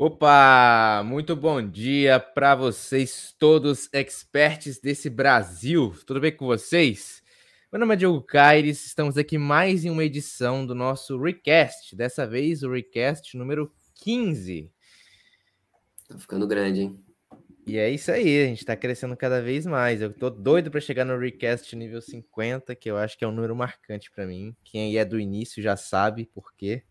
Opa, 0.00 1.02
muito 1.04 1.34
bom 1.34 1.60
dia 1.60 2.20
para 2.20 2.54
vocês 2.54 3.34
todos, 3.36 3.88
experts 3.92 4.78
desse 4.78 5.10
Brasil. 5.10 5.92
Tudo 6.06 6.20
bem 6.20 6.30
com 6.30 6.46
vocês? 6.46 7.20
Meu 7.72 7.80
nome 7.80 7.94
é 7.94 7.96
Diogo 7.96 8.22
Caires, 8.22 8.86
estamos 8.86 9.18
aqui 9.18 9.36
mais 9.36 9.84
em 9.84 9.90
uma 9.90 10.04
edição 10.04 10.64
do 10.64 10.72
nosso 10.72 11.20
Recast. 11.20 11.96
Dessa 11.96 12.24
vez 12.24 12.62
o 12.62 12.70
Recast 12.70 13.36
número 13.36 13.74
15. 13.96 14.70
Tá 16.08 16.16
ficando 16.16 16.46
grande, 16.46 16.82
hein? 16.82 17.04
E 17.66 17.76
é 17.76 17.90
isso 17.90 18.12
aí, 18.12 18.44
a 18.44 18.46
gente 18.46 18.64
tá 18.64 18.76
crescendo 18.76 19.16
cada 19.16 19.42
vez 19.42 19.66
mais. 19.66 20.00
Eu 20.00 20.12
tô 20.12 20.30
doido 20.30 20.70
para 20.70 20.80
chegar 20.80 21.04
no 21.04 21.18
Recast 21.18 21.74
nível 21.74 22.00
50, 22.00 22.72
que 22.76 22.88
eu 22.88 22.96
acho 22.96 23.18
que 23.18 23.24
é 23.24 23.28
um 23.28 23.32
número 23.32 23.56
marcante 23.56 24.12
para 24.12 24.28
mim. 24.28 24.54
Quem 24.62 24.96
é 24.96 25.04
do 25.04 25.18
início 25.18 25.60
já 25.60 25.76
sabe 25.76 26.24
por 26.24 26.54
quê. 26.54 26.84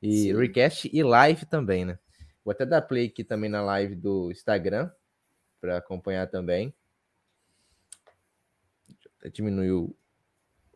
E 0.00 0.12
Sim. 0.12 0.36
Recast 0.36 0.88
e 0.92 1.02
live 1.02 1.44
também, 1.46 1.84
né? 1.84 1.98
Vou 2.50 2.52
até 2.52 2.66
dar 2.66 2.82
play 2.82 3.06
aqui 3.06 3.22
também 3.22 3.48
na 3.48 3.62
live 3.62 3.94
do 3.94 4.28
Instagram 4.28 4.90
para 5.60 5.76
acompanhar 5.76 6.26
também. 6.26 6.74
Até 9.16 9.28
diminuir 9.28 9.70
o 9.70 9.96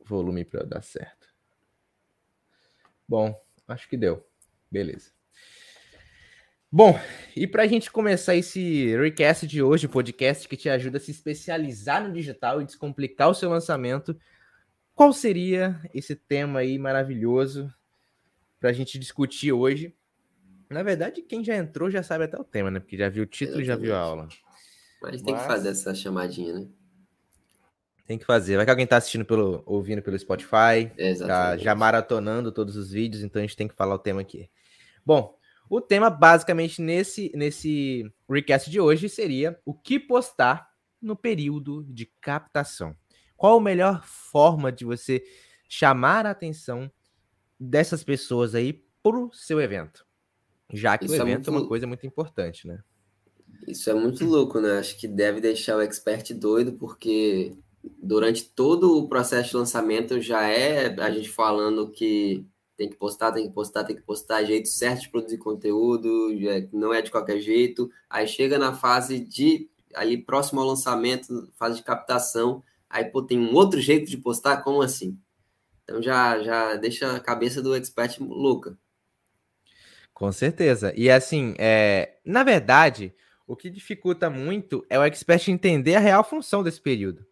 volume 0.05 0.45
para 0.45 0.63
dar 0.63 0.83
certo. 0.83 1.27
Bom, 3.09 3.37
acho 3.67 3.89
que 3.89 3.97
deu. 3.97 4.25
Beleza. 4.71 5.11
Bom, 6.71 6.97
e 7.35 7.45
para 7.45 7.65
a 7.65 7.67
gente 7.67 7.91
começar 7.91 8.37
esse 8.37 8.97
recast 8.97 9.45
de 9.45 9.61
hoje, 9.61 9.89
podcast 9.89 10.47
que 10.47 10.57
te 10.57 10.69
ajuda 10.69 10.99
a 10.99 11.01
se 11.01 11.11
especializar 11.11 12.07
no 12.07 12.15
digital 12.15 12.63
e 12.63 12.67
descomplicar 12.67 13.31
o 13.31 13.35
seu 13.35 13.51
lançamento, 13.51 14.17
qual 14.95 15.13
seria 15.13 15.81
esse 15.93 16.15
tema 16.15 16.61
aí 16.61 16.79
maravilhoso 16.79 17.69
para 18.61 18.71
a 18.71 18.73
gente 18.73 18.97
discutir 18.97 19.51
hoje? 19.51 19.93
Na 20.71 20.83
verdade, 20.83 21.23
quem 21.23 21.45
já 21.45 21.57
entrou 21.57 21.91
já 21.91 22.03
sabe 22.03 22.25
até 22.25 22.39
o 22.39 22.45
tema, 22.45 22.71
né? 22.71 22.81
Porque 22.81 22.97
já 22.97 23.09
viu 23.09 23.25
o 23.25 23.27
título 23.27 23.61
e 23.61 23.65
já 23.65 23.77
viu 23.77 23.95
a 23.95 23.99
aula. 23.99 24.29
Mas 25.03 25.23
tem 25.23 25.35
Mas... 25.35 25.43
que 25.43 25.49
fazer 25.49 25.69
essa 25.69 25.95
chamadinha, 25.95 26.55
né? 26.55 26.69
Tem 28.07 28.19
que 28.19 28.25
fazer. 28.25 28.57
Vai 28.57 28.67
que 28.67 28.71
alguém 28.71 28.87
tá 28.87 28.99
assistindo 28.99 29.25
pelo, 29.25 29.63
ouvindo 29.65 30.03
pelo 30.03 30.19
Spotify, 30.19 30.91
tá 31.27 31.57
já 31.57 31.75
maratonando 31.75 32.53
todos 32.53 32.77
os 32.77 32.91
vídeos, 32.91 33.23
então 33.23 33.41
a 33.41 33.43
gente 33.43 33.57
tem 33.57 33.67
que 33.67 33.75
falar 33.75 33.95
o 33.95 33.99
tema 33.99 34.21
aqui. 34.21 34.51
Bom, 35.05 35.39
o 35.71 35.81
tema 35.81 36.11
basicamente 36.11 36.83
nesse 36.83 37.33
nesse 37.35 38.05
recast 38.29 38.71
de 38.71 38.79
hoje 38.79 39.09
seria 39.09 39.59
o 39.65 39.73
que 39.73 39.99
postar 39.99 40.69
no 41.01 41.17
período 41.17 41.83
de 41.85 42.07
captação. 42.21 42.95
Qual 43.37 43.59
a 43.59 43.63
melhor 43.63 44.05
forma 44.05 44.71
de 44.71 44.85
você 44.85 45.25
chamar 45.69 46.27
a 46.27 46.31
atenção 46.31 46.91
dessas 47.59 48.05
pessoas 48.05 48.55
aí 48.55 48.85
para 49.03 49.19
o 49.19 49.33
seu 49.33 49.61
evento? 49.61 50.04
Já 50.75 50.99
que 50.99 51.07
Isso 51.07 51.15
o 51.15 51.17
é 51.17 51.21
evento 51.21 51.49
é, 51.49 51.51
muito... 51.51 51.51
é 51.51 51.53
uma 51.53 51.69
coisa 51.69 51.87
muito 51.87 52.07
importante, 52.07 52.67
né? 52.67 52.81
Isso 53.67 53.89
é 53.89 53.95
muito 53.95 54.25
louco, 54.25 54.61
né? 54.61 54.79
Acho 54.79 54.99
que 54.99 55.09
deve 55.09 55.41
deixar 55.41 55.77
o 55.77 55.81
expert 55.81 56.35
doido, 56.35 56.73
porque 56.73 57.57
durante 58.03 58.45
todo 58.45 58.99
o 58.99 59.09
processo 59.09 59.51
de 59.51 59.57
lançamento 59.57 60.21
já 60.21 60.47
é 60.49 60.95
a 61.01 61.11
gente 61.11 61.31
falando 61.31 61.91
que 61.91 62.47
tem 62.77 62.89
que 62.89 62.97
postar, 62.97 63.33
tem 63.33 63.47
que 63.47 63.55
postar, 63.55 63.85
tem 63.85 63.97
que 63.97 64.03
postar, 64.03 64.45
jeito 64.45 64.69
certo 64.69 65.03
de 65.03 65.11
produzir 65.11 65.39
conteúdo, 65.39 66.31
não 66.73 66.93
é 66.93 67.01
de 67.01 67.11
qualquer 67.11 67.41
jeito. 67.41 67.91
Aí 68.11 68.27
chega 68.27 68.59
na 68.59 68.75
fase 68.75 69.21
de 69.21 69.69
ali 69.95 70.19
próximo 70.19 70.61
ao 70.61 70.67
lançamento, 70.67 71.49
fase 71.57 71.77
de 71.77 71.85
captação, 71.85 72.63
aí 72.91 73.05
pô, 73.05 73.23
tem 73.23 73.39
um 73.39 73.55
outro 73.55 73.81
jeito 73.81 74.11
de 74.11 74.17
postar, 74.17 74.63
como 74.63 74.83
assim? 74.83 75.17
Então 75.85 76.03
já 76.03 76.43
já 76.43 76.75
deixa 76.77 77.15
a 77.15 77.21
cabeça 77.21 77.63
do 77.63 77.75
expert 77.75 78.19
louca. 78.21 78.77
Com 80.15 80.31
certeza. 80.31 80.95
E 80.97 81.11
assim, 81.11 81.55
é, 81.59 82.19
na 82.25 82.45
verdade, 82.45 83.13
o 83.47 83.57
que 83.57 83.69
dificulta 83.69 84.31
muito 84.31 84.87
é 84.89 84.99
o 84.99 85.03
expert 85.03 85.49
entender 85.49 85.97
a 85.97 86.01
real 86.01 86.23
função 86.23 86.63
desse 86.63 86.81
período. 86.81 87.27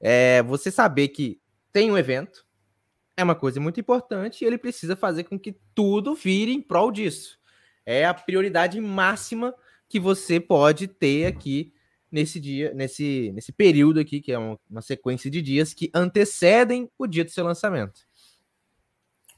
É, 0.00 0.42
você 0.44 0.70
saber 0.70 1.08
que 1.08 1.40
tem 1.72 1.90
um 1.90 1.98
evento, 1.98 2.46
é 3.16 3.24
uma 3.24 3.34
coisa 3.34 3.60
muito 3.60 3.80
importante 3.80 4.42
e 4.42 4.46
ele 4.46 4.56
precisa 4.56 4.96
fazer 4.96 5.24
com 5.24 5.38
que 5.38 5.56
tudo 5.74 6.14
vire 6.14 6.52
em 6.52 6.62
prol 6.62 6.92
disso. 6.92 7.38
É 7.84 8.06
a 8.06 8.14
prioridade 8.14 8.80
máxima 8.80 9.54
que 9.88 9.98
você 9.98 10.38
pode 10.38 10.86
ter 10.86 11.26
aqui 11.26 11.74
nesse 12.10 12.38
dia, 12.40 12.72
nesse, 12.72 13.32
nesse 13.34 13.52
período 13.52 14.00
aqui, 14.00 14.20
que 14.20 14.32
é 14.32 14.38
uma, 14.38 14.58
uma 14.70 14.80
sequência 14.80 15.30
de 15.30 15.42
dias 15.42 15.74
que 15.74 15.90
antecedem 15.92 16.88
o 16.96 17.06
dia 17.06 17.24
do 17.24 17.30
seu 17.30 17.44
lançamento. 17.44 18.00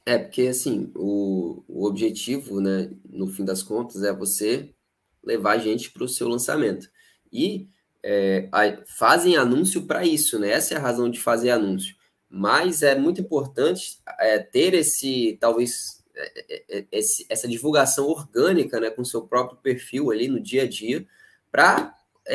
É, 0.05 0.19
porque 0.19 0.49
assim, 0.49 0.91
o, 0.97 1.63
o 1.69 1.87
objetivo, 1.87 2.61
né, 2.61 2.91
no 3.09 3.29
fim 3.29 3.45
das 3.45 3.63
contas, 3.63 4.03
é 4.03 4.13
você 4.13 4.75
levar 5.23 5.53
a 5.53 5.59
gente 5.59 5.91
para 5.93 6.05
o 6.05 6.09
seu 6.09 6.29
lançamento. 6.29 6.91
E 7.33 7.69
é, 8.03 8.49
a, 8.51 8.83
fazem 8.87 9.37
anúncio 9.37 9.87
para 9.87 10.05
isso, 10.05 10.39
né? 10.39 10.51
Essa 10.51 10.75
é 10.75 10.77
a 10.77 10.81
razão 10.81 11.09
de 11.09 11.21
fazer 11.21 11.51
anúncio. 11.51 11.95
Mas 12.29 12.83
é 12.83 12.95
muito 12.97 13.21
importante 13.21 13.99
é, 14.19 14.39
ter 14.39 14.75
esse, 14.75 15.39
talvez, 15.41 16.03
é, 16.17 16.45
é, 16.49 16.79
é 16.81 16.87
esse, 16.93 17.27
essa 17.29 17.47
divulgação 17.47 18.07
orgânica, 18.07 18.81
né, 18.81 18.91
com 18.91 19.05
seu 19.05 19.23
próprio 19.23 19.59
perfil 19.59 20.11
ali 20.11 20.29
no 20.29 20.41
dia 20.41 20.63
a 20.63 20.69
dia, 20.69 21.07
para 21.51 21.95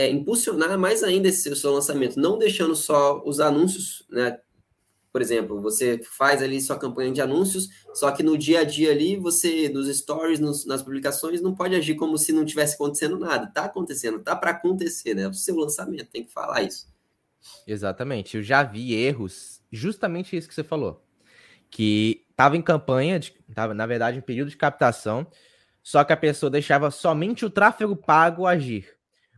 impulsionar 0.09 0.77
mais 0.77 1.01
ainda 1.03 1.29
esse 1.29 1.55
seu 1.55 1.71
lançamento, 1.73 2.19
não 2.19 2.37
deixando 2.37 2.75
só 2.75 3.23
os 3.25 3.39
anúncios, 3.39 4.05
né, 4.09 4.37
por 5.17 5.21
exemplo, 5.23 5.59
você 5.59 5.99
faz 6.03 6.43
ali 6.43 6.61
sua 6.61 6.77
campanha 6.77 7.11
de 7.11 7.19
anúncios, 7.19 7.69
só 7.91 8.11
que 8.11 8.21
no 8.21 8.37
dia 8.37 8.59
a 8.59 8.63
dia 8.63 8.91
ali, 8.91 9.15
você, 9.17 9.67
nos 9.67 9.87
stories, 9.87 10.39
nos, 10.39 10.63
nas 10.63 10.83
publicações, 10.83 11.41
não 11.41 11.55
pode 11.55 11.73
agir 11.73 11.95
como 11.95 12.19
se 12.19 12.31
não 12.31 12.45
tivesse 12.45 12.75
acontecendo 12.75 13.17
nada. 13.17 13.47
Tá 13.47 13.63
acontecendo, 13.63 14.19
tá 14.19 14.35
para 14.35 14.51
acontecer, 14.51 15.15
né? 15.15 15.27
O 15.27 15.33
seu 15.33 15.55
lançamento 15.55 16.05
tem 16.05 16.23
que 16.23 16.31
falar 16.31 16.61
isso. 16.61 16.87
Exatamente. 17.65 18.37
Eu 18.37 18.43
já 18.43 18.61
vi 18.61 18.93
erros, 18.93 19.59
justamente 19.71 20.37
isso 20.37 20.47
que 20.47 20.53
você 20.53 20.63
falou. 20.63 21.03
Que 21.67 22.23
estava 22.29 22.55
em 22.55 22.61
campanha, 22.61 23.19
de, 23.19 23.33
tava, 23.55 23.73
na 23.73 23.87
verdade, 23.87 24.19
em 24.19 24.21
período 24.21 24.51
de 24.51 24.57
captação, 24.57 25.25
só 25.81 26.03
que 26.03 26.13
a 26.13 26.17
pessoa 26.17 26.51
deixava 26.51 26.91
somente 26.91 27.43
o 27.43 27.49
tráfego 27.49 27.95
pago 27.95 28.45
agir. 28.45 28.87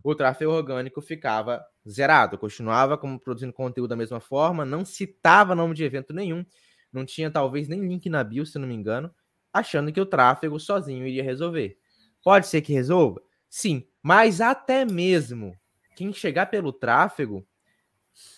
O 0.03 0.13
tráfego 0.13 0.51
orgânico 0.51 0.99
ficava 0.99 1.65
zerado, 1.89 2.37
continuava 2.37 2.97
como 2.97 3.19
produzindo 3.19 3.53
conteúdo 3.53 3.89
da 3.89 3.95
mesma 3.95 4.19
forma, 4.19 4.65
não 4.65 4.85
citava 4.85 5.55
nome 5.55 5.73
de 5.73 5.83
evento 5.83 6.13
nenhum, 6.13 6.45
não 6.91 7.05
tinha 7.05 7.31
talvez 7.31 7.67
nem 7.67 7.81
link 7.81 8.09
na 8.09 8.23
bio, 8.23 8.45
se 8.45 8.59
não 8.59 8.67
me 8.67 8.75
engano, 8.75 9.13
achando 9.51 9.91
que 9.91 9.99
o 9.99 10.05
tráfego 10.05 10.59
sozinho 10.59 11.05
iria 11.05 11.23
resolver. 11.23 11.77
Pode 12.23 12.47
ser 12.47 12.61
que 12.61 12.73
resolva? 12.73 13.21
Sim, 13.49 13.87
mas 14.01 14.41
até 14.41 14.85
mesmo 14.85 15.55
quem 15.95 16.13
chegar 16.13 16.45
pelo 16.45 16.71
tráfego 16.71 17.45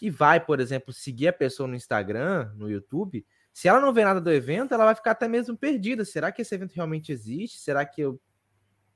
e 0.02 0.10
vai, 0.10 0.44
por 0.44 0.60
exemplo, 0.60 0.94
seguir 0.94 1.28
a 1.28 1.34
pessoa 1.34 1.68
no 1.68 1.76
Instagram, 1.76 2.52
no 2.56 2.70
YouTube, 2.70 3.26
se 3.54 3.68
ela 3.68 3.82
não 3.82 3.94
vê 3.94 4.04
nada 4.04 4.22
do 4.22 4.32
evento, 4.32 4.74
ela 4.74 4.86
vai 4.86 4.96
ficar 4.96 5.12
até 5.12 5.28
mesmo 5.28 5.58
perdida. 5.58 6.06
Será 6.06 6.32
que 6.32 6.42
esse 6.42 6.56
evento 6.56 6.74
realmente 6.74 7.12
existe? 7.12 7.60
Será 7.60 7.86
que 7.86 8.02
eu. 8.02 8.20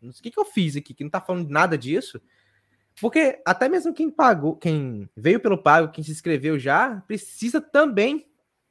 O 0.02 0.12
que, 0.22 0.32
que 0.32 0.40
eu 0.40 0.46
fiz 0.46 0.76
aqui? 0.76 0.94
Que 0.94 1.04
não 1.04 1.12
tá 1.12 1.20
falando 1.20 1.50
nada 1.50 1.78
disso? 1.78 2.22
Porque 3.02 3.42
até 3.46 3.68
mesmo 3.68 3.94
quem 3.94 4.10
pagou, 4.10 4.56
quem 4.56 5.10
veio 5.16 5.40
pelo 5.40 5.58
pago, 5.58 5.92
quem 5.92 6.04
se 6.04 6.12
inscreveu 6.12 6.58
já, 6.58 7.02
precisa 7.08 7.60
também 7.60 8.26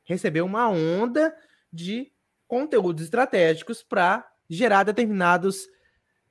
receber 0.04 0.40
uma 0.40 0.68
onda 0.68 1.34
de 1.72 2.10
conteúdos 2.46 3.04
estratégicos 3.04 3.82
para 3.82 4.26
gerar 4.48 4.84
determinados 4.84 5.66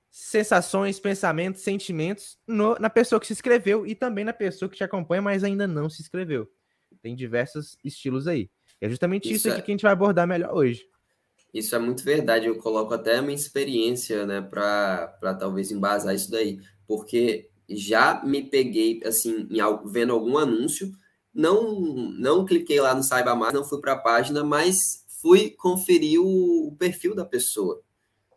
sensações, 0.10 1.00
pensamentos, 1.00 1.62
sentimentos 1.62 2.38
no, 2.48 2.75
na 2.75 2.90
pessoa 2.90 3.19
que 3.19 3.28
se 3.28 3.34
inscreveu 3.34 3.86
e 3.86 3.96
também 3.96 4.24
na 4.24 4.34
pessoa 4.34 4.69
que 4.69 4.78
te 4.78 4.84
acompanha, 4.84 5.22
mas 5.22 5.44
ainda 5.44 5.68
não 5.68 5.89
se 5.89 6.01
inscreveu. 6.01 6.48
Tem 7.01 7.16
diversos 7.16 7.78
estilos 7.84 8.28
aí. 8.28 8.50
é 8.80 8.88
justamente 8.88 9.25
isso, 9.25 9.48
isso 9.48 9.57
é... 9.57 9.62
que 9.62 9.72
a 9.72 9.74
gente 9.74 9.81
vai 9.81 9.92
abordar 9.92 10.28
melhor 10.28 10.54
hoje. 10.54 10.88
Isso 11.54 11.75
é 11.75 11.80
muito 11.80 12.04
verdade. 12.04 12.48
Eu 12.48 12.57
coloco 12.57 12.94
até 12.94 13.18
a 13.18 13.22
minha 13.22 13.36
experiência, 13.36 14.25
né, 14.25 14.42
para 14.42 15.36
talvez 15.39 15.72
embasar 15.72 16.16
isso 16.16 16.31
daí. 16.31 16.60
Porque 16.88 17.50
já 17.69 18.24
me 18.24 18.44
peguei, 18.44 19.01
assim, 19.06 19.48
em, 19.50 19.60
vendo 19.86 20.13
algum 20.13 20.38
anúncio, 20.38 20.92
não, 21.33 21.74
não 22.18 22.45
cliquei 22.45 22.80
lá 22.80 22.94
no 22.94 23.04
Saiba 23.04 23.36
Mais, 23.36 23.54
não 23.54 23.63
fui 23.63 23.81
para 23.81 23.94
a 23.94 24.00
página, 24.00 24.44
mas 24.44 25.04
fui 25.21 25.50
conferir 25.50 26.21
o, 26.21 26.68
o 26.68 26.75
perfil 26.75 27.15
da 27.15 27.25
pessoa, 27.25 27.81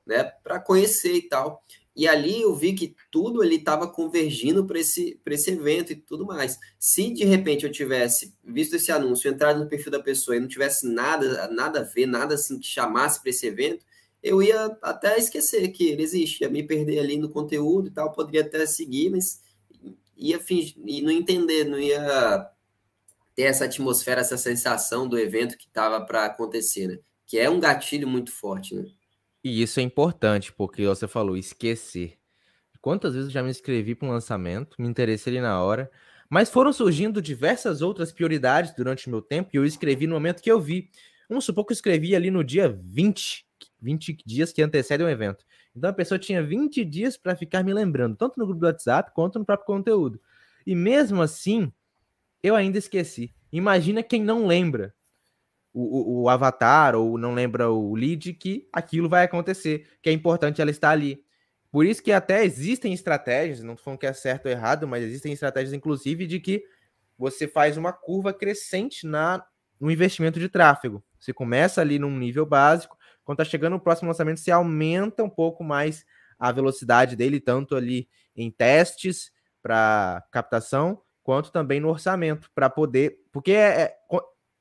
né, 0.07 0.25
para 0.43 0.59
conhecer 0.61 1.15
e 1.15 1.23
tal. 1.23 1.63
E 1.97 2.07
ali 2.07 2.43
eu 2.43 2.55
vi 2.55 2.75
que 2.75 2.95
tudo 3.11 3.41
ali 3.41 3.57
estava 3.57 3.89
convergindo 3.89 4.67
para 4.67 4.79
esse, 4.79 5.19
esse 5.25 5.51
evento 5.51 5.93
e 5.93 5.97
tudo 5.97 6.27
mais. 6.27 6.59
Se 6.79 7.11
de 7.11 7.25
repente 7.25 7.65
eu 7.65 7.73
tivesse 7.73 8.35
visto 8.45 8.77
esse 8.77 8.93
anúncio, 8.93 9.31
entrado 9.31 9.59
no 9.59 9.69
perfil 9.69 9.91
da 9.91 10.03
pessoa 10.03 10.37
e 10.37 10.41
não 10.41 10.47
tivesse 10.47 10.87
nada, 10.87 11.49
nada 11.49 11.81
a 11.81 11.83
ver, 11.83 12.05
nada 12.05 12.35
assim 12.35 12.59
que 12.59 12.67
chamasse 12.67 13.21
para 13.23 13.31
esse 13.31 13.47
evento, 13.47 13.85
eu 14.27 14.43
ia 14.43 14.77
até 14.83 15.17
esquecer 15.17 15.69
que 15.69 15.87
ele 15.87 16.03
existe, 16.03 16.41
ia 16.43 16.51
me 16.51 16.65
perder 16.65 16.99
ali 16.99 17.17
no 17.17 17.31
conteúdo 17.31 17.87
e 17.87 17.93
tal, 17.93 18.11
poderia 18.11 18.41
até 18.41 18.67
seguir, 18.67 19.09
mas 19.09 19.41
ia 20.17 20.41
fingir, 20.41 20.75
e 20.85 21.01
não 21.01 21.13
entender, 21.13 21.65
não 21.65 21.79
ia 21.79 22.51
ter 23.37 23.43
essa 23.43 23.67
atmosfera, 23.67 24.23
essa 24.23 24.37
sensação 24.37 25.07
do 25.07 25.17
evento 25.17 25.57
que 25.57 25.69
estava 25.69 26.05
para 26.05 26.25
acontecer, 26.25 26.89
né? 26.89 26.99
Que 27.25 27.39
é 27.39 27.49
um 27.49 27.61
gatilho 27.61 28.09
muito 28.09 28.33
forte, 28.33 28.75
né? 28.75 28.87
E 29.45 29.63
isso 29.63 29.79
é 29.79 29.83
importante, 29.85 30.53
porque 30.53 30.85
você 30.85 31.07
falou 31.07 31.37
esquecer. 31.37 32.19
Quantas 32.81 33.15
vezes 33.15 33.29
eu 33.29 33.33
já 33.33 33.45
me 33.45 33.51
inscrevi 33.51 33.95
para 33.95 34.09
um 34.09 34.11
lançamento, 34.11 34.75
me 34.81 34.89
interessei 34.89 35.35
ali 35.35 35.41
na 35.41 35.63
hora, 35.63 35.89
mas 36.29 36.51
foram 36.51 36.73
surgindo 36.73 37.23
diversas 37.23 37.81
outras 37.81 38.11
prioridades 38.11 38.75
durante 38.75 39.07
o 39.07 39.11
meu 39.11 39.23
tempo 39.23 39.51
e 39.53 39.57
eu 39.57 39.65
escrevi 39.65 40.09
no 40.09 40.15
momento 40.15 40.43
que 40.43 40.51
eu 40.51 40.61
vi. 40.61 40.91
Vamos 41.29 41.45
supor 41.45 41.65
que 41.65 41.73
eu 41.73 41.77
escrevi 41.77 42.17
ali 42.17 42.29
no 42.29 42.43
dia 42.43 42.69
20, 42.69 43.46
20 43.81 44.19
dias 44.25 44.53
que 44.53 44.63
antecedem 44.63 45.07
o 45.07 45.11
evento. 45.11 45.45
Então 45.75 45.91
a 45.91 45.93
pessoa 45.93 46.19
tinha 46.19 46.43
20 46.43 46.85
dias 46.85 47.17
para 47.17 47.37
ficar 47.37 47.63
me 47.63 47.73
lembrando, 47.73 48.17
tanto 48.17 48.39
no 48.39 48.47
grupo 48.47 48.61
do 48.61 48.67
WhatsApp 48.67 49.13
quanto 49.15 49.39
no 49.39 49.45
próprio 49.45 49.67
conteúdo. 49.67 50.21
E 50.67 50.75
mesmo 50.75 51.23
assim, 51.23 51.73
eu 52.43 52.57
ainda 52.57 52.79
esqueci. 52.79 53.33
Imagina 53.53 54.03
quem 54.03 54.23
não 54.23 54.47
lembra 54.47 54.95
o, 55.73 55.83
o, 55.83 56.23
o, 56.23 56.29
avatar 56.29 56.95
ou 56.95 57.19
não 57.19 57.35
lembra 57.35 57.71
o 57.71 57.95
lead 57.95 58.33
que 58.33 58.67
aquilo 58.73 59.09
vai 59.09 59.25
acontecer, 59.25 59.87
que 60.03 60.09
é 60.09 60.13
importante 60.13 60.61
ela 60.61 60.71
estar 60.71 60.91
ali. 60.91 61.23
Por 61.71 61.85
isso 61.85 62.03
que 62.03 62.13
até 62.13 62.43
existem 62.43 62.95
estratégias, 62.95 63.63
não 63.63 63.77
falando 63.77 63.99
que 63.99 64.07
é 64.07 64.13
certo 64.15 64.47
ou 64.47 64.53
errado, 64.53 64.89
mas 64.89 65.05
existem 65.05 65.35
estratégias, 65.35 65.75
inclusive, 65.75 66.27
de 66.27 66.41
que 66.41 66.65
você 67.19 67.47
faz 67.47 67.77
uma 67.77 67.93
curva 67.93 68.33
crescente 68.33 69.07
na, 69.07 69.45
no 69.79 69.91
investimento 69.91 70.41
de 70.41 70.49
tráfego. 70.49 71.05
Você 71.21 71.35
começa 71.35 71.83
ali 71.83 71.99
num 71.99 72.17
nível 72.17 72.47
básico, 72.47 72.96
quando 73.27 73.41
está 73.41 73.51
chegando 73.51 73.75
o 73.75 73.81
próximo 73.81 74.09
lançamento, 74.09 74.39
você 74.39 74.53
aumenta 74.53 75.25
um 75.25 75.29
pouco 75.29 75.65
mais 75.65 76.07
a 76.39 76.53
velocidade 76.53 77.17
dele, 77.17 77.41
tanto 77.41 77.75
ali 77.75 78.09
em 78.37 78.53
testes 78.53 79.33
para 79.61 80.25
captação, 80.31 81.03
quanto 81.25 81.51
também 81.51 81.81
no 81.81 81.89
orçamento, 81.89 82.49
para 82.55 82.71
poder. 82.71 83.19
Porque 83.33 83.51
é, 83.51 83.83
é, 83.83 83.97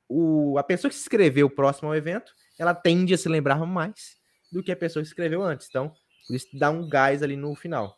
o, 0.09 0.57
a 0.57 0.63
pessoa 0.63 0.89
que 0.89 0.95
se 0.95 1.03
inscreveu 1.03 1.47
próximo 1.47 1.89
ao 1.89 1.95
evento, 1.95 2.33
ela 2.57 2.73
tende 2.73 3.13
a 3.13 3.17
se 3.19 3.29
lembrar 3.29 3.63
mais 3.67 4.17
do 4.51 4.63
que 4.63 4.71
a 4.71 4.75
pessoa 4.75 5.03
que 5.03 5.07
se 5.07 5.13
inscreveu 5.13 5.43
antes. 5.43 5.67
Então, 5.69 5.93
isso 6.27 6.47
dá 6.57 6.71
um 6.71 6.89
gás 6.89 7.21
ali 7.21 7.35
no 7.35 7.53
final. 7.53 7.95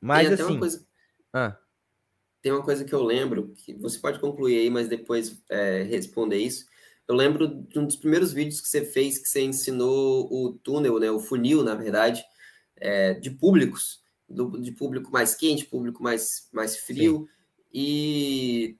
Mas 0.00 0.32
assim. 0.32 0.58
Coisa... 0.58 0.82
Ah. 1.30 1.58
Tem 2.40 2.52
uma 2.52 2.62
coisa 2.62 2.86
que 2.86 2.94
eu 2.94 3.02
lembro, 3.02 3.52
que 3.54 3.74
você 3.74 3.98
pode 3.98 4.18
concluir 4.18 4.60
aí, 4.60 4.70
mas 4.70 4.88
depois 4.88 5.42
é, 5.50 5.82
responder 5.82 6.38
isso. 6.38 6.64
Eu 7.10 7.16
lembro 7.16 7.48
de 7.48 7.76
um 7.76 7.84
dos 7.84 7.96
primeiros 7.96 8.32
vídeos 8.32 8.60
que 8.60 8.68
você 8.68 8.84
fez, 8.84 9.18
que 9.18 9.28
você 9.28 9.42
ensinou 9.42 10.32
o 10.32 10.52
túnel, 10.52 11.00
né, 11.00 11.10
o 11.10 11.18
funil, 11.18 11.64
na 11.64 11.74
verdade, 11.74 12.24
é, 12.76 13.14
de 13.14 13.32
públicos, 13.32 14.00
do, 14.28 14.56
de 14.60 14.70
público 14.70 15.10
mais 15.10 15.34
quente, 15.34 15.64
público 15.64 16.00
mais, 16.04 16.48
mais 16.52 16.76
frio. 16.76 17.26
Sim. 17.26 17.28
E 17.74 18.78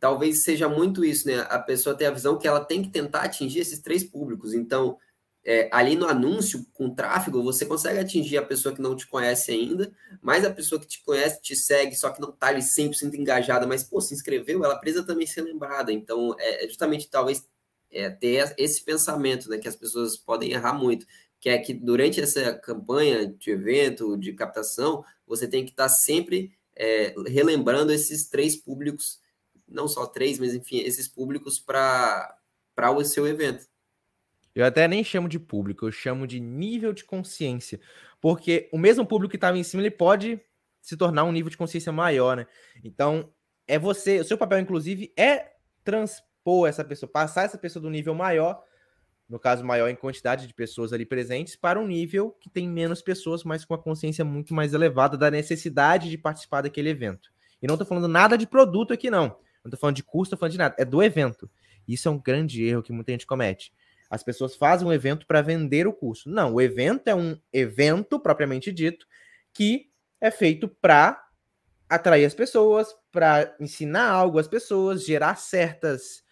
talvez 0.00 0.42
seja 0.42 0.68
muito 0.68 1.04
isso, 1.04 1.28
né? 1.28 1.46
A 1.48 1.60
pessoa 1.60 1.94
tem 1.94 2.08
a 2.08 2.10
visão 2.10 2.36
que 2.36 2.48
ela 2.48 2.64
tem 2.64 2.82
que 2.82 2.90
tentar 2.90 3.22
atingir 3.22 3.60
esses 3.60 3.78
três 3.78 4.02
públicos. 4.02 4.54
Então, 4.54 4.98
é, 5.44 5.68
ali 5.70 5.94
no 5.94 6.08
anúncio, 6.08 6.66
com 6.72 6.92
tráfego, 6.92 7.44
você 7.44 7.64
consegue 7.64 8.00
atingir 8.00 8.38
a 8.38 8.44
pessoa 8.44 8.74
que 8.74 8.82
não 8.82 8.96
te 8.96 9.06
conhece 9.06 9.52
ainda, 9.52 9.92
mas 10.20 10.44
a 10.44 10.50
pessoa 10.50 10.80
que 10.80 10.86
te 10.88 11.00
conhece, 11.04 11.40
te 11.40 11.54
segue, 11.54 11.94
só 11.94 12.10
que 12.10 12.20
não 12.20 12.30
está 12.30 12.48
ali 12.48 12.60
100% 12.60 13.14
engajada, 13.14 13.68
mas, 13.68 13.84
pô, 13.84 14.00
se 14.00 14.14
inscreveu, 14.14 14.64
ela 14.64 14.80
precisa 14.80 15.06
também 15.06 15.28
ser 15.28 15.42
lembrada. 15.42 15.92
Então, 15.92 16.34
é, 16.40 16.64
é 16.64 16.66
justamente, 16.66 17.08
talvez, 17.08 17.46
é, 17.90 18.10
ter 18.10 18.54
esse 18.58 18.84
pensamento, 18.84 19.48
né? 19.48 19.58
Que 19.58 19.68
as 19.68 19.76
pessoas 19.76 20.16
podem 20.16 20.52
errar 20.52 20.74
muito, 20.74 21.06
que 21.40 21.48
é 21.48 21.58
que 21.58 21.72
durante 21.72 22.20
essa 22.20 22.54
campanha 22.54 23.26
de 23.26 23.50
evento, 23.50 24.16
de 24.16 24.32
captação, 24.32 25.04
você 25.26 25.46
tem 25.46 25.64
que 25.64 25.70
estar 25.70 25.88
sempre 25.88 26.52
é, 26.74 27.14
relembrando 27.26 27.92
esses 27.92 28.28
três 28.28 28.56
públicos 28.56 29.20
não 29.68 29.86
só 29.86 30.06
três, 30.06 30.38
mas 30.38 30.54
enfim, 30.54 30.78
esses 30.78 31.06
públicos 31.06 31.58
para 31.58 32.38
o 32.96 33.04
seu 33.04 33.26
evento. 33.26 33.66
Eu 34.54 34.64
até 34.64 34.88
nem 34.88 35.04
chamo 35.04 35.28
de 35.28 35.38
público, 35.38 35.86
eu 35.86 35.92
chamo 35.92 36.26
de 36.26 36.40
nível 36.40 36.92
de 36.92 37.04
consciência. 37.04 37.80
Porque 38.20 38.68
o 38.72 38.78
mesmo 38.78 39.06
público 39.06 39.30
que 39.30 39.36
estava 39.36 39.58
em 39.58 39.62
cima, 39.62 39.82
ele 39.82 39.90
pode 39.90 40.40
se 40.80 40.96
tornar 40.96 41.24
um 41.24 41.32
nível 41.32 41.50
de 41.50 41.56
consciência 41.56 41.92
maior, 41.92 42.36
né? 42.36 42.46
Então, 42.82 43.32
é 43.66 43.78
você, 43.78 44.20
o 44.20 44.24
seu 44.24 44.38
papel, 44.38 44.58
inclusive, 44.58 45.12
é 45.16 45.52
essa 46.66 46.84
pessoa, 46.84 47.10
passar 47.10 47.44
essa 47.44 47.58
pessoa 47.58 47.82
do 47.82 47.90
nível 47.90 48.14
maior, 48.14 48.62
no 49.28 49.38
caso 49.38 49.64
maior 49.64 49.88
em 49.88 49.94
quantidade 49.94 50.46
de 50.46 50.54
pessoas 50.54 50.92
ali 50.92 51.04
presentes, 51.04 51.54
para 51.54 51.78
um 51.78 51.86
nível 51.86 52.30
que 52.40 52.48
tem 52.48 52.68
menos 52.68 53.02
pessoas, 53.02 53.44
mas 53.44 53.64
com 53.64 53.74
a 53.74 53.78
consciência 53.78 54.24
muito 54.24 54.54
mais 54.54 54.72
elevada 54.72 55.16
da 55.16 55.30
necessidade 55.30 56.08
de 56.08 56.16
participar 56.16 56.62
daquele 56.62 56.88
evento. 56.88 57.30
E 57.60 57.66
não 57.66 57.74
estou 57.74 57.86
falando 57.86 58.08
nada 58.08 58.38
de 58.38 58.46
produto 58.46 58.92
aqui, 58.92 59.10
não. 59.10 59.36
Não 59.62 59.70
tô 59.70 59.76
falando 59.76 59.96
de 59.96 60.02
custo, 60.02 60.34
tô 60.34 60.40
falando 60.40 60.52
de 60.52 60.58
nada. 60.58 60.74
É 60.78 60.84
do 60.84 61.02
evento. 61.02 61.50
Isso 61.86 62.08
é 62.08 62.10
um 62.10 62.18
grande 62.18 62.64
erro 62.64 62.82
que 62.82 62.92
muita 62.92 63.12
gente 63.12 63.26
comete. 63.26 63.72
As 64.10 64.22
pessoas 64.22 64.56
fazem 64.56 64.86
um 64.86 64.92
evento 64.92 65.26
para 65.26 65.42
vender 65.42 65.86
o 65.86 65.92
curso. 65.92 66.30
Não, 66.30 66.54
o 66.54 66.60
evento 66.60 67.08
é 67.08 67.14
um 67.14 67.38
evento 67.52 68.18
propriamente 68.18 68.72
dito 68.72 69.06
que 69.52 69.90
é 70.20 70.30
feito 70.30 70.68
para 70.68 71.22
atrair 71.88 72.24
as 72.24 72.34
pessoas, 72.34 72.94
para 73.10 73.54
ensinar 73.58 74.08
algo 74.08 74.38
às 74.38 74.48
pessoas, 74.48 75.04
gerar 75.04 75.36
certas 75.36 76.22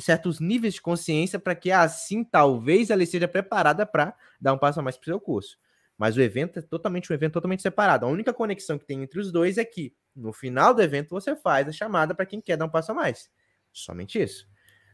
certos 0.00 0.40
níveis 0.40 0.74
de 0.74 0.80
consciência 0.80 1.38
para 1.38 1.54
que 1.54 1.70
assim 1.70 2.24
talvez 2.24 2.90
ela 2.90 3.02
esteja 3.02 3.28
preparada 3.28 3.84
para 3.84 4.14
dar 4.40 4.52
um 4.52 4.58
passo 4.58 4.80
a 4.80 4.82
mais 4.82 4.96
para 4.96 5.04
o 5.04 5.06
seu 5.06 5.20
curso. 5.20 5.58
Mas 5.98 6.16
o 6.16 6.20
evento 6.20 6.58
é 6.58 6.62
totalmente 6.62 7.10
um 7.10 7.14
evento 7.14 7.34
totalmente 7.34 7.62
separado. 7.62 8.04
A 8.04 8.08
única 8.08 8.32
conexão 8.32 8.78
que 8.78 8.84
tem 8.84 9.02
entre 9.02 9.18
os 9.18 9.32
dois 9.32 9.56
é 9.56 9.64
que 9.64 9.94
no 10.14 10.32
final 10.32 10.74
do 10.74 10.82
evento 10.82 11.10
você 11.10 11.34
faz 11.34 11.68
a 11.68 11.72
chamada 11.72 12.14
para 12.14 12.26
quem 12.26 12.40
quer 12.40 12.56
dar 12.56 12.66
um 12.66 12.70
passo 12.70 12.92
a 12.92 12.94
mais. 12.94 13.30
Somente 13.72 14.20
isso. 14.20 14.46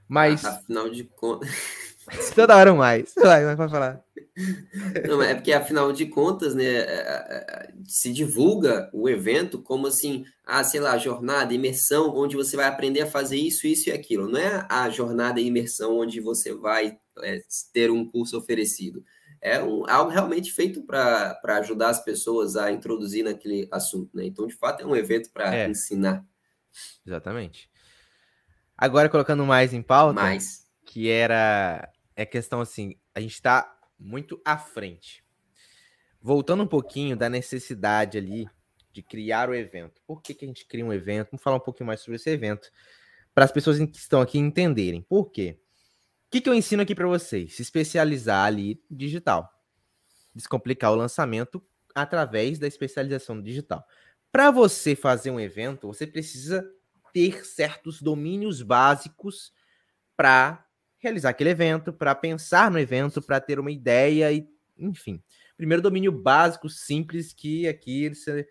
Mas. 0.09 0.45
Afinal 0.45 0.89
de 0.91 1.05
contas. 1.05 1.49
Toda 2.35 2.57
hora 2.57 2.75
mais. 2.75 3.13
Vai, 3.15 3.55
vai 3.55 3.69
falar. 3.69 4.03
Não, 5.07 5.23
é 5.23 5.35
porque, 5.35 5.53
afinal 5.53 5.93
de 5.93 6.07
contas, 6.07 6.55
né, 6.55 6.65
é, 6.65 6.79
é, 6.79 7.47
é, 7.49 7.73
se 7.85 8.13
divulga 8.13 8.91
o 8.93 9.09
evento 9.09 9.61
como 9.61 9.87
assim, 9.87 10.25
ah, 10.45 10.65
sei 10.65 10.81
lá, 10.81 10.97
jornada, 10.97 11.53
imersão, 11.53 12.17
onde 12.17 12.37
você 12.37 12.57
vai 12.57 12.67
aprender 12.67 13.03
a 13.03 13.07
fazer 13.07 13.37
isso, 13.37 13.67
isso 13.67 13.91
e 13.91 13.93
aquilo. 13.93 14.29
Não 14.29 14.39
é 14.39 14.67
a 14.69 14.89
jornada 14.89 15.41
e 15.41 15.47
imersão 15.47 15.99
onde 15.99 16.21
você 16.21 16.55
vai 16.55 16.99
é, 17.23 17.41
ter 17.73 17.91
um 17.91 18.05
curso 18.05 18.39
oferecido 18.39 19.05
é 19.43 19.61
um, 19.61 19.85
algo 19.91 20.11
realmente 20.11 20.53
feito 20.53 20.81
para 20.83 21.37
ajudar 21.59 21.89
as 21.89 22.03
pessoas 22.03 22.55
a 22.55 22.71
introduzir 22.71 23.25
naquele 23.25 23.69
assunto, 23.73 24.17
né? 24.17 24.25
Então, 24.25 24.47
de 24.47 24.55
fato, 24.55 24.83
é 24.83 24.87
um 24.87 24.95
evento 24.95 25.31
para 25.33 25.53
é. 25.55 25.69
ensinar. 25.69 26.25
Exatamente. 27.05 27.69
Agora, 28.79 29.09
colocando 29.09 29.45
mais 29.45 29.75
em 29.75 29.83
pauta, 29.83 30.15
mais. 30.15 30.65
Que 30.93 31.09
era 31.09 31.91
é 32.15 32.27
questão 32.27 32.61
assim, 32.61 32.97
a 33.15 33.21
gente 33.21 33.33
está 33.33 33.75
muito 33.99 34.39
à 34.45 34.59
frente. 34.59 35.25
Voltando 36.21 36.65
um 36.65 36.67
pouquinho 36.67 37.17
da 37.17 37.31
necessidade 37.31 38.19
ali 38.19 38.47
de 38.93 39.03
criar 39.03 39.49
o 39.49 39.55
evento. 39.55 40.03
Por 40.07 40.21
que, 40.21 40.35
que 40.35 40.45
a 40.45 40.49
gente 40.49 40.67
cria 40.67 40.85
um 40.85 40.93
evento? 40.93 41.31
Vamos 41.31 41.43
falar 41.43 41.57
um 41.57 41.61
pouquinho 41.61 41.87
mais 41.87 42.01
sobre 42.01 42.17
esse 42.17 42.29
evento 42.29 42.71
para 43.35 43.47
as 43.47 43.51
pessoas 43.51 43.79
que 43.79 43.97
estão 43.97 44.21
aqui 44.21 44.39
entenderem. 44.39 45.01
Por 45.01 45.31
quê? 45.31 45.59
que, 46.31 46.43
que 46.43 46.49
eu 46.51 46.55
ensino 46.55 46.83
aqui 46.83 46.95
para 46.95 47.07
vocês? 47.07 47.55
Se 47.55 47.63
especializar 47.63 48.45
ali 48.45 48.79
digital. 48.91 49.51
Descomplicar 50.35 50.93
o 50.93 50.95
lançamento 50.95 51.63
através 51.95 52.59
da 52.59 52.67
especialização 52.67 53.41
digital. 53.41 53.83
Para 54.31 54.51
você 54.51 54.95
fazer 54.95 55.31
um 55.31 55.41
evento, 55.41 55.87
você 55.87 56.07
precisa 56.07 56.63
ter 57.15 57.47
certos 57.47 58.03
domínios 58.03 58.61
básicos 58.61 59.55
para 60.15 60.67
realizar 61.03 61.31
aquele 61.31 61.51
evento, 61.51 61.93
para 61.93 62.15
pensar 62.15 62.71
no 62.71 62.79
evento, 62.79 63.21
para 63.21 63.41
ter 63.41 63.59
uma 63.59 63.71
ideia 63.71 64.33
e, 64.33 64.49
enfim. 64.79 65.23
Primeiro 65.57 65.83
domínio 65.83 66.13
básico, 66.13 66.69
simples, 66.69 67.33
que 67.33 67.69
aqui 67.69 68.09
você, 68.09 68.47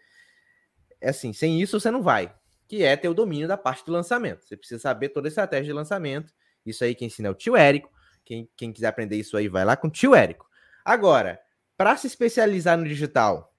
é 0.99 1.09
assim, 1.09 1.33
sem 1.33 1.61
isso 1.61 1.79
você 1.79 1.89
não 1.89 2.03
vai, 2.03 2.33
que 2.67 2.83
é 2.83 2.95
ter 2.95 3.09
o 3.09 3.13
domínio 3.13 3.47
da 3.47 3.57
parte 3.57 3.85
do 3.85 3.91
lançamento. 3.91 4.45
Você 4.45 4.55
precisa 4.55 4.79
saber 4.79 5.09
toda 5.09 5.27
a 5.27 5.29
estratégia 5.29 5.65
de 5.65 5.73
lançamento 5.73 6.33
isso 6.65 6.83
aí 6.83 6.95
quem 6.95 7.07
ensina 7.07 7.27
é 7.27 7.31
o 7.31 7.35
tio 7.35 7.55
Érico. 7.55 7.91
Quem, 8.23 8.49
quem 8.55 8.71
quiser 8.71 8.87
aprender 8.87 9.17
isso 9.17 9.35
aí, 9.35 9.47
vai 9.47 9.65
lá 9.65 9.75
com 9.75 9.87
o 9.87 9.91
tio 9.91 10.15
Érico. 10.15 10.47
Agora, 10.85 11.39
para 11.75 11.97
se 11.97 12.07
especializar 12.07 12.77
no 12.77 12.87
digital, 12.87 13.55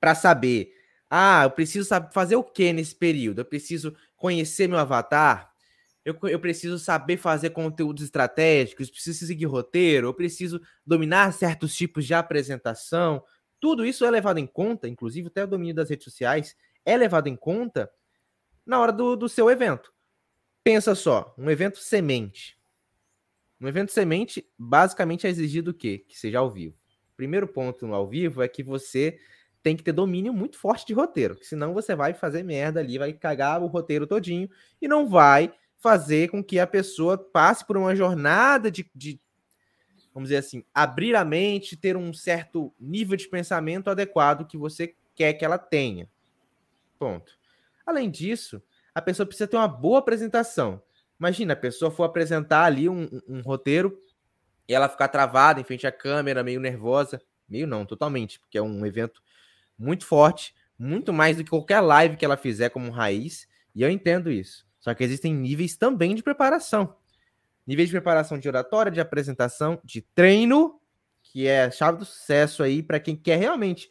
para 0.00 0.14
saber, 0.14 0.72
ah, 1.10 1.42
eu 1.44 1.50
preciso 1.50 1.88
saber 1.88 2.12
fazer 2.12 2.36
o 2.36 2.44
que 2.44 2.72
nesse 2.72 2.94
período? 2.94 3.40
Eu 3.40 3.44
preciso 3.44 3.96
conhecer 4.16 4.68
meu 4.68 4.78
avatar? 4.78 5.51
Eu, 6.04 6.18
eu 6.24 6.40
preciso 6.40 6.78
saber 6.78 7.16
fazer 7.16 7.50
conteúdos 7.50 8.02
estratégicos? 8.02 8.90
Preciso 8.90 9.26
seguir 9.26 9.46
roteiro? 9.46 10.08
Eu 10.08 10.14
preciso 10.14 10.60
dominar 10.84 11.32
certos 11.32 11.74
tipos 11.74 12.04
de 12.06 12.14
apresentação? 12.14 13.22
Tudo 13.60 13.84
isso 13.84 14.04
é 14.04 14.10
levado 14.10 14.38
em 14.38 14.46
conta, 14.46 14.88
inclusive 14.88 15.28
até 15.28 15.44
o 15.44 15.46
domínio 15.46 15.74
das 15.74 15.88
redes 15.88 16.04
sociais, 16.04 16.56
é 16.84 16.96
levado 16.96 17.28
em 17.28 17.36
conta 17.36 17.88
na 18.66 18.80
hora 18.80 18.92
do, 18.92 19.14
do 19.14 19.28
seu 19.28 19.48
evento. 19.48 19.92
Pensa 20.64 20.94
só, 20.94 21.32
um 21.38 21.48
evento 21.48 21.78
semente. 21.78 22.58
Um 23.60 23.68
evento 23.68 23.92
semente, 23.92 24.44
basicamente, 24.58 25.26
é 25.26 25.30
exigido 25.30 25.70
o 25.70 25.74
quê? 25.74 26.04
Que 26.08 26.18
seja 26.18 26.40
ao 26.40 26.50
vivo. 26.50 26.76
Primeiro 27.16 27.46
ponto 27.46 27.86
no 27.86 27.94
ao 27.94 28.08
vivo 28.08 28.42
é 28.42 28.48
que 28.48 28.64
você 28.64 29.16
tem 29.62 29.76
que 29.76 29.84
ter 29.84 29.92
domínio 29.92 30.32
muito 30.32 30.58
forte 30.58 30.84
de 30.84 30.92
roteiro, 30.92 31.38
senão 31.42 31.72
você 31.72 31.94
vai 31.94 32.12
fazer 32.12 32.42
merda 32.42 32.80
ali, 32.80 32.98
vai 32.98 33.12
cagar 33.12 33.62
o 33.62 33.68
roteiro 33.68 34.08
todinho 34.08 34.50
e 34.80 34.88
não 34.88 35.08
vai 35.08 35.54
fazer 35.82 36.30
com 36.30 36.42
que 36.42 36.60
a 36.60 36.66
pessoa 36.66 37.18
passe 37.18 37.66
por 37.66 37.76
uma 37.76 37.94
jornada 37.94 38.70
de, 38.70 38.88
de 38.94 39.20
vamos 40.14 40.28
dizer 40.28 40.38
assim, 40.38 40.64
abrir 40.72 41.16
a 41.16 41.24
mente, 41.24 41.76
ter 41.76 41.96
um 41.96 42.12
certo 42.12 42.72
nível 42.78 43.16
de 43.16 43.28
pensamento 43.28 43.90
adequado 43.90 44.46
que 44.46 44.56
você 44.56 44.94
quer 45.14 45.32
que 45.32 45.44
ela 45.44 45.58
tenha. 45.58 46.08
Ponto. 46.98 47.32
Além 47.84 48.08
disso, 48.08 48.62
a 48.94 49.02
pessoa 49.02 49.26
precisa 49.26 49.48
ter 49.48 49.56
uma 49.56 49.66
boa 49.66 49.98
apresentação. 49.98 50.80
Imagina, 51.18 51.54
a 51.54 51.56
pessoa 51.56 51.90
for 51.90 52.04
apresentar 52.04 52.64
ali 52.64 52.88
um, 52.88 53.02
um, 53.04 53.38
um 53.38 53.40
roteiro 53.40 54.00
e 54.68 54.74
ela 54.74 54.88
ficar 54.88 55.08
travada 55.08 55.60
em 55.60 55.64
frente 55.64 55.86
à 55.86 55.92
câmera, 55.92 56.44
meio 56.44 56.60
nervosa. 56.60 57.20
Meio 57.48 57.66
não, 57.66 57.84
totalmente, 57.84 58.38
porque 58.38 58.56
é 58.56 58.62
um 58.62 58.86
evento 58.86 59.22
muito 59.76 60.06
forte, 60.06 60.54
muito 60.78 61.12
mais 61.12 61.36
do 61.36 61.44
que 61.44 61.50
qualquer 61.50 61.80
live 61.80 62.16
que 62.16 62.24
ela 62.24 62.36
fizer 62.36 62.70
como 62.70 62.90
raiz, 62.90 63.48
e 63.74 63.82
eu 63.82 63.90
entendo 63.90 64.30
isso. 64.30 64.66
Só 64.82 64.92
que 64.92 65.04
existem 65.04 65.32
níveis 65.32 65.76
também 65.76 66.12
de 66.12 66.24
preparação. 66.24 66.96
Níveis 67.64 67.88
de 67.88 67.92
preparação 67.92 68.36
de 68.36 68.48
oratória, 68.48 68.90
de 68.90 69.00
apresentação, 69.00 69.80
de 69.84 70.02
treino, 70.02 70.80
que 71.22 71.46
é 71.46 71.62
a 71.64 71.70
chave 71.70 71.98
do 71.98 72.04
sucesso 72.04 72.64
aí 72.64 72.82
para 72.82 72.98
quem 72.98 73.14
quer 73.14 73.38
realmente 73.38 73.88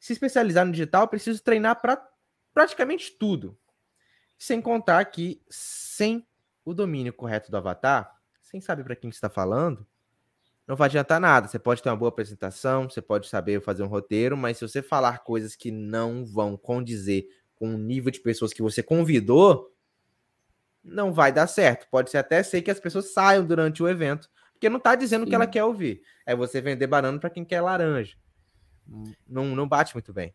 se 0.00 0.12
especializar 0.12 0.66
no 0.66 0.72
digital, 0.72 1.06
preciso 1.06 1.40
treinar 1.42 1.80
para 1.80 2.04
praticamente 2.52 3.12
tudo. 3.12 3.56
Sem 4.36 4.60
contar 4.60 5.04
que 5.04 5.40
sem 5.48 6.26
o 6.64 6.74
domínio 6.74 7.12
correto 7.12 7.48
do 7.48 7.56
avatar, 7.56 8.12
sem 8.42 8.60
saber 8.60 8.82
para 8.82 8.96
quem 8.96 9.08
está 9.08 9.30
falando, 9.30 9.86
não 10.66 10.74
vai 10.74 10.86
adiantar 10.86 11.20
nada. 11.20 11.46
Você 11.46 11.60
pode 11.60 11.80
ter 11.80 11.88
uma 11.88 11.96
boa 11.96 12.08
apresentação, 12.08 12.90
você 12.90 13.00
pode 13.00 13.28
saber 13.28 13.62
fazer 13.62 13.84
um 13.84 13.88
roteiro, 13.88 14.36
mas 14.36 14.58
se 14.58 14.66
você 14.66 14.82
falar 14.82 15.20
coisas 15.20 15.54
que 15.54 15.70
não 15.70 16.26
vão 16.26 16.56
condizer 16.56 17.28
com 17.54 17.72
o 17.72 17.78
nível 17.78 18.10
de 18.10 18.18
pessoas 18.18 18.52
que 18.52 18.62
você 18.62 18.82
convidou, 18.82 19.75
não 20.86 21.12
vai 21.12 21.32
dar 21.32 21.46
certo. 21.46 21.86
Pode 21.90 22.10
ser 22.10 22.18
até 22.18 22.42
ser 22.42 22.62
que 22.62 22.70
as 22.70 22.80
pessoas 22.80 23.12
saiam 23.12 23.44
durante 23.44 23.82
o 23.82 23.88
evento, 23.88 24.28
porque 24.52 24.68
não 24.68 24.78
está 24.78 24.94
dizendo 24.94 25.24
o 25.24 25.26
que 25.26 25.34
ela 25.34 25.46
quer 25.46 25.64
ouvir. 25.64 26.00
É 26.24 26.34
você 26.34 26.60
vender 26.60 26.86
banana 26.86 27.18
para 27.18 27.30
quem 27.30 27.44
quer 27.44 27.60
laranja. 27.60 28.16
Não, 29.28 29.44
não 29.54 29.68
bate 29.68 29.94
muito 29.94 30.12
bem. 30.12 30.32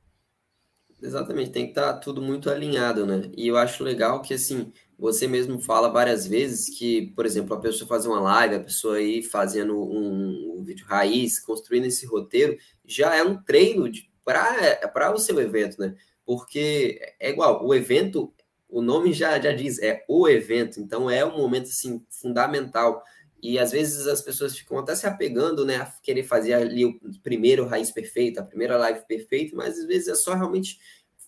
Exatamente, 1.01 1.51
tem 1.51 1.65
que 1.65 1.71
estar 1.71 1.93
tá 1.93 1.99
tudo 1.99 2.21
muito 2.21 2.47
alinhado, 2.49 3.07
né? 3.07 3.31
E 3.35 3.47
eu 3.47 3.57
acho 3.57 3.83
legal 3.83 4.21
que, 4.21 4.35
assim, 4.35 4.71
você 4.99 5.27
mesmo 5.27 5.59
fala 5.59 5.89
várias 5.89 6.27
vezes 6.27 6.77
que, 6.77 7.07
por 7.15 7.25
exemplo, 7.25 7.55
a 7.55 7.59
pessoa 7.59 7.87
fazer 7.87 8.07
uma 8.07 8.19
live, 8.19 8.55
a 8.55 8.59
pessoa 8.59 8.97
aí 8.97 9.23
fazendo 9.23 9.75
um, 9.75 10.59
um 10.59 10.63
vídeo 10.63 10.85
raiz, 10.85 11.39
construindo 11.39 11.85
esse 11.85 12.05
roteiro, 12.05 12.55
já 12.85 13.15
é 13.15 13.23
um 13.23 13.41
treino 13.41 13.89
para 14.23 15.11
o 15.11 15.17
seu 15.17 15.39
evento, 15.41 15.79
né? 15.81 15.95
Porque 16.23 16.99
é 17.19 17.31
igual, 17.31 17.65
o 17.65 17.73
evento, 17.73 18.31
o 18.71 18.81
nome 18.81 19.11
já, 19.11 19.37
já 19.39 19.51
diz, 19.51 19.77
é 19.79 20.03
o 20.07 20.27
evento, 20.27 20.79
então 20.79 21.09
é 21.09 21.25
um 21.25 21.37
momento, 21.37 21.65
assim, 21.65 22.03
fundamental. 22.09 23.03
E 23.43 23.59
às 23.59 23.71
vezes 23.71 24.07
as 24.07 24.21
pessoas 24.21 24.57
ficam 24.57 24.77
até 24.77 24.95
se 24.95 25.05
apegando, 25.05 25.65
né, 25.65 25.75
a 25.77 25.85
querer 26.01 26.23
fazer 26.23 26.53
ali 26.53 26.85
o 26.85 26.99
primeiro 27.21 27.65
raiz 27.65 27.91
perfeito, 27.91 28.39
a 28.39 28.43
primeira 28.43 28.77
live 28.77 29.05
perfeita, 29.05 29.55
mas 29.55 29.77
às 29.77 29.85
vezes 29.85 30.07
é 30.07 30.15
só 30.15 30.33
realmente 30.33 30.79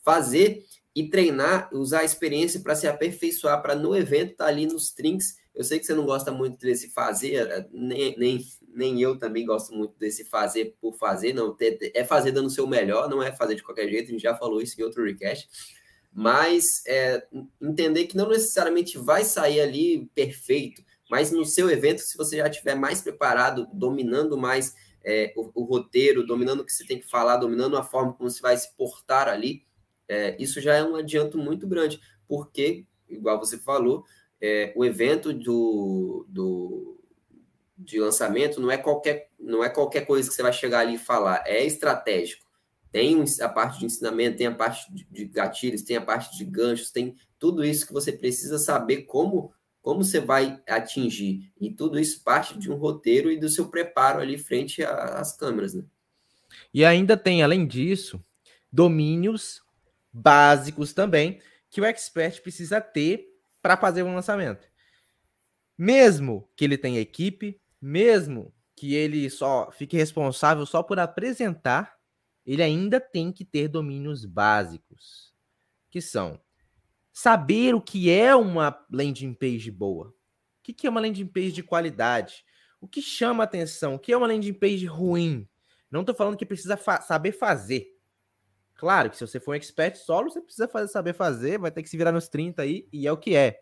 fazer 0.04 0.64
e 0.96 1.10
treinar, 1.10 1.70
usar 1.74 2.00
a 2.00 2.04
experiência 2.06 2.60
para 2.62 2.76
se 2.76 2.88
aperfeiçoar, 2.88 3.62
para 3.62 3.76
no 3.76 3.96
evento 3.96 4.34
estar 4.34 4.46
tá 4.46 4.50
ali 4.50 4.66
nos 4.66 4.92
trinks. 4.92 5.38
Eu 5.54 5.64
sei 5.64 5.80
que 5.80 5.86
você 5.86 5.94
não 5.94 6.06
gosta 6.06 6.32
muito 6.32 6.60
desse 6.60 6.90
fazer, 6.92 7.36
eh, 7.36 7.68
nem, 7.72 8.16
nem, 8.18 8.46
nem 8.74 9.02
eu 9.02 9.18
também 9.18 9.46
gosto 9.46 9.74
muito 9.74 9.98
desse 9.98 10.24
fazer 10.24 10.76
por 10.80 10.96
fazer, 10.96 11.34
não. 11.34 11.56
É 11.96 12.04
fazer 12.04 12.32
dando 12.32 12.46
o 12.46 12.52
seu 12.52 12.68
melhor, 12.68 13.10
não 13.10 13.24
é 13.24 13.32
fazer 13.32 13.56
de 13.56 13.64
qualquer 13.64 13.90
jeito, 13.90 14.10
a 14.10 14.12
gente 14.12 14.22
já 14.22 14.36
falou 14.36 14.62
isso 14.62 14.80
em 14.80 14.84
outro 14.84 15.04
request. 15.04 15.50
Mas 16.14 16.84
é, 16.86 17.26
entender 17.62 18.06
que 18.06 18.16
não 18.16 18.30
necessariamente 18.30 18.98
vai 18.98 19.24
sair 19.24 19.60
ali 19.60 20.06
perfeito, 20.14 20.84
mas 21.10 21.32
no 21.32 21.46
seu 21.46 21.70
evento, 21.70 22.02
se 22.02 22.18
você 22.18 22.38
já 22.38 22.48
estiver 22.48 22.76
mais 22.76 23.02
preparado, 23.02 23.68
dominando 23.74 24.38
mais 24.38 24.76
é, 25.04 25.34
o, 25.36 25.50
o, 25.62 25.64
roteiro, 25.64 26.26
dominando 26.26 26.62
o 26.62 26.66
que 26.66 26.72
você 26.72 26.86
tem 26.86 27.00
que 27.00 27.10
falar, 27.10 27.38
dominando 27.38 27.78
a 27.78 27.84
forma 27.84 28.14
como 28.14 28.30
você 28.30 28.42
vai 28.42 28.56
se 28.58 28.74
portar 28.76 29.28
ali, 29.28 29.66
é, 30.08 30.36
isso 30.40 30.62
já 30.62 30.76
é 30.76 30.84
um 30.84 30.96
adianto 30.96 31.38
muito 31.38 31.68
grande, 31.68 32.00
porque, 32.28 32.86
igual 33.10 33.40
você 33.40 33.58
falou, 33.58 34.06
é, 34.42 34.74
o 34.76 34.84
evento 34.84 35.34
do, 35.34 36.26
do, 36.30 37.00
de 37.78 38.00
lançamento 38.00 38.60
não 38.60 38.72
é, 38.72 38.78
qualquer, 38.78 39.30
não 39.40 39.64
é 39.64 39.70
qualquer 39.70 40.06
coisa 40.06 40.30
que 40.30 40.36
você 40.36 40.42
vai 40.42 40.54
chegar 40.54 40.80
ali 40.80 40.96
e 40.96 41.00
falar, 41.00 41.44
é 41.46 41.64
estratégico. 41.66 42.43
Tem 42.94 43.24
a 43.42 43.50
parte 43.50 43.80
de 43.80 43.88
ensinamento, 43.88 44.38
tem 44.38 44.46
a 44.46 44.54
parte 44.54 44.86
de 44.94 45.26
gatilhos, 45.26 45.82
tem 45.82 45.98
a 45.98 46.02
parte 46.02 46.38
de 46.38 46.46
ganchos, 46.46 46.92
tem 46.92 47.18
tudo 47.40 47.66
isso 47.66 47.88
que 47.88 47.92
você 47.92 48.12
precisa 48.12 48.60
saber 48.60 49.02
como 49.02 49.52
como 49.82 50.02
você 50.02 50.22
vai 50.22 50.62
atingir. 50.66 51.52
E 51.60 51.70
tudo 51.70 52.00
isso 52.00 52.24
parte 52.24 52.58
de 52.58 52.72
um 52.72 52.76
roteiro 52.76 53.30
e 53.30 53.38
do 53.38 53.50
seu 53.50 53.68
preparo 53.68 54.22
ali 54.22 54.38
frente 54.38 54.82
às 54.82 55.36
câmeras. 55.36 55.74
Né? 55.74 55.84
E 56.74 56.86
ainda 56.86 57.18
tem, 57.18 57.44
além 57.44 57.68
disso, 57.68 58.24
domínios 58.72 59.62
básicos 60.12 60.94
também 60.94 61.42
que 61.70 61.82
o 61.82 61.86
expert 61.86 62.42
precisa 62.42 62.80
ter 62.80 63.28
para 63.62 63.76
fazer 63.76 64.04
um 64.04 64.16
lançamento. 64.16 64.66
Mesmo 65.78 66.48
que 66.56 66.64
ele 66.64 66.78
tenha 66.78 67.02
equipe, 67.02 67.60
mesmo 67.82 68.54
que 68.76 68.96
ele 68.96 69.30
só 69.30 69.70
fique 69.72 69.98
responsável 69.98 70.66
só 70.66 70.82
por 70.82 70.98
apresentar, 70.98 71.98
ele 72.46 72.62
ainda 72.62 73.00
tem 73.00 73.32
que 73.32 73.46
ter 73.46 73.68
domínios 73.68 74.26
básicos, 74.26 75.34
que 75.90 76.02
são 76.02 76.40
saber 77.12 77.76
o 77.76 77.82
que 77.82 78.10
é 78.10 78.36
uma 78.36 78.86
landing 78.92 79.34
page 79.34 79.70
boa, 79.70 80.08
o 80.08 80.14
que 80.62 80.88
é 80.88 80.90
uma 80.90 81.02
landing 81.02 81.28
page 81.28 81.52
de 81.52 81.64
qualidade, 81.64 82.44
o 82.82 82.88
que 82.88 83.02
chama 83.02 83.44
atenção, 83.44 83.96
o 83.96 84.00
que 84.00 84.12
é 84.12 84.18
uma 84.18 84.28
landing 84.28 84.54
page 84.54 84.86
ruim. 84.86 85.48
Não 85.90 86.02
estou 86.02 86.16
falando 86.16 86.36
que 86.36 86.46
precisa 86.46 86.76
fa 86.76 87.00
saber 87.02 87.32
fazer. 87.32 87.88
Claro 88.76 89.10
que 89.10 89.18
se 89.18 89.26
você 89.26 89.40
for 89.40 89.52
um 89.52 89.56
expert 89.56 89.96
solo, 89.96 90.30
você 90.30 90.42
precisa 90.42 90.68
fazer, 90.68 90.92
saber 90.92 91.14
fazer, 91.14 91.60
vai 91.60 91.72
ter 91.72 91.84
que 91.84 91.90
se 91.90 91.96
virar 91.96 92.12
nos 92.12 92.28
30 92.28 92.64
aí, 92.64 92.90
e 92.92 93.08
é 93.08 93.12
o 93.12 93.18
que 93.18 93.36
é. 93.36 93.62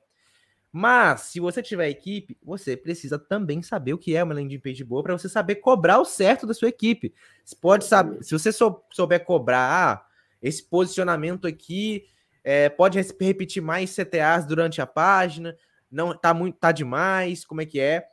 Mas, 0.71 1.21
se 1.21 1.39
você 1.39 1.61
tiver 1.61 1.89
equipe, 1.89 2.37
você 2.41 2.77
precisa 2.77 3.19
também 3.19 3.61
saber 3.61 3.93
o 3.93 3.97
que 3.97 4.15
é 4.15 4.23
uma 4.23 4.33
landing 4.33 4.59
page 4.59 4.83
boa 4.83 5.03
para 5.03 5.17
você 5.17 5.27
saber 5.27 5.55
cobrar 5.55 5.99
o 5.99 6.05
certo 6.05 6.47
da 6.47 6.53
sua 6.53 6.69
equipe. 6.69 7.13
Você 7.43 7.55
pode 7.55 7.85
saber, 7.85 8.23
se 8.23 8.31
você 8.31 8.51
sou, 8.51 8.85
souber 8.91 9.25
cobrar 9.25 9.59
ah, 9.59 10.05
esse 10.41 10.63
posicionamento 10.63 11.45
aqui, 11.45 12.05
é, 12.43 12.69
pode 12.69 12.99
repetir 13.19 13.61
mais 13.61 13.93
CTAs 13.93 14.45
durante 14.45 14.81
a 14.81 14.87
página, 14.87 15.55
não 15.91 16.17
tá 16.17 16.33
muito, 16.33 16.57
tá 16.57 16.71
demais, 16.71 17.43
como 17.43 17.61
é 17.61 17.65
que 17.65 17.79
é? 17.79 18.07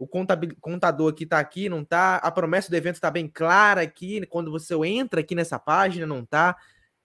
o 0.00 0.06
contador 0.06 1.12
aqui 1.12 1.24
está 1.24 1.38
aqui, 1.38 1.68
não 1.68 1.82
está. 1.82 2.16
A 2.16 2.30
promessa 2.30 2.70
do 2.70 2.74
evento 2.74 2.94
está 2.94 3.10
bem 3.10 3.28
clara 3.28 3.82
aqui, 3.82 4.24
quando 4.28 4.50
você 4.50 4.74
entra 4.86 5.20
aqui 5.20 5.34
nessa 5.34 5.58
página, 5.58 6.06
não 6.06 6.20
está. 6.20 6.56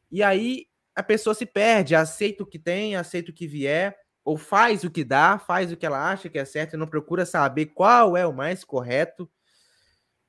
E 0.10 0.24
aí 0.24 0.68
a 0.96 1.04
pessoa 1.04 1.34
se 1.34 1.46
perde, 1.46 1.94
aceita 1.94 2.44
o 2.44 2.46
que 2.46 2.58
tem, 2.58 2.96
aceita 2.96 3.32
o 3.32 3.34
que 3.34 3.48
vier, 3.48 3.98
ou 4.26 4.38
faz 4.38 4.84
o 4.84 4.90
que 4.90 5.04
dá, 5.04 5.38
faz 5.38 5.72
o 5.72 5.78
que 5.78 5.86
ela 5.86 6.12
acha 6.12 6.28
que 6.28 6.40
é 6.40 6.44
certo 6.44 6.74
e 6.74 6.78
não 6.78 6.88
procura 6.88 7.28
saber 7.28 7.68
qual 7.68 8.18
é 8.18 8.26
o 8.26 8.34
mais 8.34 8.64
correto. 8.64 9.30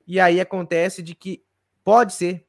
E 0.07 0.21
aí 0.21 0.39
acontece 0.39 1.03
de 1.03 1.15
que 1.15 1.43
pode 1.83 2.13
ser 2.13 2.47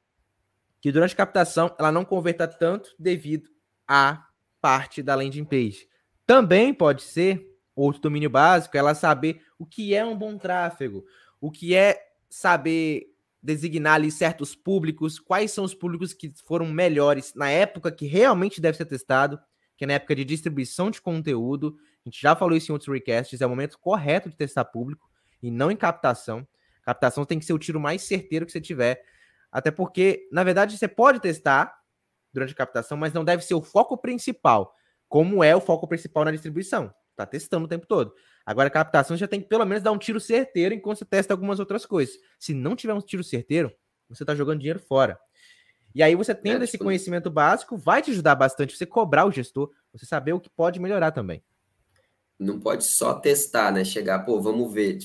que 0.82 0.92
durante 0.92 1.14
a 1.14 1.18
captação 1.18 1.74
ela 1.80 1.92
não 1.92 2.04
converta 2.04 2.48
tanto 2.48 2.94
devido 3.00 3.50
à 3.88 4.28
parte 4.60 5.02
da 5.02 5.16
landing 5.16 5.46
page. 5.46 5.88
Também 6.26 6.74
pode 6.74 7.02
ser 7.02 7.58
outro 7.74 8.02
domínio 8.02 8.30
básico, 8.30 8.76
ela 8.76 8.94
saber 8.94 9.42
o 9.58 9.66
que 9.66 9.96
é 9.96 10.04
um 10.04 10.18
bom 10.18 10.38
tráfego, 10.38 11.06
o 11.40 11.50
que 11.50 11.74
é 11.74 11.98
saber 12.30 13.16
designar 13.42 13.96
ali 13.96 14.12
certos 14.12 14.54
públicos, 14.54 15.18
quais 15.18 15.52
são 15.52 15.64
os 15.64 15.74
públicos 15.74 16.14
que 16.14 16.34
foram 16.46 16.66
melhores 16.66 17.34
na 17.34 17.50
época 17.50 17.90
que 17.90 18.06
realmente 18.06 18.60
deve 18.60 18.78
ser 18.78 18.86
testado, 18.86 19.40
que 19.78 19.84
é 19.86 19.88
na 19.88 19.94
época 19.94 20.16
de 20.16 20.26
distribuição 20.26 20.90
de 20.90 21.00
conteúdo. 21.00 21.78
A 22.06 22.10
gente 22.10 22.22
já 22.22 22.36
falou 22.36 22.58
isso 22.58 22.72
em 22.72 22.74
outros 22.74 22.92
recasts, 22.92 23.40
é 23.40 23.46
o 23.46 23.50
momento 23.50 23.78
correto 23.80 24.30
de 24.30 24.36
testar 24.36 24.66
público 24.66 25.10
e 25.42 25.52
não 25.52 25.70
em 25.72 25.78
captação. 25.78 26.46
Captação 26.82 27.26
tem 27.26 27.38
que 27.38 27.46
ser 27.46 27.54
o 27.54 27.60
tiro 27.60 27.80
mais 27.80 28.02
certeiro 28.02 28.46
que 28.46 28.52
você 28.52 28.62
tiver, 28.62 29.02
até 29.52 29.70
porque, 29.70 30.28
na 30.32 30.44
verdade, 30.44 30.78
você 30.78 30.88
pode 30.88 31.20
testar 31.20 31.78
durante 32.34 32.54
a 32.54 32.56
captação, 32.56 32.98
mas 32.98 33.14
não 33.14 33.24
deve 33.24 33.44
ser 33.44 33.54
o 33.54 33.62
foco 33.62 33.98
principal, 33.98 34.74
como 35.08 35.44
é 35.44 35.56
o 35.56 35.62
foco 35.62 35.88
principal 35.88 36.26
na 36.26 36.32
distribuição. 36.32 36.94
Tá 37.16 37.26
testando 37.26 37.66
o 37.66 37.68
tempo 37.68 37.88
todo. 37.88 38.14
Agora, 38.46 38.68
a 38.68 38.72
captação 38.72 39.18
já 39.18 39.28
tem 39.28 39.42
que 39.42 39.48
pelo 39.48 39.66
menos 39.66 39.84
dar 39.84 39.92
um 39.92 39.98
tiro 39.98 40.20
certeiro 40.20 40.74
enquanto 40.74 41.00
você 41.00 41.06
testa 41.06 41.34
algumas 41.34 41.60
outras 41.60 41.86
coisas. 41.86 42.16
Se 42.40 42.54
não 42.54 42.76
tiver 42.76 42.94
um 42.94 43.02
tiro 43.02 43.24
certeiro, 43.24 43.72
você 44.08 44.24
tá 44.24 44.36
jogando 44.36 44.60
dinheiro 44.60 44.80
fora. 44.80 45.20
E 45.94 46.04
aí, 46.04 46.16
você 46.16 46.34
tendo 46.34 46.62
é, 46.62 46.64
esse 46.64 46.74
tipo... 46.74 46.84
conhecimento 46.84 47.30
básico, 47.30 47.78
vai 47.78 48.02
te 48.02 48.12
ajudar 48.12 48.36
bastante 48.36 48.76
você 48.76 48.86
cobrar 48.86 49.26
o 49.26 49.32
gestor, 49.32 49.72
você 49.92 50.06
saber 50.06 50.34
o 50.34 50.40
que 50.40 50.50
pode 50.50 50.80
melhorar 50.80 51.12
também. 51.12 51.44
Não 52.40 52.60
pode 52.60 52.84
só 52.84 53.16
testar, 53.16 53.72
né? 53.72 53.84
Chegar, 53.84 54.20
pô, 54.20 54.40
vamos 54.40 54.72
ver. 54.72 55.00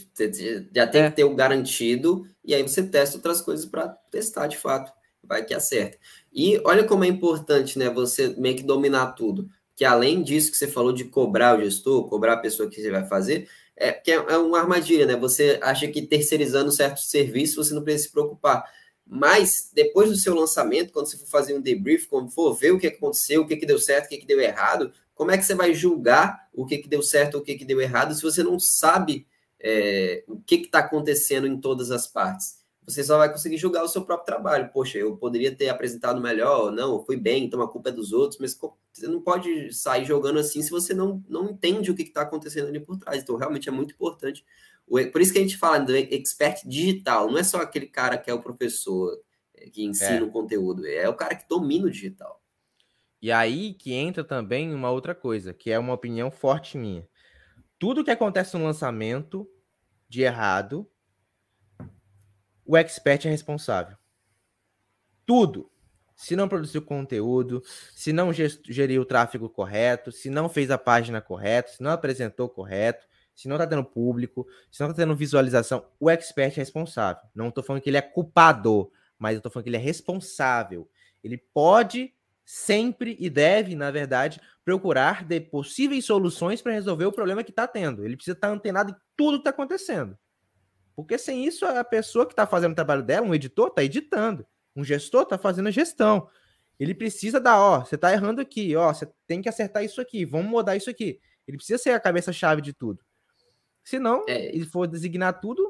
Já 0.75 0.87
tem 0.87 1.03
é. 1.03 1.11
que 1.11 1.17
ter 1.17 1.25
o 1.25 1.35
garantido, 1.35 2.27
e 2.45 2.55
aí 2.55 2.63
você 2.63 2.83
testa 2.83 3.17
outras 3.17 3.41
coisas 3.41 3.65
para 3.65 3.89
testar 4.11 4.47
de 4.47 4.59
fato. 4.59 4.93
Vai 5.25 5.45
que 5.45 5.55
acerta. 5.55 5.97
E 6.33 6.61
olha 6.65 6.85
como 6.85 7.05
é 7.05 7.09
importante, 7.09 7.79
né? 7.79 7.89
Você 7.89 8.35
meio 8.37 8.57
que 8.57 8.63
dominar 8.63 9.13
tudo 9.13 9.49
que 9.75 9.85
além 9.85 10.23
disso 10.23 10.51
que 10.51 10.57
você 10.57 10.69
falou 10.69 10.93
de 10.93 11.05
cobrar 11.05 11.59
o 11.59 11.61
gestor, 11.61 12.09
cobrar 12.09 12.35
a 12.35 12.39
pessoa 12.39 12.69
que 12.69 12.81
você 12.81 12.91
vai 12.91 13.05
fazer, 13.07 13.49
é, 13.77 13.93
que 13.93 14.11
é, 14.11 14.15
é 14.15 14.37
uma 14.37 14.61
armadilha, 14.61 15.07
né? 15.07 15.17
Você 15.17 15.59
acha 15.63 15.89
que 15.89 16.03
terceirizando 16.03 16.71
certo 16.71 17.01
serviço 17.01 17.63
você 17.63 17.75
não 17.75 17.83
precisa 17.83 18.05
se 18.05 18.13
preocupar. 18.13 18.65
Mas 19.15 19.71
depois 19.75 20.09
do 20.09 20.17
seu 20.17 20.35
lançamento, 20.35 20.91
quando 20.91 21.07
você 21.07 21.19
for 21.19 21.27
fazer 21.27 21.55
um 21.55 21.61
debrief, 21.61 22.07
quando 22.07 22.31
for 22.31 22.55
ver 22.55 22.73
o 22.73 22.79
que 22.79 22.87
aconteceu, 22.87 23.43
o 23.43 23.47
que, 23.47 23.59
que 23.59 23.67
deu 23.67 23.79
certo, 23.79 24.07
o 24.07 24.09
que, 24.09 24.17
que 24.17 24.27
deu 24.27 24.41
errado, 24.41 24.91
como 25.15 25.31
é 25.31 25.37
que 25.37 25.45
você 25.45 25.55
vai 25.55 25.75
julgar 25.75 26.49
o 26.51 26.65
que, 26.65 26.79
que 26.79 26.89
deu 26.89 27.03
certo, 27.03 27.37
o 27.37 27.43
que, 27.43 27.57
que 27.57 27.65
deu 27.67 27.79
errado, 27.79 28.15
se 28.15 28.23
você 28.23 28.43
não 28.43 28.59
sabe 28.59 29.27
é, 29.61 30.25
o 30.27 30.41
que 30.41 30.55
está 30.55 30.79
acontecendo 30.79 31.47
em 31.47 31.61
todas 31.61 31.91
as 31.91 32.07
partes? 32.07 32.63
Você 32.87 33.05
só 33.05 33.19
vai 33.19 33.31
conseguir 33.31 33.59
julgar 33.59 33.85
o 33.85 33.89
seu 33.89 34.03
próprio 34.03 34.25
trabalho. 34.25 34.71
Poxa, 34.73 34.97
eu 34.97 35.15
poderia 35.15 35.55
ter 35.55 35.69
apresentado 35.69 36.19
melhor, 36.19 36.73
não, 36.73 37.05
fui 37.05 37.19
bem, 37.19 37.45
então 37.45 37.61
a 37.61 37.69
culpa 37.69 37.91
é 37.91 37.93
dos 37.93 38.15
outros, 38.15 38.41
mas 38.41 38.59
você 38.95 39.07
não 39.07 39.21
pode 39.21 39.75
sair 39.75 40.07
jogando 40.07 40.39
assim 40.39 40.63
se 40.63 40.71
você 40.71 40.95
não, 40.95 41.23
não 41.29 41.51
entende 41.51 41.91
o 41.91 41.95
que 41.95 42.03
está 42.03 42.23
acontecendo 42.23 42.69
ali 42.69 42.81
por 42.81 42.97
trás. 42.97 43.23
Então, 43.23 43.37
realmente 43.37 43.69
é 43.69 43.73
muito 43.73 43.93
importante 43.93 44.43
por 45.11 45.23
isso 45.23 45.33
que 45.33 45.39
a 45.39 45.43
gente 45.43 45.57
fala 45.57 45.79
do 45.79 45.97
expert 45.97 46.67
digital, 46.67 47.31
não 47.31 47.39
é 47.39 47.43
só 47.43 47.63
aquele 47.63 47.87
cara 47.87 48.19
que 48.19 48.31
é 48.31 48.35
o 48.35 48.43
professor 48.43 49.19
é, 49.55 49.71
que 49.71 49.83
ensina 49.83 50.19
é. 50.19 50.23
o 50.23 50.31
conteúdo, 50.31 50.87
é 50.87 51.09
o 51.09 51.15
cara 51.15 51.35
que 51.35 51.49
domina 51.49 51.87
o 51.87 51.91
digital. 51.91 52.43
E 53.21 53.33
aí 53.33 53.73
que 53.73 53.95
entra 53.95 54.23
também 54.23 54.75
uma 54.75 54.91
outra 54.91 55.15
coisa, 55.15 55.55
que 55.55 55.71
é 55.71 55.79
uma 55.79 55.95
opinião 55.95 56.31
forte 56.31 56.77
minha. 56.77 57.09
Tudo 57.79 58.05
que 58.05 58.11
acontece 58.11 58.57
no 58.57 58.65
lançamento 58.65 59.49
de 60.09 60.23
errado, 60.23 60.87
o 62.65 62.77
expert 62.77 63.25
é 63.27 63.31
responsável. 63.31 63.97
Tudo. 65.25 65.71
Se 66.15 66.37
não 66.37 66.49
produziu 66.49 66.83
conteúdo, 66.83 67.63
se 67.97 68.13
não 68.13 68.31
geriu 68.33 69.03
o 69.03 69.07
tráfego 69.07 69.49
correto, 69.49 70.13
se 70.13 70.29
não 70.29 70.49
fez 70.49 70.71
a 70.71 70.79
página 70.79 71.21
correta, 71.21 71.73
se 71.73 71.83
não 71.83 71.91
apresentou 71.91 72.49
correto, 72.49 73.07
se 73.35 73.49
não 73.49 73.59
tá 73.59 73.67
tendo 73.67 73.85
público, 73.85 74.47
se 74.71 74.81
não 74.81 74.89
tá 74.89 74.95
tendo 74.95 75.17
visualização, 75.17 75.85
o 75.99 76.11
expert 76.11 76.53
é 76.55 76.61
responsável. 76.61 77.23
Não 77.35 77.51
tô 77.51 77.63
falando 77.63 77.83
que 77.83 77.91
ele 77.91 77.97
é 77.97 78.03
culpado, 78.03 78.91
mas 79.19 79.37
eu 79.37 79.41
tô 79.41 79.51
falando 79.51 79.65
que 79.65 79.71
ele 79.71 79.77
é 79.77 79.81
responsável. 79.81 80.89
Ele 81.23 81.39
pode 81.39 82.15
sempre 82.45 83.17
e 83.21 83.31
deve, 83.31 83.75
na 83.75 83.91
verdade, 83.91 84.41
procurar 84.65 85.25
de 85.25 85.41
possíveis 85.41 86.05
soluções 86.05 86.61
para 86.61 86.73
resolver 86.73 87.07
o 87.07 87.13
problema 87.13 87.43
que 87.43 87.51
está 87.51 87.67
tendo. 87.67 88.05
Ele 88.05 88.17
precisa 88.17 88.37
estar 88.37 88.49
tá 88.49 88.55
antenado 88.55 88.91
em 88.91 88.97
tudo 89.17 89.39
que 89.39 89.41
está 89.41 89.51
acontecendo. 89.51 90.19
Porque 90.95 91.17
sem 91.17 91.47
isso, 91.47 91.65
a 91.65 91.83
pessoa 91.85 92.27
que 92.27 92.33
está 92.33 92.47
fazendo 92.47 92.73
o 92.73 92.77
trabalho 92.77 93.03
dela, 93.03 93.27
um 93.27 93.35
editor, 93.35 93.69
está 93.69 93.83
editando. 93.83 94.47
Um 94.77 94.85
gestor 94.85 95.23
está 95.23 95.39
fazendo 95.39 95.69
a 95.69 95.71
gestão. 95.71 96.29
Ele 96.79 96.95
precisa 96.95 97.41
dar, 97.41 97.59
ó, 97.59 97.81
você 97.85 97.95
está 97.95 98.13
errando 98.13 98.41
aqui, 98.41 98.75
ó, 98.75 98.93
você 98.93 99.09
tem 99.27 99.41
que 99.41 99.49
acertar 99.49 99.85
isso 99.85 100.01
aqui, 100.01 100.25
vamos 100.25 100.51
mudar 100.51 100.77
isso 100.77 100.91
aqui. 100.91 101.21
Ele 101.47 101.57
precisa 101.57 101.79
ser 101.79 101.91
a 101.91 102.01
cabeça-chave 102.01 102.61
de 102.61 102.73
tudo. 102.73 103.01
Se 103.85 103.99
não, 103.99 104.25
é, 104.29 104.55
ele 104.55 104.65
for 104.65 104.87
designar 104.87 105.41
tudo, 105.41 105.69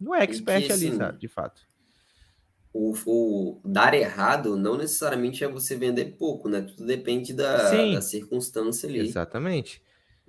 não 0.00 0.14
é 0.14 0.22
expert 0.22 0.66
que, 0.66 0.72
ali, 0.72 0.88
assim, 0.88 0.96
sabe? 0.96 1.18
De 1.18 1.28
fato. 1.28 1.62
O, 2.72 2.92
o, 3.06 3.60
dar 3.64 3.94
errado 3.94 4.56
não 4.56 4.76
necessariamente 4.76 5.44
é 5.44 5.48
você 5.48 5.76
vender 5.76 6.16
pouco, 6.18 6.48
né? 6.48 6.62
Tudo 6.62 6.84
depende 6.84 7.32
da, 7.32 7.70
da 7.70 8.02
circunstância 8.02 8.88
ali. 8.88 8.98
Exatamente. 8.98 9.80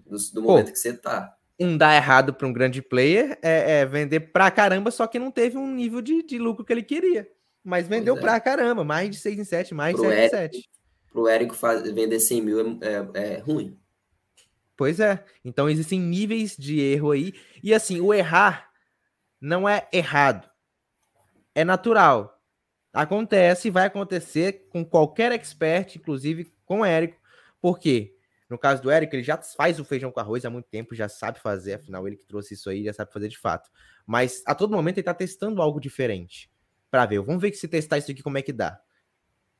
Do, 0.06 0.18
do 0.32 0.42
momento 0.44 0.68
Pô, 0.68 0.72
que 0.74 0.78
você 0.78 0.94
tá. 0.94 1.36
Um 1.60 1.76
dar 1.76 1.96
errado 1.96 2.34
para 2.34 2.46
um 2.46 2.54
grande 2.54 2.82
player 2.82 3.40
é, 3.42 3.80
é, 3.80 3.86
vender 3.86 4.20
pra 4.20 4.52
caramba, 4.52 4.92
só 4.92 5.08
que 5.08 5.18
não 5.18 5.32
teve 5.32 5.58
um 5.58 5.74
nível 5.74 6.02
de, 6.02 6.22
de 6.22 6.38
lucro 6.38 6.64
que 6.64 6.72
ele 6.72 6.84
queria. 6.84 7.28
Mas 7.64 7.88
vendeu 7.88 8.16
é. 8.16 8.20
pra 8.20 8.40
caramba, 8.40 8.84
mais 8.84 9.10
de 9.10 9.18
6 9.18 9.40
em 9.40 9.44
7, 9.44 9.74
mais 9.74 9.96
de 9.96 10.02
7 10.02 10.14
em 10.14 10.30
7. 10.30 10.70
Pro 11.12 11.28
Érico 11.28 11.56
vender 11.96 12.20
100 12.20 12.42
mil 12.42 12.60
é, 12.60 13.10
é, 13.16 13.34
é 13.34 13.38
ruim. 13.40 13.76
Pois 14.78 15.00
é. 15.00 15.24
Então 15.44 15.70
existem 15.70 16.00
níveis 16.00 16.56
de 16.58 16.80
erro 16.80 17.12
aí. 17.12 17.34
E 17.64 17.74
assim, 17.74 18.02
o 18.02 18.14
errar 18.14 18.70
não 19.40 19.68
é 19.68 19.88
errado. 19.92 20.50
É 21.54 21.64
natural. 21.64 22.42
Acontece, 22.94 23.70
vai 23.70 23.86
acontecer 23.86 24.68
com 24.70 24.84
qualquer 24.84 25.32
expert, 25.32 25.96
inclusive 25.96 26.54
com 26.66 26.80
o 26.80 26.86
Érico. 26.86 27.20
Por 27.62 27.80
quê? 27.80 28.16
No 28.50 28.58
caso 28.58 28.82
do 28.82 28.92
Érico, 28.92 29.16
ele 29.16 29.24
já 29.24 29.38
faz 29.38 29.80
o 29.80 29.86
feijão 29.86 30.12
com 30.12 30.20
arroz 30.20 30.46
há 30.46 30.50
muito 30.50 30.68
tempo, 30.70 30.96
já 30.96 31.10
sabe 31.10 31.40
fazer, 31.40 31.74
afinal, 31.74 32.08
ele 32.08 32.16
que 32.16 32.26
trouxe 32.26 32.54
isso 32.54 32.70
aí, 32.70 32.84
já 32.84 32.94
sabe 32.94 33.12
fazer 33.12 33.28
de 33.28 33.38
fato. 33.38 33.70
Mas 34.06 34.44
a 34.46 34.54
todo 34.54 34.72
momento 34.72 34.96
ele 34.98 35.02
está 35.02 35.14
testando 35.14 35.62
algo 35.62 35.80
diferente. 35.80 36.50
Para 36.92 37.06
ver, 37.06 37.20
vamos 37.22 37.42
ver 37.42 37.54
se 37.54 37.68
testar 37.68 37.98
isso 37.98 38.12
aqui, 38.12 38.22
como 38.22 38.38
é 38.38 38.42
que 38.42 38.54
dá. 38.54 38.80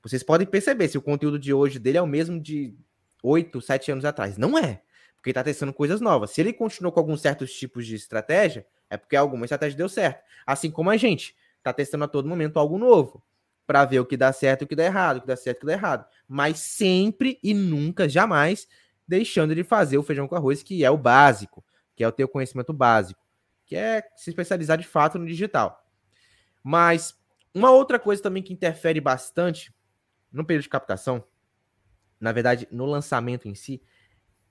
Vocês 0.04 0.24
podem 0.24 0.46
perceber 0.46 0.88
se 0.88 0.98
o 0.98 1.02
conteúdo 1.02 1.40
de 1.40 1.54
hoje 1.54 1.80
dele 1.80 1.98
é 1.98 2.02
o 2.02 2.08
mesmo 2.08 2.40
de 2.40 2.78
8, 3.24 3.60
7 3.60 3.92
anos 3.92 4.06
atrás. 4.06 4.38
Não 4.38 4.58
é 4.58 4.85
porque 5.26 5.32
está 5.32 5.44
testando 5.44 5.74
coisas 5.74 6.00
novas. 6.00 6.30
Se 6.30 6.40
ele 6.40 6.54
continuou 6.54 6.92
com 6.92 7.00
alguns 7.00 7.20
certos 7.20 7.52
tipos 7.52 7.88
de 7.88 7.96
estratégia, 7.96 8.64
é 8.88 8.96
porque 8.96 9.16
alguma 9.16 9.44
estratégia 9.46 9.76
deu 9.76 9.90
certo. 9.90 10.24
Assim 10.46 10.70
como 10.70 10.92
a 10.92 10.98
gente 10.98 11.36
está 11.58 11.74
testando 11.74 12.04
a 12.04 12.08
todo 12.08 12.30
momento 12.30 12.60
algo 12.60 12.78
novo 12.78 13.26
para 13.66 13.84
ver 13.86 14.00
o 14.00 14.06
que 14.06 14.16
dá 14.16 14.32
certo 14.32 14.62
e 14.62 14.66
o 14.66 14.68
que 14.68 14.76
dá 14.76 14.86
errado, 14.86 15.18
o 15.18 15.22
que 15.22 15.28
dá 15.28 15.36
certo 15.36 15.58
e 15.58 15.58
o 15.58 15.60
que 15.62 15.66
dá 15.66 15.74
errado. 15.74 16.06
Mas 16.28 16.60
sempre 16.60 17.40
e 17.42 17.56
nunca, 17.56 18.08
jamais, 18.08 18.68
deixando 19.08 19.56
de 19.56 19.64
fazer 19.64 19.98
o 19.98 20.04
feijão 20.04 20.28
com 20.28 20.36
arroz, 20.36 20.62
que 20.62 20.86
é 20.86 20.92
o 20.92 20.98
básico, 20.98 21.66
que 21.96 22.04
é 22.04 22.08
o 22.08 22.12
teu 22.12 22.28
conhecimento 22.28 22.72
básico, 22.72 23.20
que 23.66 23.76
é 23.76 24.04
se 24.16 24.30
especializar 24.30 24.78
de 24.78 24.86
fato 24.86 25.18
no 25.18 25.26
digital. 25.26 25.90
Mas 26.64 27.18
uma 27.52 27.72
outra 27.72 27.98
coisa 27.98 28.22
também 28.22 28.44
que 28.44 28.54
interfere 28.54 29.02
bastante 29.02 29.74
no 30.32 30.46
período 30.46 30.62
de 30.62 30.70
captação, 30.70 31.24
na 32.20 32.32
verdade, 32.32 32.68
no 32.70 32.86
lançamento 32.86 33.48
em 33.48 33.56
si, 33.56 33.82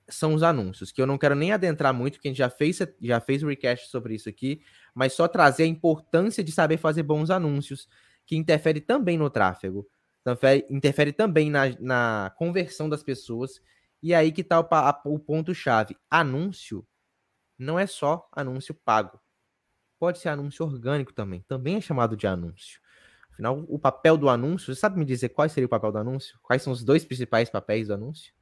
são 0.09 0.33
os 0.33 0.43
anúncios, 0.43 0.91
que 0.91 1.01
eu 1.01 1.07
não 1.07 1.17
quero 1.17 1.35
nem 1.35 1.51
adentrar 1.51 1.93
muito, 1.93 2.13
porque 2.13 2.27
a 2.27 2.31
gente 2.31 2.37
já 2.37 2.49
fez, 2.49 2.79
já 3.01 3.19
fez 3.19 3.41
recast 3.41 3.89
sobre 3.89 4.15
isso 4.15 4.29
aqui, 4.29 4.61
mas 4.93 5.13
só 5.13 5.27
trazer 5.27 5.63
a 5.63 5.67
importância 5.67 6.43
de 6.43 6.51
saber 6.51 6.77
fazer 6.77 7.03
bons 7.03 7.29
anúncios, 7.29 7.87
que 8.25 8.35
interfere 8.35 8.81
também 8.81 9.17
no 9.17 9.29
tráfego, 9.29 9.87
interfere, 10.21 10.65
interfere 10.69 11.11
também 11.11 11.49
na, 11.49 11.63
na 11.79 12.33
conversão 12.37 12.87
das 12.87 13.03
pessoas, 13.03 13.61
e 14.01 14.13
aí 14.13 14.31
que 14.31 14.41
está 14.41 14.59
o, 14.59 14.67
o 15.13 15.19
ponto-chave. 15.19 15.97
Anúncio 16.09 16.85
não 17.57 17.79
é 17.79 17.87
só 17.87 18.27
anúncio 18.31 18.73
pago. 18.73 19.19
Pode 19.97 20.19
ser 20.19 20.29
anúncio 20.29 20.65
orgânico 20.65 21.13
também. 21.13 21.41
Também 21.47 21.77
é 21.77 21.81
chamado 21.81 22.15
de 22.15 22.27
anúncio. 22.27 22.79
Afinal, 23.31 23.65
o 23.67 23.79
papel 23.79 24.17
do 24.17 24.29
anúncio, 24.29 24.73
você 24.73 24.79
sabe 24.79 24.99
me 24.99 25.05
dizer 25.05 25.29
qual 25.29 25.47
seria 25.49 25.65
o 25.65 25.69
papel 25.69 25.91
do 25.91 25.97
anúncio? 25.97 26.37
Quais 26.41 26.61
são 26.61 26.71
os 26.71 26.83
dois 26.83 27.03
principais 27.03 27.49
papéis 27.49 27.87
do 27.87 27.93
anúncio? 27.93 28.33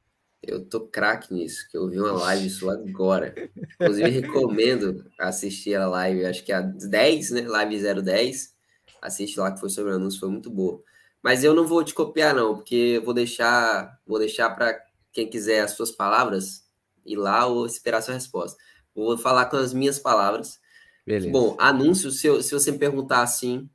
Eu 0.46 0.64
tô 0.64 0.80
craque 0.80 1.32
nisso, 1.32 1.68
que 1.70 1.76
eu 1.76 1.88
vi 1.88 1.98
uma 1.98 2.12
live 2.12 2.46
isso 2.46 2.68
agora. 2.68 3.34
Inclusive, 3.74 4.08
recomendo 4.10 5.04
assistir 5.18 5.74
a 5.74 5.86
live, 5.88 6.26
acho 6.26 6.44
que 6.44 6.52
é 6.52 6.56
a 6.56 6.60
10, 6.60 7.30
né? 7.30 7.40
Live 7.42 8.02
010. 8.02 8.54
Assiste 9.00 9.38
lá 9.38 9.52
que 9.52 9.60
foi 9.60 9.70
sobre 9.70 9.92
o 9.92 9.96
anúncio, 9.96 10.20
foi 10.20 10.30
muito 10.30 10.50
boa. 10.50 10.82
Mas 11.22 11.42
eu 11.42 11.54
não 11.54 11.66
vou 11.66 11.82
te 11.82 11.94
copiar, 11.94 12.34
não, 12.34 12.56
porque 12.56 12.74
eu 12.74 13.04
vou 13.04 13.14
deixar, 13.14 13.98
vou 14.06 14.18
deixar 14.18 14.50
para 14.50 14.78
quem 15.12 15.28
quiser 15.28 15.60
as 15.60 15.72
suas 15.72 15.90
palavras 15.90 16.64
ir 17.04 17.16
lá 17.16 17.46
ou 17.46 17.66
esperar 17.66 18.02
sua 18.02 18.14
resposta. 18.14 18.58
Vou 18.94 19.16
falar 19.16 19.46
com 19.46 19.56
as 19.56 19.72
minhas 19.72 19.98
palavras. 19.98 20.58
Beleza. 21.06 21.30
Bom, 21.30 21.56
anúncio, 21.58 22.10
se, 22.10 22.26
eu, 22.26 22.42
se 22.42 22.52
você 22.52 22.70
me 22.70 22.78
perguntar 22.78 23.22
assim, 23.22 23.68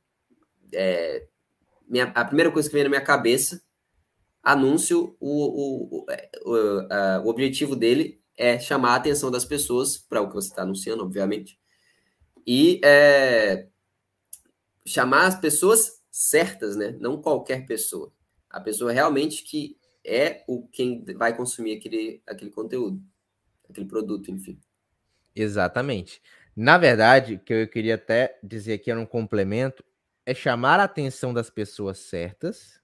é, 0.72 1.26
minha, 1.88 2.04
a 2.14 2.24
primeira 2.24 2.50
coisa 2.50 2.68
que 2.68 2.74
vem 2.74 2.84
na 2.84 2.90
minha 2.90 3.00
cabeça 3.00 3.60
anúncio, 4.42 5.16
o, 5.20 6.00
o, 6.00 6.06
o, 6.44 7.24
o 7.24 7.28
objetivo 7.28 7.76
dele 7.76 8.20
é 8.36 8.58
chamar 8.58 8.92
a 8.92 8.96
atenção 8.96 9.30
das 9.30 9.44
pessoas 9.44 9.98
para 9.98 10.20
o 10.22 10.28
que 10.28 10.34
você 10.34 10.48
está 10.48 10.62
anunciando, 10.62 11.02
obviamente, 11.02 11.58
e 12.46 12.80
é, 12.82 13.68
chamar 14.86 15.26
as 15.26 15.38
pessoas 15.38 16.02
certas, 16.10 16.74
né? 16.74 16.96
Não 16.98 17.20
qualquer 17.20 17.66
pessoa. 17.66 18.12
A 18.48 18.60
pessoa 18.60 18.92
realmente 18.92 19.44
que 19.44 19.78
é 20.04 20.42
o 20.48 20.66
quem 20.68 21.04
vai 21.16 21.36
consumir 21.36 21.76
aquele, 21.76 22.22
aquele 22.26 22.50
conteúdo, 22.50 23.00
aquele 23.68 23.86
produto, 23.86 24.30
enfim. 24.30 24.58
Exatamente. 25.36 26.22
Na 26.56 26.78
verdade, 26.78 27.34
o 27.34 27.38
que 27.38 27.52
eu 27.52 27.68
queria 27.68 27.94
até 27.94 28.38
dizer 28.42 28.72
aqui 28.72 28.90
era 28.90 28.98
um 28.98 29.06
complemento, 29.06 29.84
é 30.24 30.34
chamar 30.34 30.80
a 30.80 30.84
atenção 30.84 31.32
das 31.32 31.50
pessoas 31.50 31.98
certas 31.98 32.79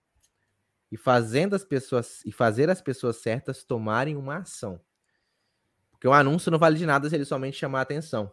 e 0.90 0.96
fazendo 0.96 1.54
as 1.54 1.64
pessoas 1.64 2.24
e 2.24 2.32
fazer 2.32 2.70
as 2.70 2.80
pessoas 2.80 3.16
certas 3.16 3.64
tomarem 3.64 4.16
uma 4.16 4.38
ação. 4.38 4.80
Porque 5.90 6.06
o 6.06 6.12
anúncio 6.12 6.50
não 6.50 6.58
vale 6.58 6.78
de 6.78 6.86
nada 6.86 7.08
se 7.08 7.14
ele 7.14 7.24
somente 7.24 7.56
chamar 7.56 7.80
a 7.80 7.82
atenção. 7.82 8.32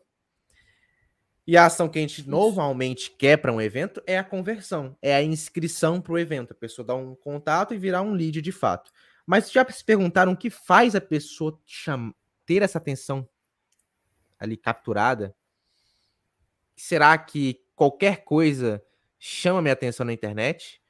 E 1.46 1.58
a 1.58 1.66
ação 1.66 1.90
que 1.90 2.00
a 2.00 2.02
gente 2.02 2.28
normalmente 2.28 3.12
quer 3.12 3.38
para 3.38 3.52
um 3.52 3.60
evento 3.60 4.02
é 4.08 4.18
a 4.18 4.24
conversão, 4.24 4.98
é 5.02 5.14
a 5.14 5.22
inscrição 5.22 6.00
para 6.00 6.14
o 6.14 6.20
evento. 6.20 6.52
A 6.52 6.56
pessoa 6.56 6.86
dá 6.86 6.96
um 6.96 7.16
contato 7.16 7.74
e 7.74 7.78
virar 7.78 8.02
um 8.02 8.14
lead 8.14 8.42
de 8.42 8.52
fato. 8.52 8.92
Mas 9.26 9.52
já 9.52 9.66
se 9.70 9.84
perguntaram 9.84 10.34
o 10.34 10.38
que 10.38 10.50
faz 10.50 10.96
a 10.96 11.02
pessoa 11.02 11.60
ter 12.46 12.62
essa 12.62 12.78
atenção 12.78 13.28
ali 14.40 14.58
capturada? 14.58 15.36
Será 16.76 17.18
que 17.18 17.62
qualquer 17.76 18.24
coisa 18.24 18.84
chama 19.18 19.62
minha 19.62 19.74
atenção 19.74 20.06
na 20.06 20.14
internet? 20.14 20.83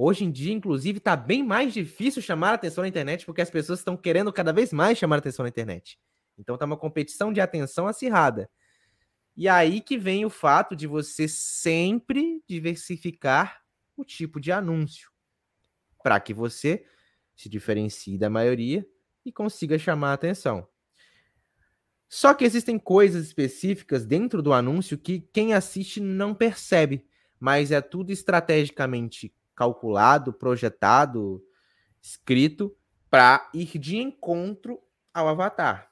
Hoje 0.00 0.24
em 0.24 0.30
dia, 0.30 0.52
inclusive, 0.52 0.98
está 0.98 1.16
bem 1.16 1.42
mais 1.42 1.74
difícil 1.74 2.22
chamar 2.22 2.54
atenção 2.54 2.82
na 2.82 2.88
internet, 2.88 3.26
porque 3.26 3.42
as 3.42 3.50
pessoas 3.50 3.80
estão 3.80 3.96
querendo 3.96 4.32
cada 4.32 4.52
vez 4.52 4.72
mais 4.72 4.96
chamar 4.96 5.16
a 5.16 5.18
atenção 5.18 5.42
na 5.42 5.48
internet. 5.48 5.98
Então 6.38 6.56
tá 6.56 6.64
uma 6.64 6.76
competição 6.76 7.32
de 7.32 7.40
atenção 7.40 7.88
acirrada. 7.88 8.48
E 9.36 9.48
aí 9.48 9.80
que 9.80 9.98
vem 9.98 10.24
o 10.24 10.30
fato 10.30 10.76
de 10.76 10.86
você 10.86 11.26
sempre 11.26 12.40
diversificar 12.48 13.60
o 13.96 14.04
tipo 14.04 14.40
de 14.40 14.52
anúncio 14.52 15.10
para 16.00 16.20
que 16.20 16.32
você 16.32 16.86
se 17.34 17.48
diferencie 17.48 18.16
da 18.16 18.30
maioria 18.30 18.86
e 19.24 19.32
consiga 19.32 19.76
chamar 19.80 20.10
a 20.10 20.14
atenção. 20.14 20.68
Só 22.08 22.34
que 22.34 22.44
existem 22.44 22.78
coisas 22.78 23.26
específicas 23.26 24.06
dentro 24.06 24.40
do 24.42 24.52
anúncio 24.52 24.96
que 24.96 25.20
quem 25.32 25.54
assiste 25.54 26.00
não 26.00 26.36
percebe, 26.36 27.04
mas 27.38 27.72
é 27.72 27.80
tudo 27.80 28.12
estrategicamente 28.12 29.34
calculado, 29.58 30.32
projetado, 30.32 31.44
escrito 32.00 32.76
para 33.10 33.50
ir 33.52 33.76
de 33.76 33.96
encontro 33.96 34.80
ao 35.12 35.26
avatar. 35.26 35.90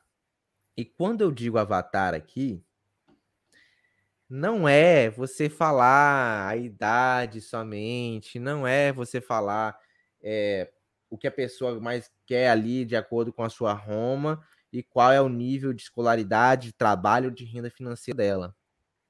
E 0.77 0.85
quando 0.85 1.23
eu 1.23 1.33
digo 1.33 1.59
avatar 1.59 2.15
aqui, 2.15 2.65
não 4.31 4.69
é 4.69 5.11
você 5.11 5.49
falar 5.49 6.47
a 6.47 6.57
idade 6.57 7.41
somente, 7.41 8.39
não 8.39 8.65
é 8.65 8.93
você 8.93 9.21
falar 9.21 9.77
é, 10.23 10.71
o 11.11 11.19
que 11.19 11.27
a 11.27 11.33
pessoa 11.33 11.81
mais 11.81 12.09
quer 12.25 12.51
ali 12.51 12.85
de 12.85 12.95
acordo 12.95 13.33
com 13.33 13.43
a 13.43 13.49
sua 13.51 13.73
Roma 13.73 14.41
e 14.73 14.81
qual 14.81 15.11
é 15.11 15.21
o 15.21 15.29
nível 15.29 15.73
de 15.73 15.83
escolaridade, 15.83 16.69
de 16.69 16.73
trabalho, 16.73 17.33
de 17.33 17.45
renda 17.45 17.71
financeira 17.71 18.19
dela. 18.19 18.57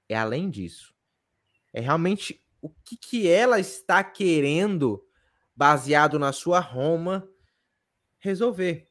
É 0.09 0.17
além 0.17 0.49
disso. 0.49 0.95
É 1.75 1.81
realmente 1.81 2.43
o 2.67 2.75
que, 2.85 2.97
que 2.97 3.29
ela 3.29 3.61
está 3.61 4.03
querendo, 4.03 5.01
baseado 5.55 6.19
na 6.19 6.33
sua 6.33 6.59
Roma, 6.59 7.29
resolver. 8.19 8.91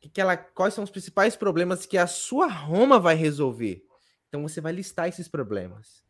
Que 0.00 0.08
que 0.08 0.20
ela, 0.20 0.36
quais 0.36 0.74
são 0.74 0.82
os 0.82 0.90
principais 0.90 1.36
problemas 1.36 1.86
que 1.86 1.96
a 1.96 2.08
sua 2.08 2.48
Roma 2.48 2.98
vai 2.98 3.14
resolver? 3.14 3.84
Então 4.28 4.42
você 4.42 4.60
vai 4.60 4.72
listar 4.72 5.08
esses 5.08 5.28
problemas. 5.28 6.04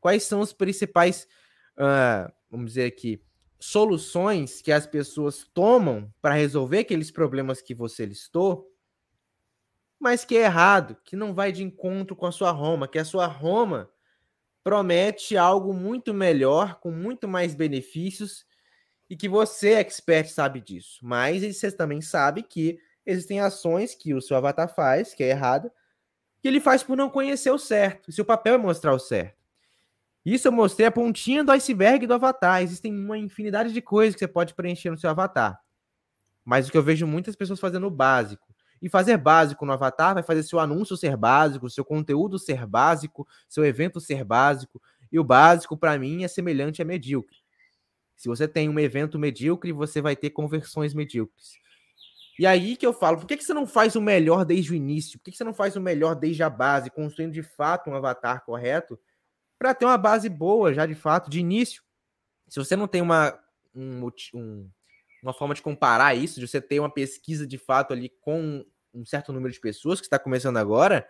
Quais 0.00 0.24
são 0.24 0.40
os 0.40 0.52
principais, 0.52 1.26
uh, 1.78 2.30
vamos 2.50 2.66
dizer 2.66 2.84
aqui, 2.84 3.24
soluções 3.58 4.60
que 4.60 4.70
as 4.70 4.86
pessoas 4.86 5.48
tomam 5.54 6.12
para 6.20 6.34
resolver 6.34 6.80
aqueles 6.80 7.10
problemas 7.10 7.62
que 7.62 7.74
você 7.74 8.04
listou, 8.04 8.70
mas 9.98 10.26
que 10.26 10.36
é 10.36 10.42
errado, 10.42 10.94
que 11.06 11.16
não 11.16 11.32
vai 11.32 11.50
de 11.50 11.62
encontro 11.62 12.14
com 12.14 12.26
a 12.26 12.32
sua 12.32 12.50
Roma, 12.50 12.86
que 12.86 12.98
a 12.98 13.04
sua 13.04 13.26
Roma 13.26 13.90
promete 14.64 15.36
algo 15.36 15.74
muito 15.74 16.14
melhor, 16.14 16.80
com 16.80 16.90
muito 16.90 17.28
mais 17.28 17.54
benefícios, 17.54 18.46
e 19.08 19.14
que 19.14 19.28
você, 19.28 19.74
expert, 19.74 20.26
sabe 20.28 20.60
disso. 20.62 20.98
Mas 21.02 21.42
você 21.42 21.70
também 21.70 22.00
sabe 22.00 22.42
que 22.42 22.78
existem 23.04 23.38
ações 23.40 23.94
que 23.94 24.14
o 24.14 24.22
seu 24.22 24.36
avatar 24.38 24.74
faz, 24.74 25.12
que 25.12 25.22
é 25.22 25.28
errada, 25.28 25.70
que 26.40 26.48
ele 26.48 26.60
faz 26.60 26.82
por 26.82 26.96
não 26.96 27.10
conhecer 27.10 27.50
o 27.50 27.58
certo. 27.58 28.08
E 28.08 28.12
seu 28.12 28.24
papel 28.24 28.54
é 28.54 28.58
mostrar 28.58 28.94
o 28.94 28.98
certo. 28.98 29.44
Isso 30.24 30.48
eu 30.48 30.52
mostrei 30.52 30.86
a 30.86 30.90
pontinha 30.90 31.44
do 31.44 31.52
iceberg 31.52 32.06
do 32.06 32.14
avatar. 32.14 32.62
Existem 32.62 32.94
uma 32.94 33.18
infinidade 33.18 33.74
de 33.74 33.82
coisas 33.82 34.14
que 34.14 34.20
você 34.20 34.28
pode 34.28 34.54
preencher 34.54 34.90
no 34.90 34.96
seu 34.96 35.10
avatar. 35.10 35.60
Mas 36.42 36.66
o 36.66 36.72
que 36.72 36.78
eu 36.78 36.82
vejo 36.82 37.06
muitas 37.06 37.36
pessoas 37.36 37.60
fazendo 37.60 37.86
o 37.86 37.90
básico. 37.90 38.53
E 38.84 38.88
fazer 38.90 39.16
básico 39.16 39.64
no 39.64 39.72
avatar 39.72 40.12
vai 40.12 40.22
fazer 40.22 40.42
seu 40.42 40.60
anúncio 40.60 40.94
ser 40.94 41.16
básico, 41.16 41.70
seu 41.70 41.82
conteúdo 41.82 42.38
ser 42.38 42.66
básico, 42.66 43.26
seu 43.48 43.64
evento 43.64 43.98
ser 43.98 44.22
básico. 44.24 44.78
E 45.10 45.18
o 45.18 45.24
básico, 45.24 45.74
para 45.74 45.98
mim, 45.98 46.22
é 46.22 46.28
semelhante 46.28 46.82
a 46.82 46.84
medíocre. 46.84 47.38
Se 48.14 48.28
você 48.28 48.46
tem 48.46 48.68
um 48.68 48.78
evento 48.78 49.18
medíocre, 49.18 49.72
você 49.72 50.02
vai 50.02 50.14
ter 50.14 50.28
conversões 50.28 50.92
medíocres. 50.92 51.54
E 52.38 52.46
aí 52.46 52.76
que 52.76 52.84
eu 52.84 52.92
falo, 52.92 53.16
por 53.16 53.26
que, 53.26 53.38
que 53.38 53.44
você 53.44 53.54
não 53.54 53.66
faz 53.66 53.96
o 53.96 54.02
melhor 54.02 54.44
desde 54.44 54.72
o 54.72 54.74
início? 54.74 55.18
Por 55.18 55.24
que, 55.24 55.30
que 55.30 55.38
você 55.38 55.44
não 55.44 55.54
faz 55.54 55.76
o 55.76 55.80
melhor 55.80 56.14
desde 56.14 56.42
a 56.42 56.50
base, 56.50 56.90
construindo 56.90 57.32
de 57.32 57.42
fato 57.42 57.88
um 57.88 57.94
avatar 57.94 58.44
correto, 58.44 59.00
para 59.58 59.72
ter 59.72 59.86
uma 59.86 59.96
base 59.96 60.28
boa 60.28 60.74
já 60.74 60.84
de 60.84 60.94
fato, 60.94 61.30
de 61.30 61.40
início? 61.40 61.82
Se 62.48 62.58
você 62.58 62.76
não 62.76 62.86
tem 62.86 63.00
uma, 63.00 63.34
um, 63.74 64.10
um, 64.34 64.70
uma 65.22 65.32
forma 65.32 65.54
de 65.54 65.62
comparar 65.62 66.14
isso, 66.14 66.38
de 66.38 66.46
você 66.46 66.60
ter 66.60 66.80
uma 66.80 66.90
pesquisa 66.90 67.46
de 67.46 67.56
fato 67.56 67.94
ali 67.94 68.10
com 68.20 68.62
um 68.94 69.04
certo 69.04 69.32
número 69.32 69.52
de 69.52 69.60
pessoas 69.60 70.00
que 70.00 70.06
está 70.06 70.18
começando 70.18 70.56
agora, 70.56 71.06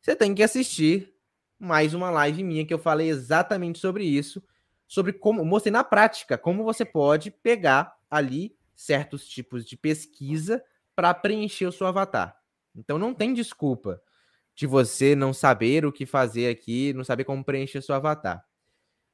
você 0.00 0.14
tem 0.14 0.34
que 0.34 0.42
assistir 0.42 1.12
mais 1.58 1.94
uma 1.94 2.10
live 2.10 2.44
minha 2.44 2.66
que 2.66 2.74
eu 2.74 2.78
falei 2.78 3.08
exatamente 3.08 3.78
sobre 3.78 4.04
isso, 4.04 4.42
sobre 4.86 5.12
como 5.12 5.44
mostrei 5.44 5.72
na 5.72 5.82
prática 5.82 6.36
como 6.36 6.62
você 6.62 6.84
pode 6.84 7.30
pegar 7.30 7.96
ali 8.10 8.56
certos 8.74 9.26
tipos 9.26 9.64
de 9.64 9.76
pesquisa 9.76 10.62
para 10.94 11.12
preencher 11.14 11.66
o 11.66 11.72
seu 11.72 11.86
avatar. 11.86 12.38
Então 12.74 12.98
não 12.98 13.14
tem 13.14 13.32
desculpa 13.32 14.00
de 14.54 14.66
você 14.66 15.14
não 15.16 15.32
saber 15.32 15.84
o 15.84 15.92
que 15.92 16.06
fazer 16.06 16.50
aqui, 16.50 16.92
não 16.92 17.04
saber 17.04 17.24
como 17.24 17.44
preencher 17.44 17.82
seu 17.82 17.94
avatar. 17.94 18.44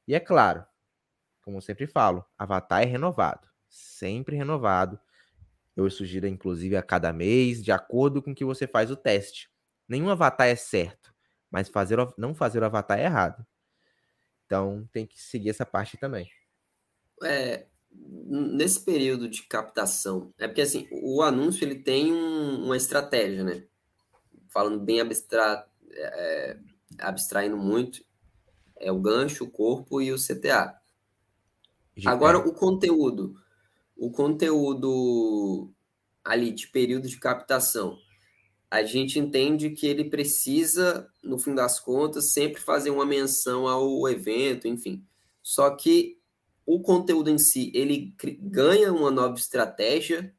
E 0.07 0.15
é 0.15 0.21
claro, 0.21 0.65
como 1.43 1.63
sempre 1.63 1.87
falo, 1.87 2.25
avatar 2.37 2.83
é 2.83 2.87
renovado, 2.87 3.49
sempre 3.69 4.37
renovado. 4.37 4.99
Eu 5.77 5.89
sugiro, 5.91 6.27
inclusive, 6.27 6.77
a 6.77 6.83
cada 6.83 7.13
mês, 7.13 7.63
de 7.63 7.73
acordo 7.73 8.23
com 8.23 8.35
que 8.35 8.45
você 8.45 8.67
faz 8.67 8.91
o 8.91 8.97
teste. 8.97 9.51
Nenhum 9.89 10.11
avatar 10.11 10.47
é 10.47 10.57
certo, 10.57 11.15
mas 11.51 11.69
fazer, 11.69 11.99
não 12.17 12.35
fazer 12.35 12.63
o 12.63 12.67
avatar 12.67 12.99
é 12.99 13.05
errado. 13.05 13.47
Então 14.47 14.89
tem 14.93 15.07
que 15.07 15.21
seguir 15.21 15.51
essa 15.51 15.65
parte 15.65 15.97
também. 15.97 16.31
É, 17.23 17.67
nesse 17.91 18.81
período 18.81 19.29
de 19.29 19.43
captação, 19.45 20.33
é 20.39 20.47
porque 20.47 20.61
assim, 20.61 20.89
o 20.91 21.23
anúncio 21.23 21.65
ele 21.65 21.77
tem 21.77 22.13
um, 22.13 22.65
uma 22.65 22.77
estratégia, 22.77 23.45
né? 23.45 23.65
Falando 24.49 24.79
bem 24.81 25.01
abstrato, 25.01 25.71
é, 25.91 26.59
abstraindo 26.99 27.57
muito, 27.57 28.05
é 28.79 28.93
o 28.93 29.01
gancho, 29.01 29.45
o 29.45 29.51
corpo 29.51 30.03
e 30.03 30.13
o 30.13 30.17
CTA. 30.17 30.79
Agora 32.05 32.39
o 32.39 32.53
conteúdo, 32.53 33.35
o 34.03 34.11
conteúdo 34.11 35.73
ali 36.25 36.51
de 36.51 36.67
período 36.67 37.07
de 37.07 37.21
captação, 37.21 37.97
a 38.69 38.83
gente 38.83 39.17
entende 39.17 39.71
que 39.71 39.87
ele 39.87 40.11
precisa, 40.11 41.09
no 41.23 41.39
fim 41.39 41.55
das 41.55 41.79
contas, 41.79 42.33
sempre 42.33 42.61
fazer 42.61 42.91
uma 42.91 43.07
menção 43.07 43.69
ao 43.69 44.09
evento, 44.09 44.67
enfim. 44.67 45.07
Só 45.41 45.71
que 45.77 46.19
o 46.67 46.81
conteúdo 46.81 47.31
em 47.31 47.39
si, 47.39 47.71
ele 47.73 48.13
ganha 48.41 48.93
uma 48.93 49.09
nova 49.09 49.37
estratégia 49.37 50.35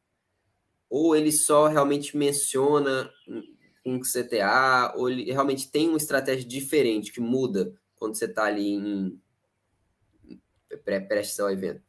ou 0.90 1.16
ele 1.16 1.32
só 1.32 1.68
realmente 1.68 2.18
menciona 2.18 3.10
um 3.86 4.02
CTA 4.02 4.94
ou 4.98 5.10
ele 5.10 5.32
realmente 5.32 5.72
tem 5.72 5.88
uma 5.88 5.98
estratégia 5.98 6.46
diferente 6.46 7.14
que 7.14 7.22
muda 7.22 7.74
quando 7.96 8.18
você 8.18 8.26
está 8.26 8.44
ali 8.44 8.74
em 8.74 9.22
prestes 11.08 11.40
ao 11.40 11.50
evento? 11.50 11.82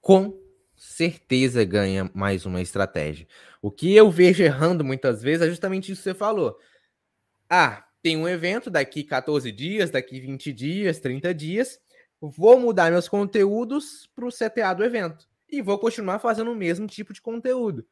Com 0.00 0.41
certeza 0.82 1.64
ganha 1.64 2.10
mais 2.14 2.44
uma 2.44 2.60
estratégia. 2.60 3.26
O 3.60 3.70
que 3.70 3.94
eu 3.94 4.10
vejo 4.10 4.42
errando 4.42 4.84
muitas 4.84 5.22
vezes 5.22 5.46
é 5.46 5.50
justamente 5.50 5.92
isso 5.92 6.02
que 6.02 6.10
você 6.10 6.14
falou. 6.14 6.58
Ah, 7.48 7.84
tem 8.02 8.16
um 8.16 8.28
evento 8.28 8.70
daqui 8.70 9.04
14 9.04 9.52
dias, 9.52 9.90
daqui 9.90 10.20
20 10.20 10.52
dias, 10.52 10.98
30 10.98 11.34
dias 11.34 11.78
vou 12.28 12.58
mudar 12.58 12.90
meus 12.90 13.08
conteúdos 13.08 14.08
para 14.14 14.26
o 14.26 14.30
CTA 14.30 14.72
do 14.74 14.84
evento 14.84 15.26
e 15.48 15.60
vou 15.60 15.78
continuar 15.78 16.18
fazendo 16.20 16.52
o 16.52 16.56
mesmo 16.56 16.86
tipo 16.86 17.12
de 17.12 17.20
conteúdo. 17.20 17.84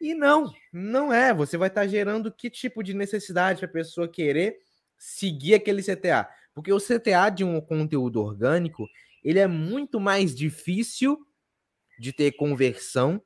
E 0.00 0.14
não, 0.14 0.52
não 0.72 1.12
é. 1.12 1.32
Você 1.32 1.56
vai 1.56 1.68
estar 1.68 1.82
tá 1.82 1.86
gerando 1.86 2.32
que 2.32 2.50
tipo 2.50 2.82
de 2.82 2.92
necessidade 2.92 3.60
para 3.60 3.68
a 3.68 3.72
pessoa 3.72 4.08
querer 4.08 4.58
seguir 4.98 5.54
aquele 5.54 5.82
CTA? 5.82 6.28
Porque 6.52 6.72
o 6.72 6.80
CTA 6.80 7.30
de 7.30 7.44
um 7.44 7.60
conteúdo 7.60 8.20
orgânico 8.20 8.88
ele 9.22 9.38
é 9.38 9.46
muito 9.46 10.00
mais 10.00 10.34
difícil 10.34 11.24
de 11.98 12.12
ter 12.12 12.32
conversão 12.32 13.22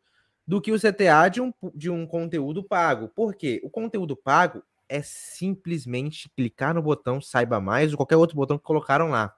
do 0.47 0.61
que 0.61 0.73
o 0.73 0.79
CTA 0.79 1.29
de 1.29 1.41
um, 1.41 1.53
de 1.75 1.91
um 1.91 2.07
conteúdo 2.07 2.63
pago. 2.63 3.09
Por 3.09 3.35
quê? 3.35 3.61
O 3.65 3.71
conteúdo 3.71 4.17
pago 4.17 4.63
é 4.89 5.03
simplesmente 5.03 6.31
clicar 6.37 6.75
no 6.75 6.83
botão 6.83 7.21
saiba 7.21 7.61
mais 7.61 7.91
ou 7.93 7.97
qualquer 7.97 8.17
outro 8.17 8.37
botão 8.37 8.57
que 8.57 8.65
colocaram 8.65 9.09
lá. 9.09 9.35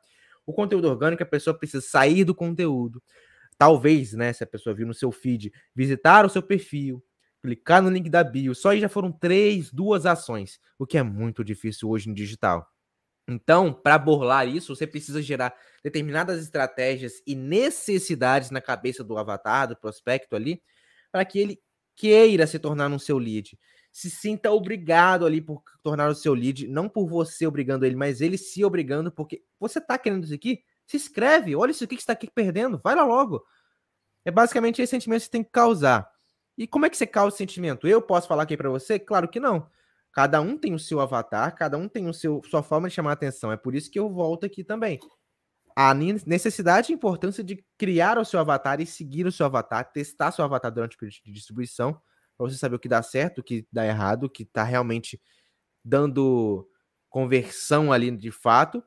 O 0.47 0.53
conteúdo 0.53 0.89
orgânico, 0.89 1.23
a 1.23 1.27
pessoa 1.27 1.57
precisa 1.57 1.85
sair 1.87 2.25
do 2.25 2.35
conteúdo. 2.35 3.03
Talvez, 3.57 4.13
né, 4.13 4.33
se 4.33 4.45
a 4.45 4.47
pessoa 4.47 4.75
viu 4.75 4.87
no 4.87 4.95
seu 4.95 5.11
feed, 5.11 5.53
visitar 5.75 6.25
o 6.25 6.29
seu 6.29 6.43
perfil, 6.43 7.03
clicar 7.43 7.83
no 7.83 7.91
link 7.91 8.09
da 8.09 8.23
bio. 8.23 8.55
Só 8.55 8.71
aí 8.71 8.81
já 8.81 8.89
foram 8.89 9.11
três, 9.11 9.71
duas 9.73 10.07
ações, 10.07 10.61
o 10.79 10.87
que 10.87 10.99
é 10.99 11.03
muito 11.03 11.43
difícil 11.43 11.89
hoje 11.89 12.09
no 12.09 12.15
digital. 12.15 12.67
Então, 13.29 13.73
para 13.73 13.99
burlar 13.99 14.49
isso, 14.49 14.75
você 14.75 14.87
precisa 14.87 15.21
gerar 15.21 15.55
determinadas 15.85 16.43
estratégias 16.43 17.23
e 17.27 17.35
necessidades 17.35 18.51
na 18.51 18.61
cabeça 18.61 19.05
do 19.05 19.19
avatar, 19.19 19.69
do 19.69 19.77
prospecto 19.77 20.35
ali, 20.35 20.63
para 21.13 21.25
que 21.25 21.39
ele 21.39 21.61
queira 21.95 22.47
se 22.47 22.59
tornar 22.59 22.91
um 22.91 22.99
seu 22.99 23.19
lead 23.19 23.59
se 23.99 24.11
sinta 24.11 24.53
obrigado 24.53 25.27
ali 25.27 25.41
por 25.41 25.61
tornar 25.83 26.09
o 26.09 26.15
seu 26.15 26.33
lead, 26.35 26.69
não 26.69 26.89
por 26.89 27.09
você 27.09 27.47
obrigando 27.47 27.85
ele, 27.85 27.97
mas 27.97 28.21
ele 28.21 28.39
se 28.39 28.65
obrigando, 28.65 29.11
porque 29.11 29.43
você 29.59 29.81
tá 29.81 29.99
querendo 29.99 30.25
isso 30.25 30.35
aqui, 30.35 30.61
se 30.87 30.97
inscreve, 30.97 31.57
olha 31.57 31.73
isso 31.73 31.83
aqui 31.83 31.97
que 31.97 32.03
você 32.03 32.07
tá 32.07 32.13
aqui 32.13 32.31
perdendo, 32.33 32.81
vai 32.83 32.95
lá 32.95 33.05
logo. 33.05 33.45
É 34.25 34.31
basicamente 34.31 34.81
esse 34.81 34.91
sentimento 34.91 35.21
que 35.21 35.25
você 35.25 35.31
tem 35.31 35.43
que 35.43 35.51
causar. 35.51 36.09
E 36.57 36.67
como 36.67 36.87
é 36.87 36.91
que 36.91 36.97
você 36.97 37.07
causa 37.07 37.35
esse 37.35 37.39
sentimento? 37.39 37.89
Eu 37.89 38.01
posso 38.01 38.29
falar 38.29 38.45
aqui 38.45 38.57
para 38.57 38.71
você? 38.71 38.99
Claro 38.99 39.29
que 39.29 39.41
não. 39.41 39.69
Cada 40.13 40.41
um 40.41 40.57
tem 40.57 40.75
o 40.75 40.79
seu 40.79 41.01
avatar, 41.01 41.55
cada 41.55 41.77
um 41.77 41.89
tem 41.89 42.09
o 42.09 42.15
seu 42.15 42.43
sua 42.49 42.63
forma 42.63 42.89
de 42.89 42.95
chamar 42.95 43.11
a 43.11 43.13
atenção. 43.13 43.53
É 43.53 43.57
por 43.57 43.75
isso 43.75 43.91
que 43.91 43.99
eu 43.99 44.09
volto 44.09 44.45
aqui 44.47 44.65
também. 44.65 44.99
A 45.77 45.95
necessidade 45.95 46.91
e 46.91 46.95
importância 46.95 47.45
de 47.45 47.65
criar 47.77 48.19
o 48.19 48.25
seu 48.25 48.41
avatar 48.41 48.81
e 48.81 48.87
seguir 48.87 49.27
o 49.27 49.33
seu 49.33 49.47
avatar, 49.47 49.93
testar 49.93 50.33
seu 50.33 50.45
avatar 50.45 50.73
durante 50.73 50.97
o 50.97 50.99
período 50.99 51.23
de 51.25 51.33
distribuição, 51.33 52.01
para 52.37 52.49
você 52.49 52.57
saber 52.57 52.77
o 52.77 52.79
que 52.81 52.89
dá 52.89 53.03
certo, 53.03 53.39
o 53.39 53.45
que 53.45 53.67
dá 53.71 53.87
errado, 53.87 54.25
o 54.25 54.31
que 54.31 54.43
está 54.43 54.65
realmente 54.65 55.21
dando 55.85 56.69
conversão 57.09 57.93
ali 57.93 58.11
de 58.11 58.31
fato, 58.31 58.83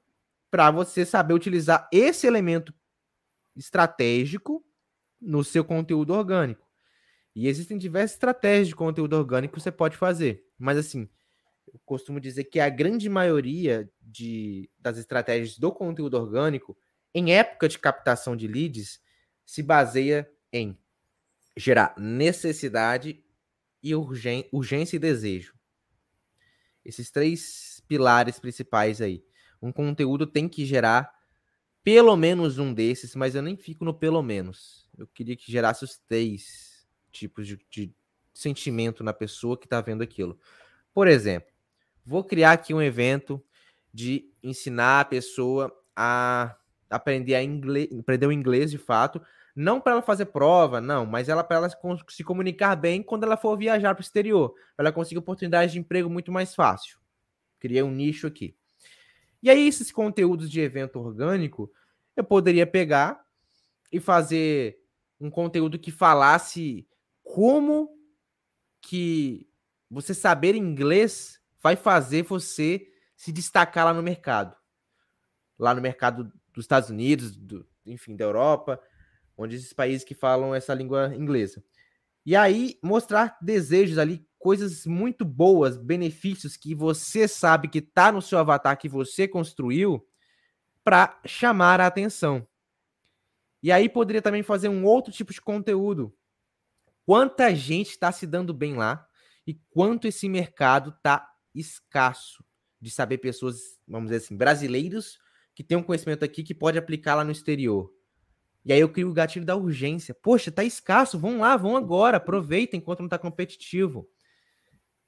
para 0.49 0.69
você 0.69 1.05
saber 1.05 1.34
utilizar 1.34 1.88
esse 1.93 2.27
elemento 2.27 2.73
estratégico 3.55 4.63
no 5.19 5.43
seu 5.43 5.63
conteúdo 5.63 6.13
orgânico. 6.13 6.67
E 7.34 7.47
existem 7.47 7.77
diversas 7.77 8.13
estratégias 8.13 8.67
de 8.67 8.75
conteúdo 8.75 9.13
orgânico 9.15 9.53
que 9.53 9.62
você 9.62 9.71
pode 9.71 9.95
fazer. 9.95 10.43
Mas 10.62 10.78
assim, 10.78 11.10
eu 11.74 11.80
costumo 11.86 12.19
dizer 12.19 12.45
que 12.45 12.60
a 12.60 12.69
grande 12.69 13.10
maioria 13.10 13.89
de, 14.02 14.69
das 14.80 14.97
estratégias 14.97 15.58
do 15.58 15.71
conteúdo 15.71 16.15
orgânico, 16.15 16.78
em 17.13 17.34
época 17.34 17.67
de 17.67 17.80
captação 17.80 18.36
de 18.36 18.47
leads, 18.47 19.02
se 19.45 19.63
baseia 19.63 20.30
em 20.52 20.78
gerar 21.58 21.95
necessidade 21.97 23.24
e 23.82 23.95
urgen, 23.95 24.47
urgência 24.52 24.95
e 24.95 25.00
desejo. 25.00 25.54
Esses 26.84 27.12
três 27.12 27.82
pilares 27.88 28.39
principais 28.39 29.02
aí. 29.02 29.24
Um 29.62 29.71
conteúdo 29.71 30.26
tem 30.26 30.47
que 30.47 30.65
gerar 30.65 31.13
pelo 31.84 32.15
menos 32.15 32.58
um 32.60 32.74
desses, 32.74 33.15
mas 33.15 33.36
eu 33.36 33.41
nem 33.41 33.58
fico 33.58 33.84
no 33.84 33.93
pelo 33.93 34.21
menos. 34.21 34.89
Eu 34.97 35.08
queria 35.08 35.36
que 35.36 35.52
gerasse 35.52 35.84
os 35.84 35.97
três 35.97 36.86
tipos 37.12 37.47
de, 37.47 37.60
de 37.69 37.93
sentimento 38.41 39.04
na 39.04 39.13
pessoa 39.13 39.58
que 39.58 39.65
está 39.65 39.80
vendo 39.82 40.01
aquilo. 40.01 40.39
Por 40.93 41.08
exemplo, 41.08 41.49
vou 42.06 42.23
criar 42.23 42.54
aqui 42.54 42.73
um 42.73 42.82
evento 42.82 43.43
de 43.93 44.30
ensinar 44.41 45.01
a 45.01 45.06
pessoa 45.06 45.71
a 45.95 46.56
aprender 46.89 47.36
a 47.36 47.43
inglês, 47.43 47.88
aprender 47.97 48.27
o 48.27 48.32
inglês 48.32 48.71
de 48.71 48.77
fato, 48.77 49.21
não 49.56 49.80
para 49.80 49.93
ela 49.93 50.01
fazer 50.01 50.25
prova, 50.25 50.82
não, 50.82 51.06
mas 51.06 51.30
ela 51.30 51.43
para 51.43 51.58
ela 51.58 51.69
se 52.10 52.23
comunicar 52.23 52.75
bem 52.75 53.01
quando 53.01 53.23
ela 53.23 53.38
for 53.38 53.58
viajar 53.58 53.93
para 53.93 54.01
o 54.01 54.04
exterior, 54.04 54.54
para 54.75 54.88
ela 54.88 54.91
conseguir 54.91 55.19
oportunidades 55.19 55.73
de 55.73 55.80
emprego 55.80 56.10
muito 56.10 56.32
mais 56.32 56.56
fácil. 56.56 56.99
Criei 57.60 57.84
um 57.84 57.91
nicho 57.91 58.27
aqui. 58.27 58.56
E 59.43 59.49
aí, 59.49 59.67
esses 59.67 59.91
conteúdos 59.91 60.49
de 60.49 60.60
evento 60.60 60.99
orgânico, 60.99 61.71
eu 62.15 62.23
poderia 62.23 62.67
pegar 62.67 63.23
e 63.91 63.99
fazer 63.99 64.80
um 65.19 65.30
conteúdo 65.30 65.80
que 65.80 65.91
falasse 65.91 66.88
como 67.23 67.89
que 68.91 69.47
você 69.89 70.13
saber 70.13 70.54
inglês 70.54 71.39
vai 71.63 71.77
fazer 71.77 72.23
você 72.23 72.86
se 73.15 73.32
destacar 73.32 73.86
lá 73.86 73.93
no 73.93 74.04
mercado. 74.04 74.54
Lá 75.58 75.73
no 75.73 75.82
mercado 75.82 76.30
dos 76.54 76.65
Estados 76.65 76.89
Unidos, 76.89 77.32
do, 77.38 77.65
enfim, 77.86 78.17
da 78.17 78.25
Europa, 78.25 78.82
onde 79.38 79.56
esses 79.56 79.71
países 79.71 80.04
que 80.04 80.13
falam 80.13 80.54
essa 80.54 80.73
língua 80.73 81.15
inglesa. 81.15 81.63
E 82.25 82.36
aí 82.36 82.77
mostrar 82.84 83.38
desejos 83.41 83.97
ali, 83.97 84.27
coisas 84.38 84.86
muito 84.86 85.23
boas, 85.23 85.77
benefícios 85.77 86.58
que 86.58 86.75
você 86.75 87.30
sabe 87.30 87.69
que 87.69 87.80
está 87.80 88.12
no 88.12 88.21
seu 88.21 88.39
avatar 88.39 88.77
que 88.77 88.89
você 88.89 89.25
construiu 89.25 90.06
para 90.84 91.17
chamar 91.25 91.80
a 91.80 91.88
atenção. 91.88 92.45
E 93.63 93.71
aí 93.71 93.88
poderia 93.88 94.21
também 94.21 94.43
fazer 94.43 94.67
um 94.67 94.84
outro 94.84 95.13
tipo 95.13 95.32
de 95.32 95.39
conteúdo. 95.39 96.13
Quanta 97.05 97.53
gente 97.55 97.89
está 97.89 98.11
se 98.11 98.25
dando 98.25 98.53
bem 98.53 98.75
lá 98.75 99.05
e 99.45 99.55
quanto 99.69 100.07
esse 100.07 100.29
mercado 100.29 100.91
está 100.91 101.27
escasso 101.53 102.43
de 102.79 102.89
saber 102.89 103.17
pessoas, 103.17 103.79
vamos 103.87 104.09
dizer 104.09 104.23
assim, 104.23 104.35
brasileiros 104.35 105.19
que 105.53 105.63
têm 105.63 105.77
um 105.77 105.83
conhecimento 105.83 106.23
aqui 106.23 106.43
que 106.43 106.55
pode 106.55 106.77
aplicar 106.77 107.15
lá 107.15 107.23
no 107.23 107.31
exterior. 107.31 107.91
E 108.63 108.71
aí 108.71 108.79
eu 108.79 108.89
crio 108.89 109.09
o 109.09 109.13
gatilho 109.13 109.45
da 109.45 109.55
urgência. 109.55 110.13
Poxa, 110.13 110.51
tá 110.51 110.63
escasso, 110.63 111.19
vão 111.19 111.39
lá, 111.39 111.57
vão 111.57 111.75
agora, 111.75 112.17
aproveitem 112.17 112.79
enquanto 112.79 113.01
não 113.01 113.09
tá 113.09 113.17
competitivo. 113.17 114.07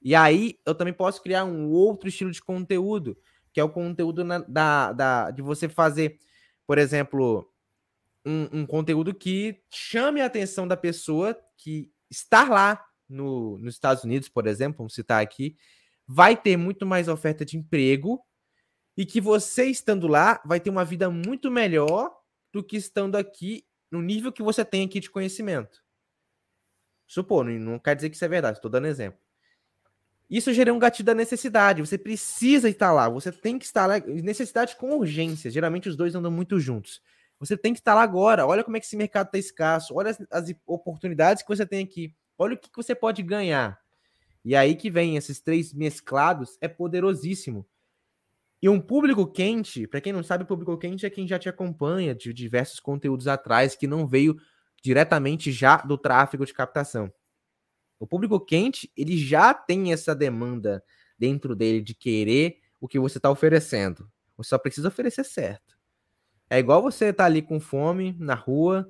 E 0.01 0.13
aí 0.15 0.59
eu 0.65 0.75
também 0.75 0.93
posso 0.93 1.21
criar 1.21 1.45
um 1.45 1.69
outro 1.69 2.09
estilo 2.09 2.31
de 2.31 2.41
conteúdo, 2.41 3.17
que 3.53 3.59
é 3.59 3.63
o 3.63 3.69
conteúdo 3.69 4.23
na, 4.23 4.39
da, 4.39 4.91
da, 4.91 5.31
de 5.31 5.41
você 5.41 5.69
fazer, 5.69 6.17
por 6.67 6.77
exemplo, 6.77 7.49
um, 8.25 8.61
um, 8.61 8.65
conteúdo 8.65 9.13
que 9.13 9.61
chame 9.71 10.21
a 10.21 10.25
atenção 10.25 10.67
da 10.67 10.77
pessoa 10.77 11.37
que 11.57 11.91
está 12.09 12.47
lá 12.47 12.83
no, 13.09 13.57
nos 13.57 13.75
Estados 13.75 14.03
Unidos, 14.03 14.29
por 14.29 14.47
exemplo, 14.47 14.77
vamos 14.77 14.93
citar 14.93 15.21
aqui, 15.21 15.55
vai 16.07 16.35
ter 16.35 16.57
muito 16.57 16.85
mais 16.85 17.07
oferta 17.07 17.45
de 17.45 17.57
emprego 17.57 18.23
e 18.95 19.05
que 19.05 19.19
você 19.19 19.65
estando 19.65 20.07
lá 20.07 20.41
vai 20.45 20.59
ter 20.59 20.69
uma 20.69 20.85
vida 20.85 21.09
muito 21.09 21.49
melhor 21.51 22.11
do 22.51 22.63
que 22.63 22.77
estando 22.77 23.15
aqui 23.15 23.65
no 23.91 24.01
nível 24.01 24.31
que 24.31 24.43
você 24.43 24.63
tem 24.63 24.85
aqui 24.85 24.99
de 24.99 25.09
conhecimento. 25.09 25.83
Supor, 27.07 27.45
não 27.45 27.77
quer 27.77 27.95
dizer 27.95 28.09
que 28.09 28.15
isso 28.15 28.25
é 28.25 28.27
verdade, 28.27 28.57
estou 28.57 28.71
dando 28.71 28.87
exemplo. 28.87 29.19
Isso 30.29 30.51
gera 30.51 30.73
um 30.73 30.79
gatilho 30.79 31.05
da 31.05 31.13
necessidade. 31.13 31.81
Você 31.81 31.97
precisa 31.97 32.67
estar 32.67 32.91
lá, 32.91 33.07
você 33.07 33.31
tem 33.31 33.59
que 33.59 33.65
estar 33.65 33.85
lá. 33.85 33.99
Necessidade 33.99 34.75
com 34.75 34.97
urgência. 34.97 35.51
Geralmente 35.51 35.87
os 35.87 35.95
dois 35.95 36.15
andam 36.15 36.31
muito 36.31 36.59
juntos. 36.59 37.01
Você 37.45 37.57
tem 37.57 37.73
que 37.73 37.79
estar 37.79 37.93
lá 37.93 38.01
agora. 38.01 38.45
Olha 38.47 38.63
como 38.63 38.77
é 38.77 38.79
que 38.79 38.85
esse 38.85 38.95
mercado 38.95 39.27
está 39.27 39.37
escasso. 39.37 39.93
Olha 39.95 40.11
as, 40.11 40.19
as, 40.31 40.55
oportunidades 40.65 41.43
que 41.43 41.49
você 41.49 41.65
tem 41.65 41.83
aqui. 41.83 42.15
Olha 42.37 42.55
o 42.55 42.57
que, 42.57 42.69
que 42.69 42.77
você 42.77 42.95
pode 42.95 43.21
ganhar. 43.21 43.79
E 44.45 44.55
aí 44.55 44.75
que 44.75 44.89
vem 44.89 45.17
esses 45.17 45.41
três 45.41 45.73
mesclados, 45.73 46.57
é 46.61 46.67
poderosíssimo. 46.67 47.65
E 48.61 48.69
um 48.69 48.79
público 48.79 49.27
quente, 49.27 49.85
para 49.87 49.99
quem 49.99 50.13
não 50.13 50.23
sabe, 50.23 50.45
público 50.45 50.77
quente 50.77 51.05
é 51.05 51.09
quem 51.09 51.27
já 51.27 51.37
te 51.37 51.49
acompanha 51.49 52.15
de 52.15 52.33
diversos 52.33 52.79
conteúdos 52.79 53.27
atrás, 53.27 53.75
que 53.75 53.87
não 53.87 54.07
veio 54.07 54.37
diretamente 54.81 55.51
já 55.51 55.77
do 55.77 55.97
tráfego 55.97 56.45
de 56.45 56.53
captação. 56.53 57.11
O 57.99 58.07
público 58.07 58.39
quente, 58.39 58.91
ele 58.95 59.17
já 59.17 59.53
tem 59.53 59.91
essa 59.91 60.15
demanda 60.15 60.83
dentro 61.17 61.55
dele 61.55 61.81
de 61.81 61.93
querer 61.93 62.59
o 62.79 62.87
que 62.87 62.99
você 62.99 63.17
está 63.17 63.29
oferecendo. 63.29 64.09
Você 64.37 64.49
só 64.49 64.57
precisa 64.57 64.87
oferecer 64.87 65.23
certo. 65.23 65.72
É 66.53 66.59
igual 66.59 66.83
você 66.83 67.11
tá 67.11 67.25
ali 67.25 67.41
com 67.41 67.59
fome 67.59 68.15
na 68.19 68.35
rua, 68.35 68.87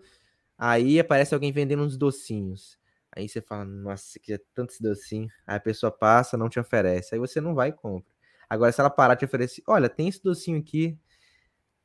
aí 0.58 1.00
aparece 1.00 1.34
alguém 1.34 1.50
vendendo 1.54 1.82
uns 1.84 1.96
docinhos. 1.96 2.78
Aí 3.16 3.30
você 3.30 3.42
fala, 3.42 3.64
nossa, 3.64 4.20
que 4.20 4.34
é 4.34 4.40
tanto 4.54 4.72
esse 4.74 4.84
docinho. 4.84 5.30
Aí 5.48 5.56
a 5.56 5.60
pessoa 5.62 5.90
passa, 5.90 6.36
não 6.38 6.50
te 6.50 6.60
oferece. 6.60 7.16
Aí 7.16 7.20
você 7.20 7.40
não 7.40 7.56
vai 7.56 7.70
e 7.70 7.72
compra. 7.72 8.14
Agora, 8.50 8.70
se 8.74 8.82
ela 8.82 8.90
parar 8.90 9.16
de 9.16 9.24
oferecer, 9.24 9.64
olha, 9.66 9.88
tem 9.88 10.10
esse 10.10 10.22
docinho 10.22 10.60
aqui. 10.60 10.98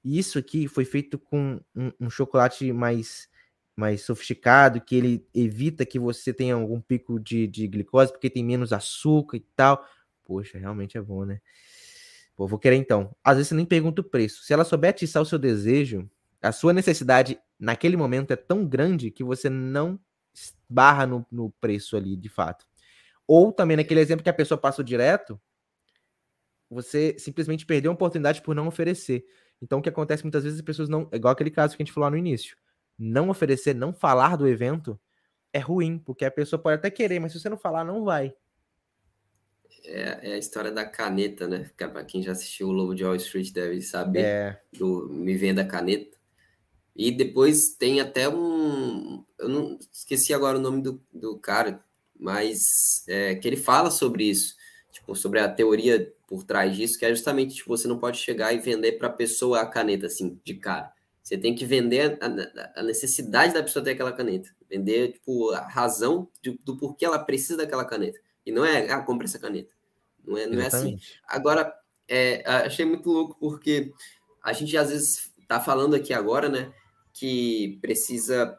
Isso 0.05 0.39
aqui 0.39 0.69
foi 0.69 0.85
feito 0.85 1.19
com 1.19 1.61
um, 1.77 1.93
um 2.01 2.11
chocolate 2.11 2.73
mais 2.73 3.29
mais 3.77 4.03
sofisticado, 4.03 4.81
que 4.81 4.97
ele 4.97 5.27
evita 5.35 5.87
que 5.87 6.01
você 6.01 6.35
tenha 6.35 6.55
algum 6.57 6.81
pico 6.81 7.21
de, 7.21 7.47
de 7.47 7.69
glicose, 7.69 8.13
porque 8.13 8.31
tem 8.31 8.45
menos 8.45 8.73
açúcar 8.73 9.37
e 9.37 9.47
tal. 9.57 9.85
Poxa, 10.25 10.59
realmente 10.59 10.99
é 10.99 11.03
bom, 11.03 11.25
né? 11.25 11.41
Pô, 12.39 12.47
vou 12.47 12.57
querer 12.57 12.77
então. 12.77 13.13
Às 13.25 13.35
vezes 13.35 13.49
você 13.49 13.57
nem 13.57 13.67
pergunta 13.67 14.01
o 14.01 14.05
preço. 14.05 14.45
Se 14.45 14.53
ela 14.53 14.65
souber 14.65 14.91
atiçar 14.91 15.21
o 15.21 15.27
seu 15.27 15.41
desejo, 15.41 16.09
a 16.41 16.53
sua 16.53 16.73
necessidade 16.73 17.37
naquele 17.59 17.97
momento 17.97 18.31
é 18.31 18.37
tão 18.37 18.65
grande 18.65 19.11
que 19.11 19.25
você 19.25 19.51
não 19.51 19.99
barra 20.69 21.05
no, 21.05 21.27
no 21.33 21.51
preço 21.61 21.97
ali, 21.97 22.17
de 22.17 22.29
fato. 22.29 22.65
Ou 23.27 23.53
também 23.53 23.77
naquele 23.77 23.99
exemplo 23.99 24.23
que 24.23 24.31
a 24.31 24.33
pessoa 24.35 24.57
passou 24.57 24.85
direto, 24.85 25.41
você 26.71 27.17
simplesmente 27.19 27.67
perdeu 27.67 27.91
a 27.91 27.95
oportunidade 27.95 28.41
por 28.41 28.55
não 28.55 28.69
oferecer. 28.69 29.25
Então, 29.61 29.81
o 29.81 29.83
que 29.83 29.89
acontece 29.89 30.23
muitas 30.23 30.45
vezes, 30.45 30.61
as 30.61 30.65
pessoas 30.65 30.89
não. 30.89 31.09
Igual 31.13 31.33
aquele 31.33 31.51
caso 31.51 31.77
que 31.77 31.83
a 31.83 31.85
gente 31.85 31.93
falou 31.93 32.09
no 32.09 32.17
início. 32.17 32.57
Não 32.97 33.31
oferecer, 33.31 33.75
não 33.75 33.93
falar 33.93 34.37
do 34.37 34.47
evento 34.47 34.97
é 35.53 35.59
ruim, 35.59 35.99
porque 35.99 36.25
a 36.25 36.31
pessoa 36.31 36.63
pode 36.63 36.77
até 36.77 36.89
querer, 36.89 37.19
mas 37.19 37.33
se 37.33 37.41
você 37.41 37.49
não 37.49 37.59
falar, 37.59 37.85
não 37.85 38.05
vai. 38.05 38.33
É, 39.85 40.31
é 40.31 40.33
a 40.35 40.39
história 40.39 40.71
da 40.71 40.85
caneta, 40.85 41.47
né? 41.47 41.71
Para 41.77 42.05
quem 42.05 42.23
já 42.23 42.33
assistiu 42.33 42.69
o 42.69 42.73
Lobo 42.73 42.95
de 42.95 43.05
Wall 43.05 43.17
Street 43.17 43.53
deve 43.53 43.81
saber. 43.81 44.25
É. 44.25 44.61
Do 44.73 45.09
Me 45.11 45.37
Venda 45.37 45.65
Caneta. 45.65 46.17
E 46.95 47.13
depois 47.13 47.77
tem 47.77 48.01
até 48.01 48.29
um. 48.29 49.25
Eu 49.39 49.49
não 49.49 49.79
esqueci 49.93 50.35
agora 50.35 50.59
o 50.59 50.61
nome 50.61 50.83
do, 50.83 51.01
do 51.13 51.39
cara, 51.39 51.83
mas 52.19 53.05
é, 53.07 53.37
que 53.37 53.47
ele 53.47 53.57
fala 53.57 53.89
sobre 53.91 54.25
isso, 54.25 54.57
tipo, 54.91 55.15
sobre 55.15 55.39
a 55.39 55.49
teoria 55.49 56.13
por 56.27 56.43
trás 56.43 56.77
disso, 56.77 56.99
que 56.99 57.07
é 57.07 57.11
justamente 57.11 57.55
tipo, 57.55 57.69
você 57.69 57.87
não 57.87 57.99
pode 57.99 58.19
chegar 58.19 58.53
e 58.53 58.59
vender 58.59 58.93
para 58.99 59.07
a 59.07 59.13
pessoa 59.13 59.61
a 59.61 59.67
caneta 59.67 60.07
assim, 60.07 60.41
de 60.45 60.55
cara. 60.55 60.93
Você 61.23 61.39
tem 61.39 61.55
que 61.55 61.65
vender 61.65 62.19
a, 62.21 62.81
a, 62.81 62.83
necessidade 62.83 63.55
da 63.55 63.63
pessoa 63.63 63.85
ter 63.85 63.91
aquela 63.93 64.13
caneta. 64.13 64.49
Vender, 64.69 65.13
tipo, 65.13 65.51
a 65.51 65.61
razão 65.61 66.29
de, 66.43 66.59
do 66.65 66.77
porquê 66.77 67.05
ela 67.05 67.19
precisa 67.19 67.59
daquela 67.59 67.85
caneta. 67.85 68.19
E 68.49 68.51
não 68.51 68.65
é, 68.65 68.91
ah, 68.91 69.03
compra 69.03 69.27
essa 69.27 69.39
caneta. 69.39 69.75
Não 70.25 70.39
é, 70.39 70.47
não 70.47 70.59
é 70.59 70.69
assim. 70.69 70.99
Agora, 71.27 71.71
é, 72.09 72.43
achei 72.47 72.87
muito 72.87 73.11
louco 73.11 73.37
porque 73.39 73.93
a 74.43 74.55
gente 74.55 74.75
às 74.75 74.89
vezes 74.89 75.35
tá 75.47 75.61
falando 75.61 75.95
aqui 75.95 76.15
agora, 76.15 76.49
né, 76.49 76.73
que 77.13 77.79
precisa 77.83 78.59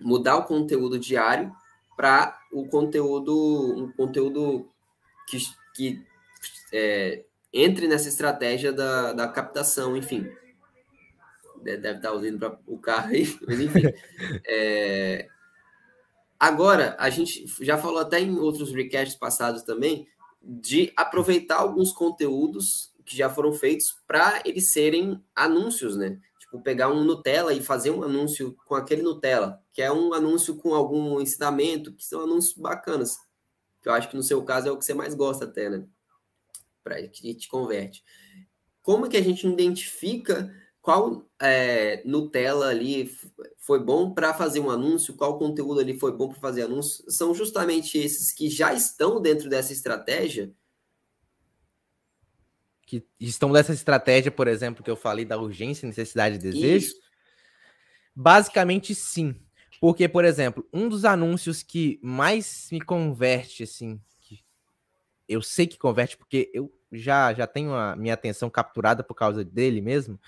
mudar 0.00 0.38
o 0.38 0.46
conteúdo 0.46 0.98
diário 0.98 1.54
para 1.98 2.40
o 2.50 2.66
conteúdo, 2.66 3.76
um 3.76 3.92
conteúdo 3.92 4.66
que 5.28 5.36
que 5.74 6.02
é, 6.72 7.26
entre 7.52 7.86
nessa 7.88 8.08
estratégia 8.08 8.72
da, 8.72 9.12
da 9.12 9.28
captação, 9.28 9.94
enfim. 9.98 10.32
Deve 11.62 11.90
estar 11.90 12.12
usando 12.12 12.38
para 12.38 12.58
o 12.66 12.78
carro 12.78 13.10
aí, 13.10 13.26
mas 13.46 13.60
enfim. 13.60 13.82
é, 14.46 15.28
agora, 16.38 16.96
a 16.98 17.10
gente 17.10 17.46
já 17.60 17.76
falou 17.78 17.98
até 17.98 18.20
em 18.20 18.38
outros 18.38 18.72
recasts 18.72 19.16
passados 19.16 19.62
também 19.62 20.06
de 20.40 20.92
aproveitar 20.96 21.56
alguns 21.56 21.92
conteúdos 21.92 22.92
que 23.04 23.16
já 23.16 23.30
foram 23.30 23.52
feitos 23.52 23.96
para 24.06 24.42
eles 24.44 24.72
serem 24.72 25.22
anúncios, 25.34 25.96
né? 25.96 26.20
Tipo, 26.38 26.60
pegar 26.60 26.90
um 26.90 27.04
Nutella 27.04 27.52
e 27.52 27.62
fazer 27.62 27.90
um 27.90 28.02
anúncio 28.02 28.56
com 28.66 28.74
aquele 28.74 29.02
Nutella, 29.02 29.62
que 29.72 29.82
é 29.82 29.90
um 29.90 30.12
anúncio 30.12 30.56
com 30.56 30.74
algum 30.74 31.20
ensinamento, 31.20 31.92
que 31.94 32.04
são 32.04 32.22
anúncios 32.22 32.54
bacanas. 32.56 33.16
Que 33.82 33.88
eu 33.88 33.92
acho 33.92 34.08
que 34.08 34.16
no 34.16 34.22
seu 34.22 34.42
caso 34.42 34.68
é 34.68 34.70
o 34.70 34.78
que 34.78 34.84
você 34.84 34.94
mais 34.94 35.14
gosta 35.14 35.44
até, 35.44 35.68
né? 35.68 35.86
Para 36.82 37.06
que 37.08 37.34
te 37.34 37.48
converte. 37.48 38.04
Como 38.82 39.08
que 39.08 39.16
a 39.16 39.22
gente 39.22 39.46
identifica 39.46 40.50
qual 40.88 41.22
é, 41.38 42.00
Nutella 42.06 42.68
ali 42.68 43.14
foi 43.58 43.78
bom 43.78 44.14
para 44.14 44.32
fazer 44.32 44.58
um 44.58 44.70
anúncio, 44.70 45.12
qual 45.12 45.38
conteúdo 45.38 45.80
ali 45.80 45.98
foi 45.98 46.16
bom 46.16 46.30
para 46.30 46.40
fazer 46.40 46.62
anúncio? 46.62 47.04
São 47.10 47.34
justamente 47.34 47.98
esses 47.98 48.32
que 48.32 48.48
já 48.48 48.72
estão 48.72 49.20
dentro 49.20 49.50
dessa 49.50 49.70
estratégia 49.70 50.50
que 52.86 53.06
estão 53.20 53.52
dessa 53.52 53.74
estratégia, 53.74 54.30
por 54.30 54.48
exemplo, 54.48 54.82
que 54.82 54.90
eu 54.90 54.96
falei 54.96 55.26
da 55.26 55.36
urgência, 55.36 55.86
necessidade 55.86 56.36
e 56.36 56.38
desejo? 56.38 56.86
Isso. 56.86 56.96
Basicamente, 58.16 58.94
sim. 58.94 59.36
Porque, 59.78 60.08
por 60.08 60.24
exemplo, 60.24 60.66
um 60.72 60.88
dos 60.88 61.04
anúncios 61.04 61.62
que 61.62 62.00
mais 62.02 62.66
me 62.72 62.80
converte, 62.80 63.62
assim, 63.62 64.00
eu 65.28 65.42
sei 65.42 65.66
que 65.66 65.76
converte 65.76 66.16
porque 66.16 66.50
eu 66.54 66.72
já, 66.90 67.34
já 67.34 67.46
tenho 67.46 67.74
a 67.74 67.94
minha 67.94 68.14
atenção 68.14 68.48
capturada 68.48 69.04
por 69.04 69.14
causa 69.14 69.44
dele 69.44 69.82
mesmo, 69.82 70.18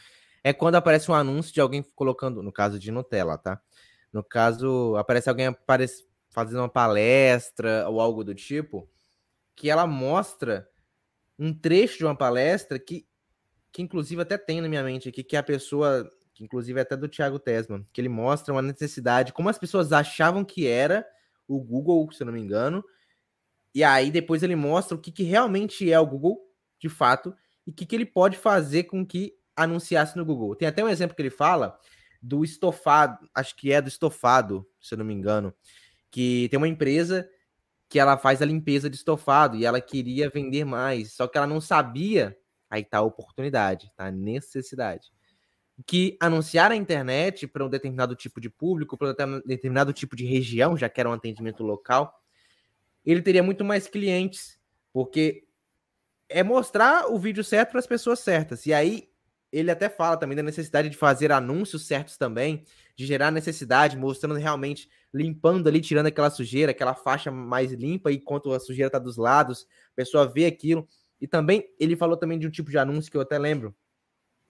é 0.42 0.52
quando 0.52 0.76
aparece 0.76 1.10
um 1.10 1.14
anúncio 1.14 1.52
de 1.52 1.60
alguém 1.60 1.82
colocando, 1.94 2.42
no 2.42 2.52
caso 2.52 2.78
de 2.78 2.90
Nutella, 2.90 3.36
tá? 3.36 3.60
No 4.12 4.24
caso, 4.24 4.96
aparece 4.96 5.28
alguém 5.28 5.46
aparece, 5.46 6.06
fazendo 6.30 6.58
uma 6.58 6.68
palestra 6.68 7.88
ou 7.88 8.00
algo 8.00 8.24
do 8.24 8.34
tipo, 8.34 8.88
que 9.54 9.68
ela 9.68 9.86
mostra 9.86 10.68
um 11.38 11.52
trecho 11.52 11.98
de 11.98 12.04
uma 12.04 12.16
palestra 12.16 12.78
que, 12.78 13.06
que 13.72 13.82
inclusive 13.82 14.22
até 14.22 14.36
tem 14.36 14.60
na 14.60 14.68
minha 14.68 14.82
mente 14.82 15.08
aqui, 15.08 15.22
que 15.22 15.36
é 15.36 15.38
a 15.38 15.42
pessoa, 15.42 16.10
que 16.34 16.44
inclusive 16.44 16.78
é 16.78 16.82
até 16.82 16.96
do 16.96 17.08
Thiago 17.08 17.38
Tesman, 17.38 17.86
que 17.92 18.00
ele 18.00 18.08
mostra 18.08 18.52
uma 18.52 18.62
necessidade, 18.62 19.32
como 19.32 19.48
as 19.48 19.58
pessoas 19.58 19.92
achavam 19.92 20.44
que 20.44 20.66
era 20.66 21.06
o 21.46 21.60
Google, 21.60 22.10
se 22.12 22.22
eu 22.22 22.26
não 22.26 22.32
me 22.32 22.40
engano, 22.40 22.84
e 23.74 23.84
aí 23.84 24.10
depois 24.10 24.42
ele 24.42 24.56
mostra 24.56 24.96
o 24.96 25.00
que, 25.00 25.12
que 25.12 25.22
realmente 25.22 25.90
é 25.90 25.98
o 25.98 26.06
Google, 26.06 26.40
de 26.78 26.88
fato, 26.88 27.34
e 27.66 27.70
o 27.70 27.72
que, 27.72 27.86
que 27.86 27.94
ele 27.94 28.06
pode 28.06 28.36
fazer 28.36 28.84
com 28.84 29.06
que 29.06 29.34
anunciasse 29.56 30.16
no 30.16 30.24
Google. 30.24 30.56
Tem 30.56 30.68
até 30.68 30.82
um 30.82 30.88
exemplo 30.88 31.14
que 31.14 31.22
ele 31.22 31.30
fala 31.30 31.78
do 32.22 32.44
estofado, 32.44 33.28
acho 33.34 33.56
que 33.56 33.72
é 33.72 33.80
do 33.80 33.88
estofado, 33.88 34.66
se 34.80 34.94
eu 34.94 34.98
não 34.98 35.04
me 35.04 35.14
engano, 35.14 35.54
que 36.10 36.48
tem 36.50 36.58
uma 36.58 36.68
empresa 36.68 37.28
que 37.88 37.98
ela 37.98 38.16
faz 38.16 38.40
a 38.40 38.46
limpeza 38.46 38.88
de 38.88 38.96
estofado 38.96 39.56
e 39.56 39.64
ela 39.64 39.80
queria 39.80 40.30
vender 40.30 40.64
mais, 40.64 41.12
só 41.12 41.26
que 41.26 41.36
ela 41.36 41.46
não 41.46 41.60
sabia, 41.60 42.36
aí 42.68 42.84
tá 42.84 42.98
a 42.98 43.02
oportunidade, 43.02 43.90
tá 43.96 44.06
a 44.06 44.10
necessidade, 44.12 45.10
que 45.86 46.16
anunciar 46.20 46.70
na 46.70 46.76
internet 46.76 47.46
para 47.46 47.64
um 47.64 47.68
determinado 47.68 48.14
tipo 48.14 48.40
de 48.40 48.50
público, 48.50 48.96
para 48.96 49.26
um 49.26 49.40
determinado 49.44 49.92
tipo 49.92 50.14
de 50.14 50.24
região, 50.24 50.76
já 50.76 50.88
que 50.88 51.00
era 51.00 51.08
um 51.08 51.14
atendimento 51.14 51.64
local, 51.64 52.14
ele 53.04 53.22
teria 53.22 53.42
muito 53.42 53.64
mais 53.64 53.88
clientes, 53.88 54.58
porque 54.92 55.44
é 56.28 56.42
mostrar 56.42 57.10
o 57.10 57.18
vídeo 57.18 57.42
certo 57.42 57.70
para 57.70 57.80
as 57.80 57.86
pessoas 57.86 58.20
certas. 58.20 58.66
E 58.66 58.72
aí 58.72 59.09
ele 59.52 59.70
até 59.70 59.88
fala 59.88 60.16
também 60.16 60.36
da 60.36 60.42
necessidade 60.42 60.88
de 60.88 60.96
fazer 60.96 61.32
anúncios 61.32 61.86
certos 61.86 62.16
também, 62.16 62.64
de 62.94 63.06
gerar 63.06 63.30
necessidade, 63.30 63.96
mostrando 63.96 64.36
realmente 64.36 64.88
limpando 65.12 65.68
ali, 65.68 65.80
tirando 65.80 66.06
aquela 66.06 66.30
sujeira, 66.30 66.70
aquela 66.70 66.94
faixa 66.94 67.30
mais 67.30 67.72
limpa, 67.72 68.12
enquanto 68.12 68.52
a 68.52 68.60
sujeira 68.60 68.86
está 68.86 68.98
dos 68.98 69.16
lados, 69.16 69.66
a 69.92 69.96
pessoa 69.96 70.26
vê 70.26 70.46
aquilo. 70.46 70.86
E 71.20 71.26
também 71.26 71.68
ele 71.78 71.96
falou 71.96 72.16
também 72.16 72.38
de 72.38 72.46
um 72.46 72.50
tipo 72.50 72.70
de 72.70 72.78
anúncio 72.78 73.10
que 73.10 73.16
eu 73.16 73.20
até 73.20 73.38
lembro, 73.38 73.74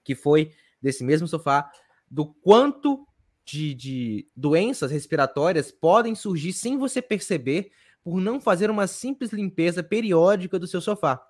que 0.05 0.15
foi 0.15 0.53
desse 0.81 1.03
mesmo 1.03 1.27
sofá, 1.27 1.71
do 2.11 2.27
quanto 2.27 3.07
de, 3.45 3.75
de 3.75 4.29
doenças 4.37 4.91
respiratórias 4.91 5.73
podem 5.73 6.15
surgir 6.15 6.53
sem 6.53 6.77
você 6.77 7.01
perceber 7.01 7.73
por 8.03 8.21
não 8.21 8.41
fazer 8.41 8.71
uma 8.71 8.87
simples 8.87 9.33
limpeza 9.33 9.83
periódica 9.83 10.59
do 10.59 10.67
seu 10.67 10.81
sofá. 10.81 11.21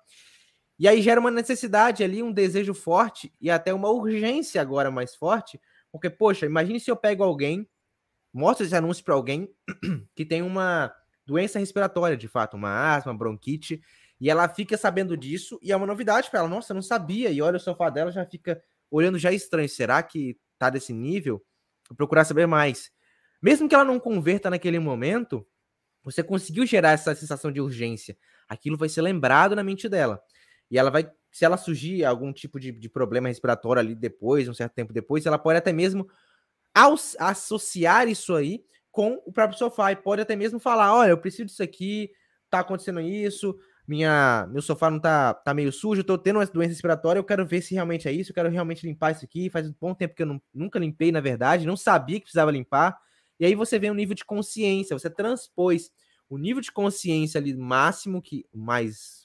E 0.81 0.87
aí 0.87 0.99
gera 0.99 1.19
uma 1.19 1.29
necessidade 1.29 2.03
ali, 2.03 2.23
um 2.23 2.31
desejo 2.31 2.73
forte 2.73 3.31
e 3.39 3.51
até 3.51 3.71
uma 3.71 3.91
urgência 3.91 4.59
agora 4.59 4.89
mais 4.89 5.15
forte, 5.15 5.61
porque, 5.91 6.09
poxa, 6.09 6.47
imagine 6.47 6.79
se 6.79 6.89
eu 6.89 6.97
pego 6.97 7.23
alguém 7.23 7.69
mostra 8.33 8.65
esse 8.65 8.75
anúncio 8.75 9.03
para 9.03 9.13
alguém 9.13 9.53
que 10.15 10.25
tem 10.25 10.41
uma 10.41 10.91
doença 11.23 11.59
respiratória, 11.59 12.17
de 12.17 12.27
fato, 12.27 12.55
uma 12.55 12.95
asma, 12.95 13.13
bronquite, 13.13 13.79
e 14.19 14.27
ela 14.27 14.49
fica 14.49 14.75
sabendo 14.75 15.17
disso, 15.17 15.59
e 15.61 15.71
é 15.71 15.75
uma 15.75 15.85
novidade 15.85 16.31
para 16.31 16.39
ela. 16.39 16.49
Nossa, 16.49 16.71
eu 16.71 16.75
não 16.75 16.81
sabia. 16.81 17.29
E 17.29 17.41
olha 17.41 17.57
o 17.57 17.59
sofá 17.59 17.89
dela, 17.89 18.11
já 18.11 18.25
fica 18.25 18.59
olhando 18.89 19.17
já 19.17 19.31
estranho. 19.31 19.67
Será 19.67 20.01
que 20.01 20.37
tá 20.57 20.69
desse 20.69 20.93
nível? 20.93 21.43
Vou 21.89 21.95
procurar 21.97 22.23
saber 22.23 22.47
mais. 22.47 22.91
Mesmo 23.41 23.67
que 23.67 23.73
ela 23.73 23.83
não 23.83 23.99
converta 23.99 24.49
naquele 24.49 24.77
momento, 24.77 25.45
você 26.03 26.21
conseguiu 26.23 26.65
gerar 26.65 26.91
essa 26.91 27.15
sensação 27.15 27.51
de 27.51 27.59
urgência. 27.59 28.15
Aquilo 28.47 28.77
vai 28.77 28.89
ser 28.89 29.01
lembrado 29.01 29.55
na 29.55 29.63
mente 29.63 29.89
dela. 29.89 30.21
E 30.71 30.77
ela 30.77 30.89
vai, 30.89 31.11
se 31.31 31.43
ela 31.45 31.57
surgir 31.57 32.05
algum 32.05 32.31
tipo 32.31 32.59
de, 32.59 32.71
de 32.71 32.89
problema 32.89 33.27
respiratório 33.27 33.81
ali 33.81 33.93
depois, 33.93 34.47
um 34.47 34.53
certo 34.53 34.73
tempo 34.73 34.93
depois, 34.93 35.25
ela 35.25 35.37
pode 35.37 35.57
até 35.59 35.73
mesmo 35.73 36.07
associar 37.19 38.07
isso 38.07 38.33
aí 38.33 38.63
com 38.89 39.21
o 39.25 39.31
próprio 39.31 39.59
sofá 39.59 39.91
e 39.91 39.95
pode 39.95 40.21
até 40.21 40.35
mesmo 40.35 40.59
falar: 40.59 40.95
olha, 40.95 41.09
eu 41.09 41.17
preciso 41.17 41.45
disso 41.45 41.61
aqui, 41.61 42.09
tá 42.49 42.59
acontecendo 42.59 43.01
isso, 43.01 43.57
minha, 43.87 44.47
meu 44.49 44.61
sofá 44.61 44.89
não 44.89 44.99
tá, 44.99 45.33
tá 45.33 45.53
meio 45.53 45.71
sujo, 45.71 46.01
eu 46.01 46.05
tô 46.05 46.17
tendo 46.17 46.39
uma 46.39 46.45
doença 46.45 46.69
respiratória, 46.69 47.19
eu 47.19 47.23
quero 47.23 47.45
ver 47.45 47.61
se 47.61 47.73
realmente 47.73 48.07
é 48.07 48.11
isso, 48.11 48.31
eu 48.31 48.35
quero 48.35 48.49
realmente 48.49 48.85
limpar 48.85 49.11
isso 49.11 49.25
aqui. 49.25 49.49
Faz 49.49 49.67
um 49.67 49.73
bom 49.79 49.93
tempo 49.93 50.15
que 50.15 50.23
eu 50.23 50.27
não, 50.27 50.41
nunca 50.53 50.79
limpei, 50.79 51.11
na 51.11 51.19
verdade, 51.19 51.65
não 51.65 51.75
sabia 51.75 52.17
que 52.17 52.23
precisava 52.23 52.51
limpar. 52.51 52.97
E 53.39 53.45
aí 53.45 53.55
você 53.55 53.77
vê 53.77 53.89
um 53.91 53.95
nível 53.95 54.15
de 54.15 54.23
consciência, 54.23 54.97
você 54.97 55.09
transpôs 55.09 55.91
o 56.29 56.37
nível 56.37 56.61
de 56.61 56.71
consciência 56.71 57.39
ali 57.39 57.53
máximo, 57.53 58.21
que 58.21 58.45
mais 58.53 59.20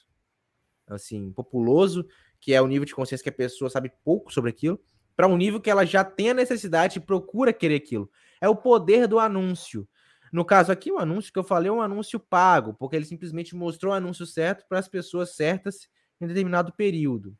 assim, 0.87 1.31
populoso, 1.31 2.07
que 2.39 2.53
é 2.53 2.61
o 2.61 2.67
nível 2.67 2.85
de 2.85 2.95
consciência 2.95 3.23
que 3.23 3.29
a 3.29 3.33
pessoa 3.33 3.69
sabe 3.69 3.91
pouco 4.03 4.31
sobre 4.31 4.49
aquilo 4.49 4.79
para 5.17 5.27
um 5.27 5.35
nível 5.35 5.59
que 5.59 5.69
ela 5.69 5.83
já 5.83 6.03
tem 6.03 6.29
a 6.29 6.33
necessidade 6.35 6.99
e 6.99 7.01
procura 7.01 7.51
querer 7.51 7.77
aquilo. 7.77 8.09
É 8.39 8.47
o 8.47 8.55
poder 8.55 9.07
do 9.07 9.17
anúncio. 9.17 9.89
No 10.31 10.45
caso 10.45 10.71
aqui, 10.71 10.91
o 10.91 10.99
anúncio 10.99 11.33
que 11.33 11.39
eu 11.39 11.43
falei 11.43 11.69
é 11.69 11.73
um 11.73 11.81
anúncio 11.81 12.19
pago, 12.19 12.75
porque 12.75 12.95
ele 12.95 13.05
simplesmente 13.05 13.55
mostrou 13.55 13.93
o 13.93 13.95
anúncio 13.95 14.27
certo 14.27 14.65
para 14.69 14.77
as 14.77 14.87
pessoas 14.87 15.35
certas 15.35 15.89
em 16.21 16.27
determinado 16.27 16.71
período. 16.71 17.35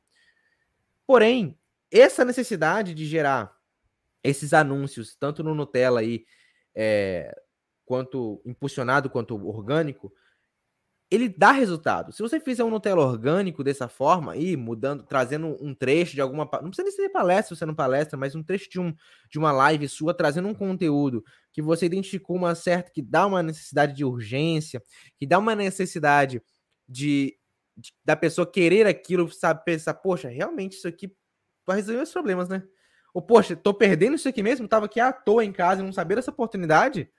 Porém, 1.06 1.56
essa 1.92 2.26
necessidade 2.26 2.96
de 2.96 3.06
gerar 3.06 3.56
esses 4.24 4.54
anúncios, 4.54 5.16
tanto 5.16 5.44
no 5.44 5.54
Nutella 5.54 6.00
aí, 6.00 6.26
é, 6.74 7.32
quanto 7.86 8.42
impulsionado 8.44 9.08
quanto 9.08 9.36
orgânico, 9.48 10.12
ele 11.10 11.30
dá 11.30 11.52
resultado. 11.52 12.12
Se 12.12 12.22
você 12.22 12.40
fizer 12.40 12.64
um 12.64 12.70
Nutella 12.70 13.02
orgânico 13.02 13.64
dessa 13.64 13.88
forma, 13.88 14.34
aí 14.34 14.58
mudando, 14.58 15.04
trazendo 15.04 15.58
um 15.62 15.74
trecho 15.74 16.14
de 16.16 16.22
alguma. 16.22 16.44
Não 16.62 16.70
precisa 16.70 16.84
nem 16.84 16.92
ser 16.92 17.10
palestra, 17.10 17.56
você 17.56 17.66
não 17.66 17.74
palestra, 17.74 18.18
mas 18.18 18.36
um 18.36 18.44
trecho 18.44 18.70
de, 18.70 18.80
um, 18.80 18.94
de 19.30 19.40
uma 19.40 19.54
live 19.54 19.88
sua, 19.88 20.14
trazendo 20.14 20.50
um 20.50 20.54
conteúdo 20.54 21.24
que 21.54 21.62
você 21.62 21.86
identificou 21.86 22.36
uma 22.36 22.54
certa. 22.56 22.92
que 22.92 23.02
dá 23.02 23.26
uma 23.26 23.42
necessidade 23.42 23.94
de 23.96 24.04
urgência, 24.04 24.84
que 25.18 25.26
dá 25.26 25.40
uma 25.40 25.56
necessidade 25.56 26.42
de, 26.88 27.38
de 27.76 27.94
da 28.04 28.16
pessoa 28.16 28.50
querer 28.50 28.86
aquilo, 28.86 29.32
sabe, 29.32 29.64
pensar, 29.64 29.94
poxa, 29.94 30.28
realmente 30.28 30.74
isso 30.74 30.90
aqui 30.90 31.14
vai 31.66 31.78
resolver 31.78 32.02
os 32.02 32.12
problemas, 32.12 32.50
né? 32.50 32.64
Ou, 33.14 33.22
poxa, 33.22 33.56
tô 33.56 33.74
perdendo 33.74 34.16
isso 34.16 34.28
aqui 34.28 34.44
mesmo, 34.44 34.68
tava 34.68 34.88
aqui 34.88 35.00
à 35.00 35.14
toa 35.14 35.44
em 35.46 35.54
casa 35.54 35.82
e 35.82 35.86
não 35.86 35.94
sabia 35.94 36.18
dessa 36.18 36.32
oportunidade 36.32 37.10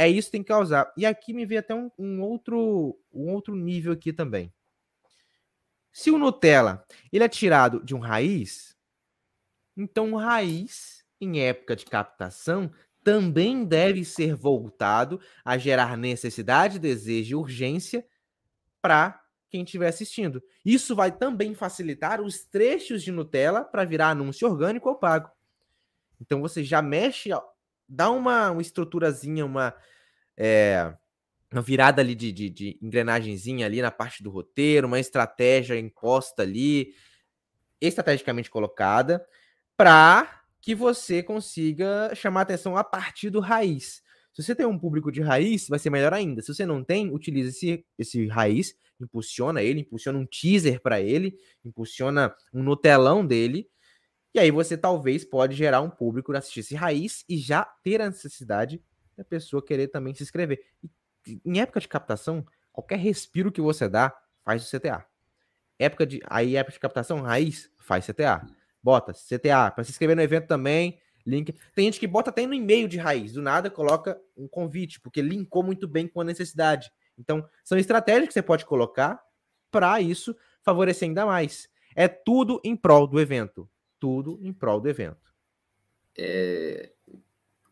é 0.00 0.08
isso 0.08 0.28
que 0.28 0.32
tem 0.32 0.42
que 0.42 0.48
causar. 0.48 0.90
E 0.96 1.04
aqui 1.04 1.34
me 1.34 1.44
vê 1.44 1.58
até 1.58 1.74
um, 1.74 1.90
um, 1.98 2.22
outro, 2.22 2.98
um 3.12 3.30
outro 3.30 3.54
nível 3.54 3.92
aqui 3.92 4.14
também. 4.14 4.50
Se 5.92 6.10
o 6.10 6.16
Nutella 6.16 6.86
ele 7.12 7.22
é 7.22 7.28
tirado 7.28 7.84
de 7.84 7.94
um 7.94 7.98
raiz, 7.98 8.74
então 9.76 10.14
o 10.14 10.16
raiz, 10.16 11.04
em 11.20 11.42
época 11.42 11.76
de 11.76 11.84
captação, 11.84 12.72
também 13.04 13.62
deve 13.62 14.02
ser 14.02 14.34
voltado 14.34 15.20
a 15.44 15.58
gerar 15.58 15.98
necessidade, 15.98 16.78
desejo 16.78 17.32
e 17.32 17.34
urgência 17.34 18.06
para 18.80 19.22
quem 19.50 19.64
estiver 19.64 19.88
assistindo. 19.88 20.42
Isso 20.64 20.96
vai 20.96 21.12
também 21.12 21.54
facilitar 21.54 22.22
os 22.22 22.42
trechos 22.42 23.02
de 23.02 23.12
Nutella 23.12 23.64
para 23.64 23.84
virar 23.84 24.10
anúncio 24.10 24.48
orgânico 24.48 24.88
ou 24.88 24.94
pago. 24.94 25.30
Então 26.18 26.40
você 26.40 26.64
já 26.64 26.80
mexe 26.80 27.30
dá 27.90 28.08
uma, 28.08 28.52
uma 28.52 28.62
estruturazinha, 28.62 29.44
uma. 29.44 29.74
É, 30.42 30.94
uma 31.52 31.60
virada 31.60 32.00
ali 32.00 32.14
de, 32.14 32.32
de, 32.32 32.48
de 32.48 32.78
engrenagemzinha 32.80 33.66
ali 33.66 33.82
na 33.82 33.90
parte 33.90 34.22
do 34.22 34.30
roteiro, 34.30 34.86
uma 34.86 34.98
estratégia 34.98 35.78
imposta 35.78 36.42
ali, 36.42 36.94
estrategicamente 37.78 38.48
colocada, 38.48 39.22
para 39.76 40.42
que 40.62 40.74
você 40.74 41.22
consiga 41.22 42.14
chamar 42.14 42.42
atenção 42.42 42.74
a 42.74 42.82
partir 42.82 43.28
do 43.28 43.40
raiz. 43.40 44.02
Se 44.32 44.42
você 44.42 44.54
tem 44.54 44.64
um 44.64 44.78
público 44.78 45.12
de 45.12 45.20
raiz, 45.20 45.68
vai 45.68 45.78
ser 45.78 45.90
melhor 45.90 46.14
ainda. 46.14 46.40
Se 46.40 46.54
você 46.54 46.64
não 46.64 46.82
tem, 46.82 47.12
utilize 47.12 47.50
esse, 47.50 47.84
esse 47.98 48.26
raiz, 48.28 48.74
impulsiona 48.98 49.62
ele, 49.62 49.80
impulsiona 49.80 50.18
um 50.18 50.26
teaser 50.26 50.80
para 50.80 51.02
ele, 51.02 51.36
impulsiona 51.62 52.34
um 52.54 52.62
Nutelão 52.62 53.26
dele, 53.26 53.68
e 54.32 54.38
aí 54.38 54.50
você 54.50 54.76
talvez 54.76 55.22
pode 55.24 55.54
gerar 55.54 55.80
um 55.80 55.90
público 55.90 56.32
assistir 56.32 56.60
esse 56.60 56.74
raiz 56.74 57.24
e 57.28 57.36
já 57.36 57.64
ter 57.82 58.00
a 58.00 58.06
necessidade 58.06 58.80
pessoa 59.24 59.64
querer 59.64 59.88
também 59.88 60.14
se 60.14 60.22
inscrever. 60.22 60.64
E, 60.82 61.40
em 61.44 61.60
época 61.60 61.80
de 61.80 61.88
captação, 61.88 62.44
qualquer 62.72 62.98
respiro 62.98 63.52
que 63.52 63.60
você 63.60 63.88
dá 63.88 64.14
faz 64.44 64.62
o 64.62 64.78
CTA. 64.78 65.04
Época 65.78 66.06
de 66.06 66.20
aí 66.28 66.56
época 66.56 66.74
de 66.74 66.80
captação 66.80 67.20
raiz 67.20 67.70
faz 67.78 68.06
CTA. 68.06 68.46
Bota 68.82 69.12
CTA 69.12 69.70
para 69.70 69.84
se 69.84 69.90
inscrever 69.90 70.16
no 70.16 70.22
evento 70.22 70.46
também. 70.46 71.00
Link. 71.26 71.54
Tem 71.74 71.84
gente 71.84 72.00
que 72.00 72.06
bota 72.06 72.30
até 72.30 72.46
no 72.46 72.54
e-mail 72.54 72.88
de 72.88 72.96
raiz, 72.96 73.34
do 73.34 73.42
nada 73.42 73.70
coloca 73.70 74.18
um 74.36 74.48
convite, 74.48 74.98
porque 75.00 75.20
linkou 75.20 75.62
muito 75.62 75.86
bem 75.86 76.08
com 76.08 76.20
a 76.20 76.24
necessidade. 76.24 76.90
Então, 77.18 77.46
são 77.62 77.76
estratégias 77.76 78.28
que 78.28 78.32
você 78.32 78.42
pode 78.42 78.64
colocar 78.64 79.20
para 79.70 80.00
isso 80.00 80.34
favorecer 80.62 81.08
ainda 81.08 81.26
mais. 81.26 81.68
É 81.94 82.08
tudo 82.08 82.60
em 82.64 82.74
prol 82.74 83.06
do 83.06 83.20
evento 83.20 83.68
tudo 84.00 84.40
em 84.42 84.52
prol 84.52 84.80
do 84.80 84.88
evento. 84.88 85.32
É, 86.18 86.90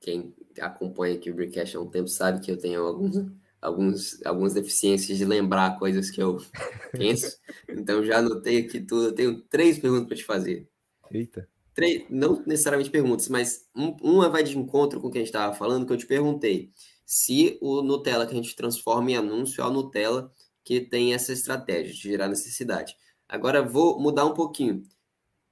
quem 0.01 0.35
acompanha 0.61 1.17
aqui 1.17 1.31
o 1.31 1.35
Breakcast 1.35 1.77
há 1.77 1.81
um 1.81 1.89
tempo 1.89 2.09
sabe 2.09 2.45
que 2.45 2.51
eu 2.51 2.57
tenho 2.57 2.83
alguns, 2.83 3.17
alguns, 3.61 4.25
algumas 4.25 4.55
deficiências 4.55 5.19
de 5.19 5.25
lembrar 5.25 5.79
coisas 5.79 6.11
que 6.11 6.23
eu 6.23 6.39
penso. 6.93 7.39
então 7.69 8.05
já 8.05 8.19
anotei 8.19 8.59
aqui 8.59 8.81
tudo. 8.81 9.07
Eu 9.07 9.15
tenho 9.15 9.41
três 9.43 9.79
perguntas 9.79 10.07
para 10.07 10.17
te 10.17 10.25
fazer. 10.25 10.69
Eita. 11.11 11.49
Três, 11.75 12.05
não 12.11 12.43
necessariamente 12.45 12.91
perguntas, 12.91 13.29
mas 13.29 13.69
um, 13.75 13.97
uma 14.03 14.29
vai 14.29 14.43
de 14.43 14.59
encontro 14.59 15.01
com 15.01 15.09
o 15.09 15.11
que 15.11 15.19
a 15.19 15.21
gente 15.21 15.29
estava 15.29 15.55
falando, 15.55 15.87
que 15.87 15.93
eu 15.93 15.97
te 15.97 16.07
perguntei 16.07 16.73
se 17.07 17.57
o 17.63 17.83
Nutella 17.83 18.27
que 18.27 18.33
a 18.33 18.37
gente 18.37 18.55
transforma 18.55 19.13
em 19.13 19.17
anúncio 19.17 19.63
é 19.63 19.67
o 19.67 19.71
Nutella 19.71 20.33
que 20.63 20.81
tem 20.81 21.15
essa 21.15 21.33
estratégia 21.33 21.95
de 21.95 22.01
gerar 22.01 22.29
necessidade. 22.29 22.97
Agora 23.29 23.63
vou 23.63 23.99
mudar 23.99 24.27
um 24.27 24.35
pouquinho 24.35 24.83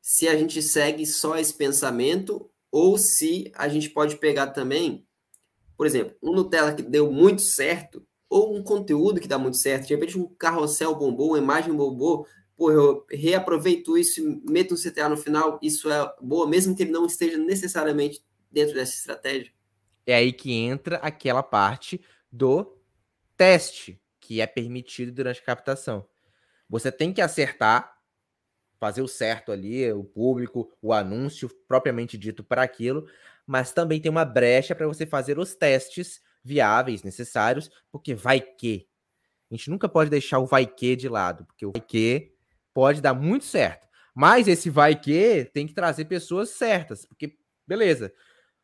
se 0.03 0.29
a 0.29 0.37
gente 0.37 0.61
segue 0.63 1.07
só 1.07 1.37
esse 1.37 1.55
pensamento 1.55 2.51
ou 2.77 2.99
se 2.99 3.51
a 3.55 3.69
gente 3.69 3.89
pode 3.89 4.17
pegar 4.17 4.49
também, 4.49 5.07
por 5.79 5.87
exemplo, 5.87 6.15
um 6.23 6.31
Nutella 6.31 6.75
que 6.75 6.83
deu 6.83 7.11
muito 7.11 7.41
certo 7.41 8.07
ou 8.29 8.55
um 8.55 8.63
conteúdo 8.63 9.19
que 9.19 9.27
dá 9.27 9.39
muito 9.39 9.57
certo, 9.57 9.87
de 9.87 9.95
repente 9.95 10.19
um 10.19 10.29
carrossel 10.35 10.95
bombou, 10.95 11.29
uma 11.31 11.39
imagem 11.39 11.75
bombou, 11.75 12.27
pô, 12.55 12.71
eu 12.71 13.07
reaproveito 13.11 13.97
isso 13.97 14.21
e 14.21 14.51
meto 14.51 14.75
um 14.75 14.77
CTA 14.77 15.09
no 15.09 15.17
final, 15.17 15.59
isso 15.63 15.91
é 15.91 16.15
boa, 16.21 16.47
mesmo 16.47 16.77
que 16.77 16.83
ele 16.83 16.93
não 16.93 17.07
esteja 17.07 17.39
necessariamente 17.39 18.23
dentro 18.53 18.75
dessa 18.75 18.95
estratégia. 18.95 19.51
É 20.05 20.15
aí 20.15 20.31
que 20.31 20.53
entra 20.53 20.97
aquela 20.97 21.43
parte 21.43 21.99
do 22.31 22.77
teste 23.39 23.99
que 24.21 24.43
é 24.43 24.47
permitido 24.47 25.13
durante 25.13 25.41
a 25.41 25.47
captação. 25.47 26.07
Você 26.69 26.93
tem 26.93 27.11
que 27.11 27.23
acertar 27.23 27.96
fazer 28.79 29.03
o 29.03 29.09
certo 29.09 29.53
ali, 29.53 29.91
o 29.93 30.05
público, 30.05 30.71
o 30.83 30.93
anúncio 30.93 31.49
propriamente 31.67 32.17
dito 32.19 32.45
para 32.45 32.63
aquilo, 32.63 33.07
mas 33.47 33.73
também 33.73 34.01
tem 34.01 34.11
uma 34.11 34.25
brecha 34.25 34.75
para 34.75 34.87
você 34.87 35.07
fazer 35.07 35.39
os 35.39 35.55
testes 35.55 36.21
viáveis, 36.43 37.03
necessários, 37.03 37.71
porque 37.91 38.15
vai 38.15 38.41
que. 38.41 38.89
A 39.51 39.55
gente 39.55 39.71
nunca 39.71 39.89
pode 39.89 40.11
deixar 40.11 40.39
o 40.39 40.47
vai 40.47 40.67
que 40.67 40.97
de 40.97 41.09
lado, 41.09 41.45
porque 41.45 41.65
o 41.65 41.73
vai 41.73 41.81
que 41.81 42.33
pode 42.75 43.01
dar 43.01 43.15
muito 43.15 43.45
certo. 43.45 43.87
Mas 44.15 44.49
esse 44.49 44.71
vai 44.71 44.99
que 44.99 45.51
tem 45.53 45.67
que 45.67 45.75
trazer 45.75 46.07
pessoas 46.07 46.51
certas, 46.51 47.05
porque 47.05 47.37
beleza. 47.67 48.13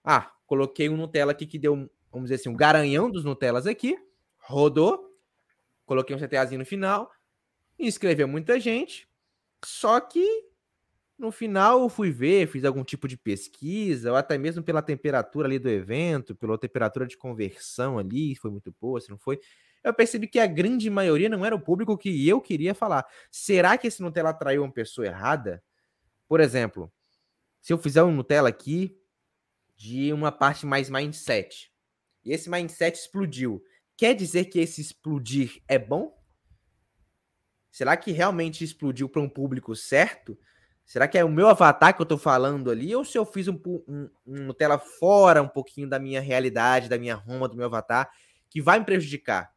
Ah, 0.04 0.32
coloquei 0.46 0.88
um 0.88 0.96
Nutella 0.96 1.32
aqui 1.32 1.46
que 1.46 1.58
deu, 1.58 1.90
vamos 2.10 2.28
dizer 2.28 2.36
assim, 2.36 2.48
um 2.48 2.56
garanhão 2.56 3.10
dos 3.10 3.24
Nutellas 3.24 3.66
aqui, 3.66 3.96
rodou, 4.38 5.16
coloquei 5.84 6.14
um 6.14 6.18
CTAzinho 6.18 6.58
no 6.58 6.66
final, 6.66 7.10
inscreveu 7.78 8.26
muita 8.26 8.58
gente, 8.58 9.08
só 9.64 10.00
que 10.00 10.52
no 11.18 11.30
final 11.30 11.82
eu 11.82 11.88
fui 11.88 12.10
ver, 12.10 12.48
fiz 12.48 12.64
algum 12.64 12.82
tipo 12.82 13.06
de 13.06 13.16
pesquisa, 13.16 14.10
ou 14.10 14.16
até 14.16 14.36
mesmo 14.36 14.62
pela 14.62 14.82
temperatura 14.82 15.46
ali 15.46 15.58
do 15.58 15.68
evento, 15.68 16.34
pela 16.34 16.58
temperatura 16.58 17.06
de 17.06 17.16
conversão 17.16 17.98
ali, 17.98 18.34
foi 18.34 18.50
muito 18.50 18.74
boa, 18.80 19.00
se 19.00 19.08
não 19.08 19.18
foi. 19.18 19.38
Eu 19.84 19.94
percebi 19.94 20.26
que 20.26 20.38
a 20.38 20.46
grande 20.46 20.88
maioria 20.90 21.28
não 21.28 21.44
era 21.44 21.54
o 21.54 21.60
público 21.60 21.96
que 21.96 22.28
eu 22.28 22.40
queria 22.40 22.74
falar. 22.74 23.06
Será 23.30 23.76
que 23.76 23.86
esse 23.86 24.02
Nutella 24.02 24.30
atraiu 24.30 24.62
uma 24.62 24.72
pessoa 24.72 25.06
errada? 25.06 25.62
Por 26.28 26.40
exemplo, 26.40 26.92
se 27.60 27.72
eu 27.72 27.78
fizer 27.78 28.02
um 28.02 28.12
Nutella 28.12 28.48
aqui 28.48 28.96
de 29.76 30.12
uma 30.12 30.32
parte 30.32 30.66
mais 30.66 30.88
mindset, 30.88 31.72
e 32.24 32.32
esse 32.32 32.48
mindset 32.48 32.98
explodiu, 32.98 33.62
quer 33.96 34.14
dizer 34.14 34.46
que 34.46 34.60
esse 34.60 34.80
explodir 34.80 35.62
é 35.68 35.78
bom? 35.78 36.16
Será 37.72 37.96
que 37.96 38.12
realmente 38.12 38.62
explodiu 38.62 39.08
para 39.08 39.22
um 39.22 39.28
público 39.28 39.74
certo? 39.74 40.38
Será 40.84 41.08
que 41.08 41.16
é 41.16 41.24
o 41.24 41.30
meu 41.30 41.48
avatar 41.48 41.96
que 41.96 42.02
eu 42.02 42.04
estou 42.04 42.18
falando 42.18 42.70
ali? 42.70 42.94
Ou 42.94 43.02
se 43.02 43.16
eu 43.16 43.24
fiz 43.24 43.48
um, 43.48 43.58
um, 43.88 44.10
um 44.26 44.44
Nutella 44.44 44.78
fora 44.78 45.40
um 45.40 45.48
pouquinho 45.48 45.88
da 45.88 45.98
minha 45.98 46.20
realidade, 46.20 46.86
da 46.86 46.98
minha 46.98 47.14
Roma, 47.14 47.48
do 47.48 47.56
meu 47.56 47.64
avatar, 47.64 48.10
que 48.50 48.60
vai 48.60 48.78
me 48.78 48.84
prejudicar? 48.84 49.50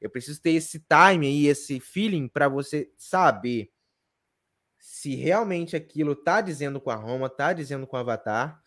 Eu 0.00 0.08
preciso 0.08 0.40
ter 0.40 0.52
esse 0.52 0.78
time 0.78 1.26
aí, 1.26 1.46
esse 1.48 1.80
feeling 1.80 2.28
para 2.28 2.48
você 2.48 2.88
saber 2.96 3.72
se 4.78 5.16
realmente 5.16 5.74
aquilo 5.74 6.14
tá 6.14 6.40
dizendo 6.40 6.80
com 6.80 6.90
a 6.90 6.94
Roma, 6.94 7.28
tá 7.28 7.52
dizendo 7.52 7.84
com 7.84 7.96
o 7.96 8.00
avatar, 8.00 8.62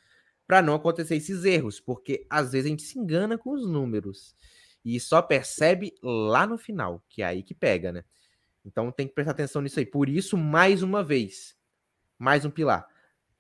para 0.46 0.62
não 0.62 0.76
acontecer 0.76 1.16
esses 1.16 1.46
erros, 1.46 1.80
porque 1.80 2.26
às 2.30 2.52
vezes 2.52 2.66
a 2.66 2.70
gente 2.70 2.84
se 2.84 3.00
engana 3.00 3.38
com 3.38 3.52
os 3.52 3.66
números 3.66 4.36
e 4.84 5.00
só 5.00 5.22
percebe 5.22 5.94
lá 6.04 6.46
no 6.46 6.58
final, 6.58 7.02
que 7.08 7.22
é 7.22 7.26
aí 7.26 7.44
que 7.44 7.54
pega, 7.54 7.94
né? 7.94 8.04
Então 8.68 8.92
tem 8.92 9.08
que 9.08 9.14
prestar 9.14 9.32
atenção 9.32 9.62
nisso 9.62 9.80
aí. 9.80 9.86
Por 9.86 10.10
isso, 10.10 10.36
mais 10.36 10.84
uma 10.84 11.02
vez, 11.02 11.56
mais 12.20 12.44
um 12.44 12.50
pilar. 12.50 12.86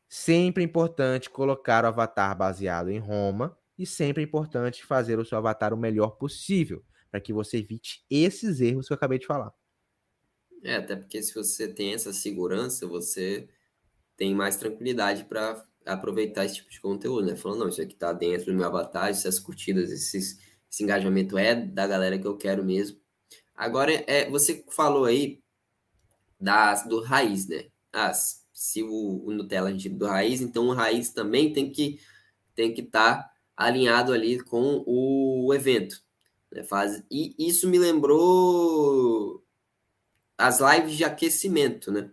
Sempre 0.08 0.64
é 0.64 0.66
importante 0.66 1.30
colocar 1.30 1.84
o 1.84 1.88
avatar 1.88 2.36
baseado 2.36 2.90
em 2.90 2.98
Roma 2.98 3.58
e 3.78 3.86
sempre 3.86 4.24
é 4.24 4.26
importante 4.26 4.86
fazer 4.86 5.20
o 5.20 5.26
seu 5.26 5.38
avatar 5.38 5.74
o 5.74 5.78
melhor 5.78 6.12
possível, 6.12 6.82
para 7.12 7.20
que 7.20 7.34
você 7.34 7.58
evite 7.58 8.06
esses 8.10 8.62
erros 8.62 8.88
que 8.88 8.94
eu 8.94 8.96
acabei 8.96 9.20
de 9.20 9.28
falar. 9.28 9.54
É, 10.64 10.78
até 10.78 10.96
porque 10.96 11.22
se 11.22 11.36
você 11.36 11.68
tem 11.68 11.94
essa 11.94 12.14
segurança, 12.14 12.88
você 12.88 13.50
tem 14.16 14.34
mais 14.34 14.56
tranquilidade 14.56 15.26
para 15.26 15.64
aproveitar 15.86 16.46
esse 16.46 16.56
tipo 16.56 16.72
de 16.72 16.80
conteúdo, 16.80 17.28
né? 17.28 17.36
Falando, 17.36 17.60
não, 17.60 17.70
isso 17.70 17.82
aqui 17.82 17.96
tá 17.96 18.14
dentro 18.14 18.46
do 18.48 18.58
meu 18.58 18.66
avatar, 18.66 19.10
essas 19.10 19.40
curtidas, 19.40 19.92
esses, 19.92 20.40
esse 20.72 20.84
engajamento 20.84 21.38
é 21.38 21.54
da 21.54 21.86
galera 21.86 22.18
que 22.18 22.26
eu 22.26 22.38
quero 22.38 22.64
mesmo. 22.64 22.98
Agora, 23.58 23.92
é, 24.06 24.30
você 24.30 24.64
falou 24.70 25.06
aí 25.06 25.42
das, 26.40 26.88
do 26.88 27.02
raiz, 27.02 27.48
né? 27.48 27.66
Ah, 27.92 28.14
se 28.14 28.84
o, 28.84 29.26
o 29.26 29.32
Nutella 29.32 29.70
a 29.70 29.72
gente 29.72 29.90
do 29.90 30.06
raiz, 30.06 30.42
então 30.42 30.68
o 30.68 30.74
raiz 30.74 31.10
também 31.10 31.52
tem 31.52 31.72
que 31.72 32.00
tem 32.56 32.74
que 32.74 32.82
estar 32.82 33.24
tá 33.24 33.32
alinhado 33.56 34.14
ali 34.14 34.40
com 34.40 34.84
o 34.86 35.54
evento. 35.54 36.04
Né? 36.52 36.64
Faz, 36.64 37.04
e 37.10 37.36
isso 37.40 37.68
me 37.68 37.78
lembrou 37.80 39.44
as 40.38 40.60
lives 40.60 40.96
de 40.96 41.04
aquecimento, 41.04 41.92
né? 41.92 42.12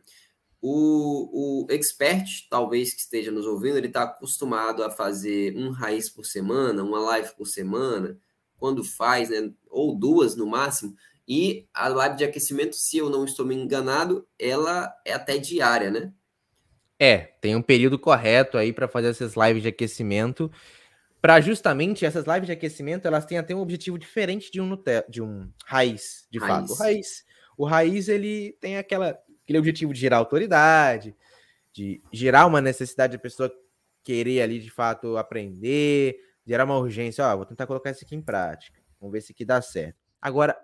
O, 0.60 1.64
o 1.64 1.66
expert, 1.70 2.46
talvez 2.48 2.94
que 2.94 3.00
esteja 3.00 3.30
nos 3.30 3.46
ouvindo, 3.46 3.76
ele 3.76 3.88
está 3.88 4.04
acostumado 4.04 4.82
a 4.82 4.90
fazer 4.90 5.54
um 5.56 5.70
raiz 5.70 6.08
por 6.08 6.24
semana, 6.24 6.82
uma 6.82 6.98
live 7.00 7.34
por 7.36 7.46
semana, 7.46 8.18
quando 8.56 8.82
faz, 8.82 9.28
né? 9.28 9.52
Ou 9.68 9.94
duas 9.94 10.36
no 10.36 10.46
máximo. 10.46 10.96
E 11.26 11.66
a 11.72 11.88
live 11.88 12.16
de 12.16 12.24
aquecimento, 12.24 12.76
se 12.76 12.98
eu 12.98 13.08
não 13.08 13.24
estou 13.24 13.46
me 13.46 13.54
enganado, 13.54 14.26
ela 14.38 14.94
é 15.04 15.12
até 15.12 15.38
diária, 15.38 15.90
né? 15.90 16.12
É, 16.98 17.18
tem 17.40 17.56
um 17.56 17.62
período 17.62 17.98
correto 17.98 18.56
aí 18.56 18.72
para 18.72 18.88
fazer 18.88 19.08
essas 19.08 19.34
lives 19.34 19.62
de 19.62 19.68
aquecimento. 19.68 20.50
Para 21.20 21.40
justamente 21.40 22.04
essas 22.04 22.26
lives 22.26 22.46
de 22.46 22.52
aquecimento, 22.52 23.08
elas 23.08 23.24
têm 23.24 23.38
até 23.38 23.54
um 23.54 23.60
objetivo 23.60 23.98
diferente 23.98 24.50
de 24.52 24.60
um 24.60 24.78
de 25.08 25.22
um 25.22 25.50
raiz, 25.64 26.26
de 26.30 26.38
raiz. 26.38 26.68
fato. 26.68 26.72
O 26.72 26.74
raiz, 26.76 27.24
o 27.56 27.64
raiz 27.64 28.08
ele 28.08 28.56
tem 28.60 28.76
aquela 28.76 29.18
aquele 29.42 29.58
objetivo 29.58 29.92
de 29.92 30.00
gerar 30.00 30.18
autoridade, 30.18 31.16
de 31.72 32.02
gerar 32.12 32.46
uma 32.46 32.60
necessidade 32.60 33.14
da 33.14 33.18
pessoa 33.18 33.52
querer 34.02 34.42
ali 34.42 34.58
de 34.58 34.70
fato 34.70 35.16
aprender, 35.16 36.16
gerar 36.46 36.64
uma 36.64 36.78
urgência, 36.78 37.24
ó, 37.26 37.36
vou 37.36 37.46
tentar 37.46 37.66
colocar 37.66 37.90
isso 37.90 38.04
aqui 38.04 38.14
em 38.14 38.22
prática. 38.22 38.78
Vamos 39.00 39.12
ver 39.12 39.20
se 39.20 39.32
aqui 39.32 39.44
dá 39.44 39.60
certo. 39.60 39.96
Agora, 40.20 40.56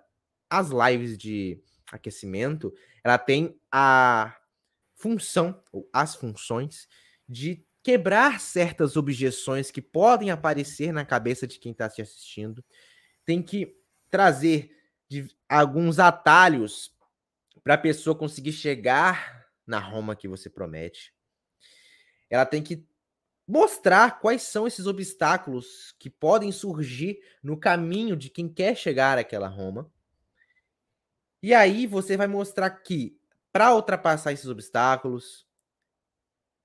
as 0.51 0.69
lives 0.69 1.17
de 1.17 1.63
aquecimento, 1.89 2.73
ela 3.01 3.17
tem 3.17 3.57
a 3.71 4.37
função, 4.95 5.63
ou 5.71 5.89
as 5.93 6.13
funções, 6.13 6.89
de 7.27 7.65
quebrar 7.81 8.41
certas 8.41 8.97
objeções 8.97 9.71
que 9.71 9.81
podem 9.81 10.29
aparecer 10.29 10.91
na 10.91 11.05
cabeça 11.05 11.47
de 11.47 11.57
quem 11.57 11.71
está 11.71 11.89
te 11.89 12.01
assistindo. 12.01 12.63
Tem 13.25 13.41
que 13.41 13.77
trazer 14.09 14.77
de, 15.09 15.33
alguns 15.47 15.99
atalhos 15.99 16.91
para 17.63 17.75
a 17.75 17.77
pessoa 17.77 18.15
conseguir 18.15 18.51
chegar 18.51 19.47
na 19.65 19.79
Roma 19.79 20.17
que 20.17 20.27
você 20.27 20.49
promete. 20.49 21.13
Ela 22.29 22.45
tem 22.45 22.61
que 22.61 22.85
mostrar 23.47 24.19
quais 24.19 24.41
são 24.43 24.67
esses 24.67 24.85
obstáculos 24.85 25.95
que 25.97 26.09
podem 26.09 26.51
surgir 26.51 27.19
no 27.41 27.57
caminho 27.57 28.17
de 28.17 28.29
quem 28.29 28.49
quer 28.49 28.75
chegar 28.75 29.17
àquela 29.17 29.47
Roma. 29.47 29.89
E 31.41 31.53
aí 31.53 31.87
você 31.87 32.15
vai 32.15 32.27
mostrar 32.27 32.69
que 32.69 33.17
para 33.51 33.73
ultrapassar 33.73 34.31
esses 34.31 34.47
obstáculos, 34.47 35.45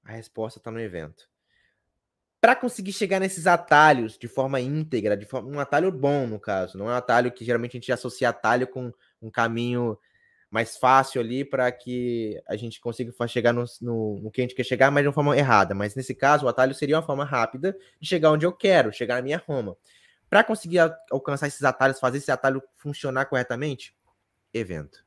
a 0.05 0.13
resposta 0.13 0.59
está 0.59 0.71
no 0.71 0.81
evento. 0.81 1.29
Para 2.41 2.55
conseguir 2.55 2.93
chegar 2.93 3.19
nesses 3.19 3.47
atalhos 3.47 4.17
de 4.17 4.29
forma 4.29 4.61
íntegra, 4.61 5.17
de 5.17 5.25
forma, 5.25 5.49
um 5.49 5.59
atalho 5.59 5.91
bom, 5.91 6.27
no 6.27 6.39
caso, 6.39 6.79
não 6.79 6.89
é 6.89 6.93
um 6.93 6.97
atalho 6.97 7.33
que 7.33 7.45
geralmente 7.45 7.77
a 7.77 7.81
gente 7.81 7.93
associa 7.93 8.29
atalho 8.29 8.69
com 8.69 8.93
um 9.21 9.31
caminho 9.31 9.99
mais 10.49 10.77
fácil 10.77 11.21
ali 11.21 11.45
para 11.45 11.71
que 11.73 12.41
a 12.47 12.55
gente 12.55 12.81
consiga 12.81 13.13
chegar 13.27 13.53
no, 13.53 13.65
no, 13.81 14.21
no, 14.21 14.31
que 14.31 14.41
a 14.41 14.45
gente 14.45 14.55
quer 14.55 14.65
chegar, 14.65 14.91
mas 14.91 15.03
de 15.03 15.09
uma 15.09 15.15
forma 15.15 15.37
errada. 15.37 15.75
Mas 15.75 15.95
nesse 15.95 16.15
caso, 16.15 16.47
o 16.47 16.49
atalho 16.49 16.75
seria 16.75 16.97
uma 16.97 17.03
forma 17.03 17.25
rápida 17.25 17.77
de 18.01 18.09
chegar 18.09 18.31
onde 18.31 18.47
eu 18.47 18.53
quero, 18.53 18.93
chegar 18.93 19.17
na 19.17 19.23
minha 19.23 19.43
Roma. 19.45 19.77
Para 20.31 20.45
conseguir 20.45 20.79
alcançar 21.11 21.49
esses 21.49 21.65
atalhos, 21.65 21.99
fazer 21.99 22.19
esse 22.19 22.31
atalho 22.31 22.63
funcionar 22.77 23.27
corretamente, 23.27 23.95
evento. 24.57 25.05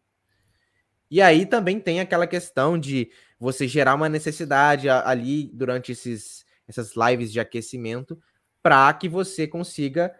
E 1.10 1.22
aí 1.22 1.45
também 1.45 1.80
tem 1.80 2.00
aquela 2.00 2.28
questão 2.28 2.78
de 2.78 3.12
você 3.39 3.68
gerar 3.68 3.95
uma 3.95 4.10
necessidade 4.10 4.89
ali 4.89 5.50
durante 5.54 5.91
esses, 5.91 6.45
essas 6.68 6.93
lives 6.95 7.32
de 7.32 7.39
aquecimento 7.39 8.20
para 8.62 8.93
que 8.93 9.10
você 9.10 9.47
consiga 9.47 10.14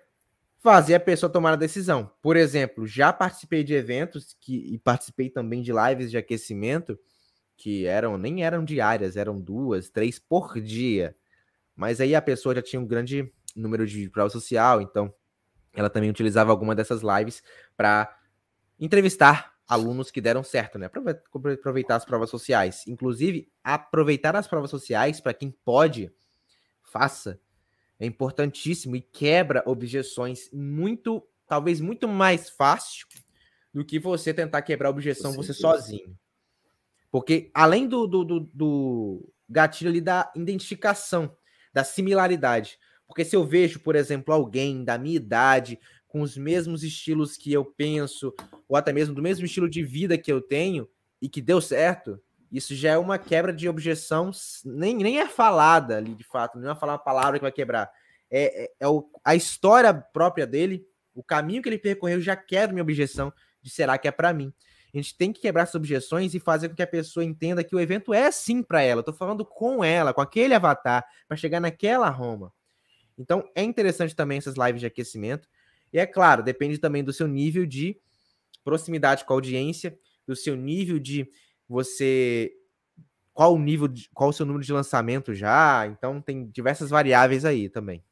fazer 0.58 0.96
a 0.96 1.00
pessoa 1.00 1.32
tomar 1.32 1.54
a 1.54 1.58
decisão. 1.58 2.12
Por 2.22 2.36
exemplo, 2.36 2.88
já 2.88 3.14
participei 3.14 3.64
de 3.64 3.74
eventos 3.74 4.36
que, 4.40 4.74
e 4.74 4.78
participei 4.80 5.30
também 5.30 5.62
de 5.62 5.72
lives 5.72 6.10
de 6.10 6.18
aquecimento 6.18 6.98
que 7.56 7.86
eram 7.86 8.18
nem 8.18 8.44
eram 8.44 8.64
diárias, 8.64 9.18
eram 9.18 9.40
duas, 9.40 9.90
três 9.90 10.18
por 10.18 10.60
dia. 10.60 11.16
Mas 11.76 12.02
aí 12.02 12.16
a 12.16 12.22
pessoa 12.22 12.56
já 12.56 12.62
tinha 12.62 12.80
um 12.80 12.88
grande 12.88 13.32
número 13.56 13.86
de 13.86 14.10
prova 14.10 14.30
social, 14.30 14.82
então 14.82 15.14
ela 15.74 15.90
também 15.90 16.10
utilizava 16.10 16.52
alguma 16.52 16.74
dessas 16.74 17.02
lives 17.02 17.44
para 17.76 18.19
entrevistar 18.80 19.54
alunos 19.68 20.10
que 20.10 20.22
deram 20.22 20.44
certo, 20.44 20.80
né? 20.80 20.88
Aproveitar 20.88 21.96
as 21.96 22.06
provas 22.06 22.30
sociais. 22.30 22.86
Inclusive, 22.88 23.52
aproveitar 23.64 24.36
as 24.36 24.48
provas 24.48 24.70
sociais 24.70 25.20
para 25.20 25.34
quem 25.34 25.52
pode, 25.52 26.12
faça 26.82 27.40
é 28.00 28.06
importantíssimo 28.06 28.96
e 28.96 29.02
quebra 29.02 29.62
objeções 29.66 30.50
muito, 30.54 31.22
talvez 31.46 31.82
muito 31.82 32.08
mais 32.08 32.50
fácil 32.50 33.06
do 33.74 33.84
que 33.84 34.00
você 34.00 34.34
tentar 34.34 34.62
quebrar 34.62 34.90
objeção 34.90 35.34
você, 35.34 35.54
sozinho. 35.54 36.18
Porque 37.12 37.52
além 37.54 37.88
do, 37.88 38.08
do, 38.08 38.24
do, 38.24 38.40
do 38.54 39.34
gatilho 39.50 39.90
ali 39.90 40.00
da 40.00 40.32
identificação, 40.34 41.36
da 41.74 41.84
similaridade. 41.84 42.80
Porque 43.06 43.26
se 43.26 43.36
eu 43.36 43.46
vejo, 43.46 43.80
por 43.80 43.96
exemplo, 43.96 44.34
alguém 44.34 44.84
da 44.84 44.98
minha 44.98 45.16
idade, 45.16 45.80
com 46.10 46.22
os 46.22 46.36
mesmos 46.36 46.84
estilos 46.84 47.38
que 47.38 47.54
eu 47.54 47.64
penso, 47.64 48.34
ou 48.68 48.76
até 48.76 48.92
mesmo 48.92 49.16
do 49.16 49.22
mesmo 49.22 49.46
estilo 49.46 49.70
de 49.70 49.84
vida 49.84 50.18
que 50.18 50.32
eu 50.32 50.42
tenho, 50.42 50.90
e 51.22 51.30
que 51.30 51.42
deu 51.42 51.62
certo, 51.62 52.20
isso 52.52 52.76
já 52.76 52.92
é 52.92 52.98
uma 52.98 53.20
quebra 53.20 53.54
de 53.54 53.70
objeção, 53.70 54.32
nem, 54.66 54.98
nem 54.98 55.20
é 55.20 55.28
falada 55.28 55.98
ali 55.98 56.16
de 56.16 56.24
fato, 56.24 56.58
não 56.58 56.72
é 56.72 56.76
falar 56.76 56.94
uma 56.94 57.00
palavra 57.00 57.38
que 57.38 57.44
vai 57.44 57.52
quebrar. 57.52 57.90
É, 58.30 58.64
é, 58.64 58.72
é 58.80 58.88
o, 58.88 59.08
a 59.24 59.36
história 59.36 59.94
própria 59.94 60.48
dele, 60.48 60.84
o 61.14 61.24
caminho 61.24 61.62
que 61.62 61.70
ele 61.70 61.78
percorreu 61.78 62.20
já 62.20 62.36
quebra 62.36 62.74
minha 62.74 62.84
objeção 62.84 63.32
de 63.62 63.70
será 63.70 63.98
que 63.98 64.08
é 64.08 64.12
para 64.12 64.34
mim. 64.34 64.52
A 64.92 64.98
gente 64.98 65.16
tem 65.16 65.32
que 65.32 65.40
quebrar 65.40 65.64
essas 65.64 65.76
objeções 65.76 66.34
e 66.34 66.40
fazer 66.40 66.70
com 66.70 66.76
que 66.76 66.82
a 66.82 66.88
pessoa 66.88 67.24
entenda 67.24 67.64
que 67.64 67.76
o 67.76 67.80
evento 67.80 68.12
é 68.12 68.32
sim 68.32 68.64
para 68.64 68.82
ela. 68.82 69.02
Eu 69.02 69.04
tô 69.04 69.14
falando 69.14 69.46
com 69.46 69.84
ela, 69.84 70.12
com 70.12 70.22
aquele 70.22 70.56
avatar, 70.56 71.06
para 71.28 71.38
chegar 71.38 71.60
naquela 71.60 72.10
Roma. 72.10 72.52
Então 73.16 73.48
é 73.54 73.62
interessante 73.62 74.16
também 74.16 74.40
essas 74.40 74.56
lives 74.56 74.82
de 74.82 74.88
aquecimento. 74.88 75.48
E 75.92 76.00
é 76.00 76.06
claro, 76.06 76.44
depende 76.44 76.78
também 76.78 77.04
do 77.04 77.14
seu 77.14 77.28
nível 77.28 77.66
de 77.66 78.00
proximidade 78.64 79.26
com 79.26 79.34
a 79.34 79.36
audiência, 79.36 79.98
do 80.28 80.36
seu 80.36 80.56
nível 80.56 81.00
de 81.00 81.28
você 81.68 82.52
qual 83.34 83.54
o 83.54 83.60
nível 83.60 83.88
de, 83.88 84.10
qual 84.14 84.32
o 84.32 84.34
seu 84.34 84.46
número 84.46 84.66
de 84.66 84.74
lançamento 84.74 85.34
já, 85.34 85.88
então 85.88 86.22
tem 86.22 86.48
diversas 86.48 86.90
variáveis 86.90 87.46
aí 87.46 87.70
também. 87.70 88.04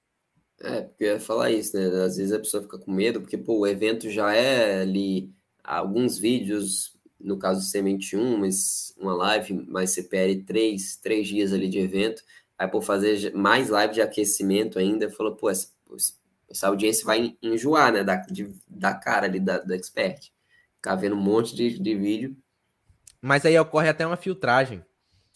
É, 0.61 0.82
porque 0.82 1.03
eu 1.03 1.07
ia 1.09 1.19
falar 1.19 1.51
isso, 1.51 1.75
né? 1.75 1.86
Às 2.03 2.15
vezes 2.15 2.32
a 2.32 2.39
pessoa 2.39 2.63
fica 2.63 2.80
com 2.80 2.91
medo, 2.91 3.19
porque 3.19 3.38
pô, 3.38 3.59
o 3.59 3.67
evento 3.67 4.09
já 4.09 4.34
é 4.34 4.82
ali 4.82 5.30
alguns 5.61 6.17
vídeos, 6.17 6.97
no 7.19 7.38
caso 7.38 7.59
do 7.59 7.65
Semente 7.65 8.15
1, 8.15 8.38
mas 8.38 8.95
uma 8.97 9.13
live, 9.13 9.53
mais 9.67 9.91
CPL 9.91 10.43
3, 10.43 10.95
três 10.95 11.28
dias 11.28 11.51
ali 11.51 11.67
de 11.67 11.80
evento, 11.80 12.23
aí 12.57 12.67
por 12.67 12.82
fazer 12.82 13.34
mais 13.36 13.69
live 13.69 13.95
de 13.95 14.01
aquecimento 14.01 14.80
ainda, 14.80 15.11
falou, 15.11 15.36
pô, 15.36 15.49
essa, 15.49 15.67
essa 16.50 16.68
audiência 16.68 17.06
vai 17.06 17.36
enjoar, 17.41 17.91
né? 17.91 18.04
Da, 18.04 18.16
de, 18.16 18.52
da 18.68 18.93
cara 18.93 19.26
ali 19.26 19.39
da, 19.39 19.60
da 19.60 19.76
expert. 19.76 20.32
Ficar 20.76 20.95
vendo 20.95 21.16
um 21.16 21.22
monte 21.22 21.56
de, 21.56 21.80
de 21.80 21.95
vídeo 21.95 22.38
mas 23.22 23.45
aí 23.45 23.58
ocorre 23.60 23.89
até 23.89 24.06
uma 24.06 24.18
filtragem. 24.18 24.84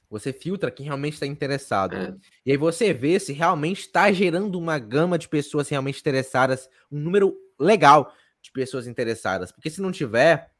Você 0.09 0.34
filtra 0.34 0.72
quem 0.72 0.86
realmente 0.86 1.14
está 1.14 1.26
interessado. 1.26 1.95
É. 1.95 2.16
E 2.45 2.51
aí 2.51 2.57
você 2.57 2.93
vê 2.93 3.20
se 3.20 3.32
realmente 3.32 3.82
está 3.82 4.12
gerando 4.12 4.57
uma 4.57 4.78
gama 4.78 5.18
de 5.18 5.30
pessoas 5.30 5.70
realmente 5.70 5.99
interessadas, 5.99 6.70
um 6.91 6.99
número 6.99 7.36
legal 7.59 8.14
de 8.41 8.51
pessoas 8.51 8.88
interessadas. 8.88 9.51
Porque 9.51 9.70
se 9.70 9.82
não 9.82 9.91
tiver, 9.91 10.51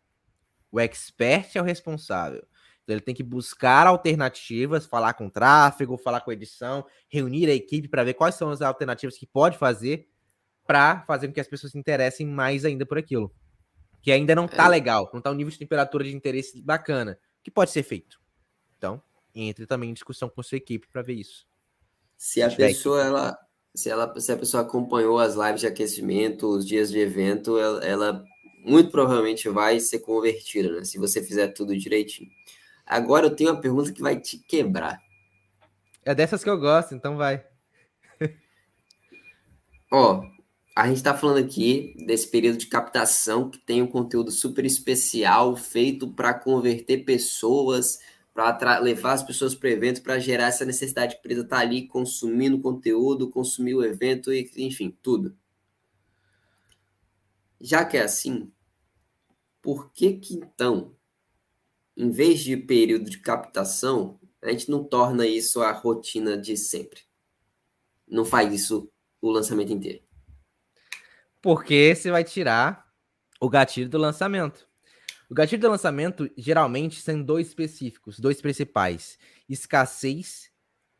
o 0.72 0.80
expert 0.80 1.56
é 1.56 1.62
o 1.62 1.66
responsável. 1.66 2.46
Então 2.84 2.96
ele 2.96 3.02
tem 3.02 3.14
que 3.14 3.24
buscar 3.24 3.88
alternativas, 3.88 4.86
falar 4.86 5.14
com 5.14 5.30
tráfego, 5.30 5.98
falar 5.98 6.22
com 6.22 6.32
edição, 6.32 6.86
reunir 7.10 7.50
a 7.50 7.54
equipe 7.54 7.88
para 7.88 8.04
ver 8.04 8.14
quais 8.14 8.36
são 8.36 8.50
as 8.50 8.62
alternativas 8.62 9.18
que 9.18 9.28
pode 9.28 9.58
fazer 9.58 10.08
para 10.66 11.02
fazer 11.06 11.28
com 11.28 11.34
que 11.34 11.42
as 11.42 11.48
pessoas 11.48 11.72
se 11.72 11.78
interessem 11.78 12.26
mais 12.26 12.66
ainda 12.66 12.86
por 12.86 12.98
aquilo 12.98 13.34
que 14.02 14.12
ainda 14.12 14.34
não 14.34 14.48
tá 14.48 14.66
é. 14.66 14.70
legal, 14.70 15.10
não 15.14 15.22
tá 15.22 15.32
um 15.32 15.36
nível 15.36 15.52
de 15.52 15.60
temperatura 15.60 16.04
de 16.04 16.16
interesse 16.16 16.60
bacana, 16.62 17.18
que 17.44 17.52
pode 17.52 17.72
ser 17.72 17.84
feito. 17.84 18.20
Então, 18.78 19.02
entre 19.34 19.66
também 19.66 19.92
em 19.92 19.94
discussão 19.94 20.28
com 20.28 20.42
sua 20.42 20.58
equipe 20.58 20.88
para 20.92 21.04
ver 21.04 21.14
isso. 21.14 21.46
Se 22.18 22.42
a 22.42 22.50
pessoa 22.50 23.04
ela 23.04 23.38
se 23.74 23.90
ela 23.90 24.20
se 24.20 24.32
a 24.32 24.38
pessoa 24.38 24.64
acompanhou 24.64 25.18
as 25.18 25.36
lives 25.36 25.62
de 25.62 25.68
aquecimento, 25.68 26.48
os 26.48 26.66
dias 26.66 26.92
de 26.92 27.00
evento, 27.00 27.58
ela, 27.58 27.86
ela 27.86 28.26
muito 28.66 28.92
provavelmente 28.92 29.48
vai 29.50 29.80
ser 29.80 30.00
convertida, 30.00 30.72
né? 30.72 30.84
Se 30.84 30.98
você 30.98 31.24
fizer 31.24 31.48
tudo 31.50 31.78
direitinho. 31.78 32.30
Agora 32.86 33.28
eu 33.28 33.36
tenho 33.36 33.52
uma 33.52 33.62
pergunta 33.62 33.94
que 33.94 34.02
vai 34.02 34.20
te 34.20 34.38
quebrar. 34.38 35.00
É 36.04 36.14
dessas 36.14 36.44
que 36.44 36.50
eu 36.50 36.60
gosto, 36.60 36.94
então 36.94 37.16
vai. 37.16 37.46
Ó, 39.92 40.24
a 40.82 40.88
gente 40.88 40.98
está 40.98 41.16
falando 41.16 41.38
aqui 41.38 41.94
desse 42.08 42.28
período 42.28 42.58
de 42.58 42.66
captação 42.66 43.52
que 43.52 43.60
tem 43.60 43.84
um 43.84 43.88
conteúdo 43.88 44.32
super 44.32 44.66
especial 44.66 45.56
feito 45.56 46.12
para 46.12 46.34
converter 46.34 47.06
pessoas, 47.06 48.00
para 48.34 48.80
levar 48.80 49.14
as 49.14 49.22
pessoas 49.22 49.54
para 49.54 49.70
o 49.70 49.72
evento, 49.72 50.02
para 50.02 50.18
gerar 50.18 50.48
essa 50.48 50.66
necessidade 50.66 51.14
de 51.14 51.20
empresa 51.20 51.42
estar 51.42 51.58
tá 51.58 51.62
ali 51.62 51.88
consumindo 51.88 52.60
conteúdo, 52.60 53.30
consumir 53.30 53.76
o 53.76 53.86
evento, 53.86 54.34
e, 54.34 54.50
enfim, 54.58 54.98
tudo. 55.04 55.38
Já 57.60 57.86
que 57.86 57.96
é 57.96 58.02
assim, 58.02 58.52
por 59.62 59.94
que 59.94 60.14
que 60.14 60.34
então, 60.34 60.96
em 61.96 62.10
vez 62.10 62.40
de 62.40 62.58
período 62.58 63.08
de 63.08 63.20
captação, 63.20 64.20
a 64.42 64.50
gente 64.50 64.72
não 64.72 64.84
torna 64.84 65.28
isso 65.28 65.62
a 65.62 65.72
rotina 65.72 66.36
de 66.36 66.58
sempre? 66.58 67.02
Não 68.08 68.26
faz 68.26 68.52
isso 68.52 68.92
o 69.22 69.30
lançamento 69.30 69.72
inteiro? 69.72 70.11
Porque 71.42 71.96
você 71.96 72.12
vai 72.12 72.24
tirar 72.24 72.86
o 73.40 73.50
gatilho 73.50 73.90
do 73.90 73.98
lançamento. 73.98 74.68
O 75.30 75.34
gatilho 75.34 75.62
do 75.62 75.70
lançamento 75.70 76.30
geralmente 76.38 77.02
são 77.02 77.24
dois 77.24 77.48
específicos, 77.48 78.20
dois 78.20 78.42
principais: 78.42 79.18
escassez 79.50 80.52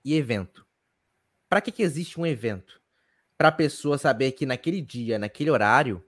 e 0.04 0.16
evento. 0.16 0.66
Para 1.48 1.62
que, 1.62 1.72
que 1.72 1.84
existe 1.84 2.20
um 2.20 2.26
evento? 2.26 2.82
Para 3.38 3.50
a 3.50 3.52
pessoa 3.52 3.98
saber 3.98 4.32
que 4.32 4.46
naquele 4.46 4.82
dia, 4.82 5.20
naquele 5.20 5.52
horário, 5.52 6.04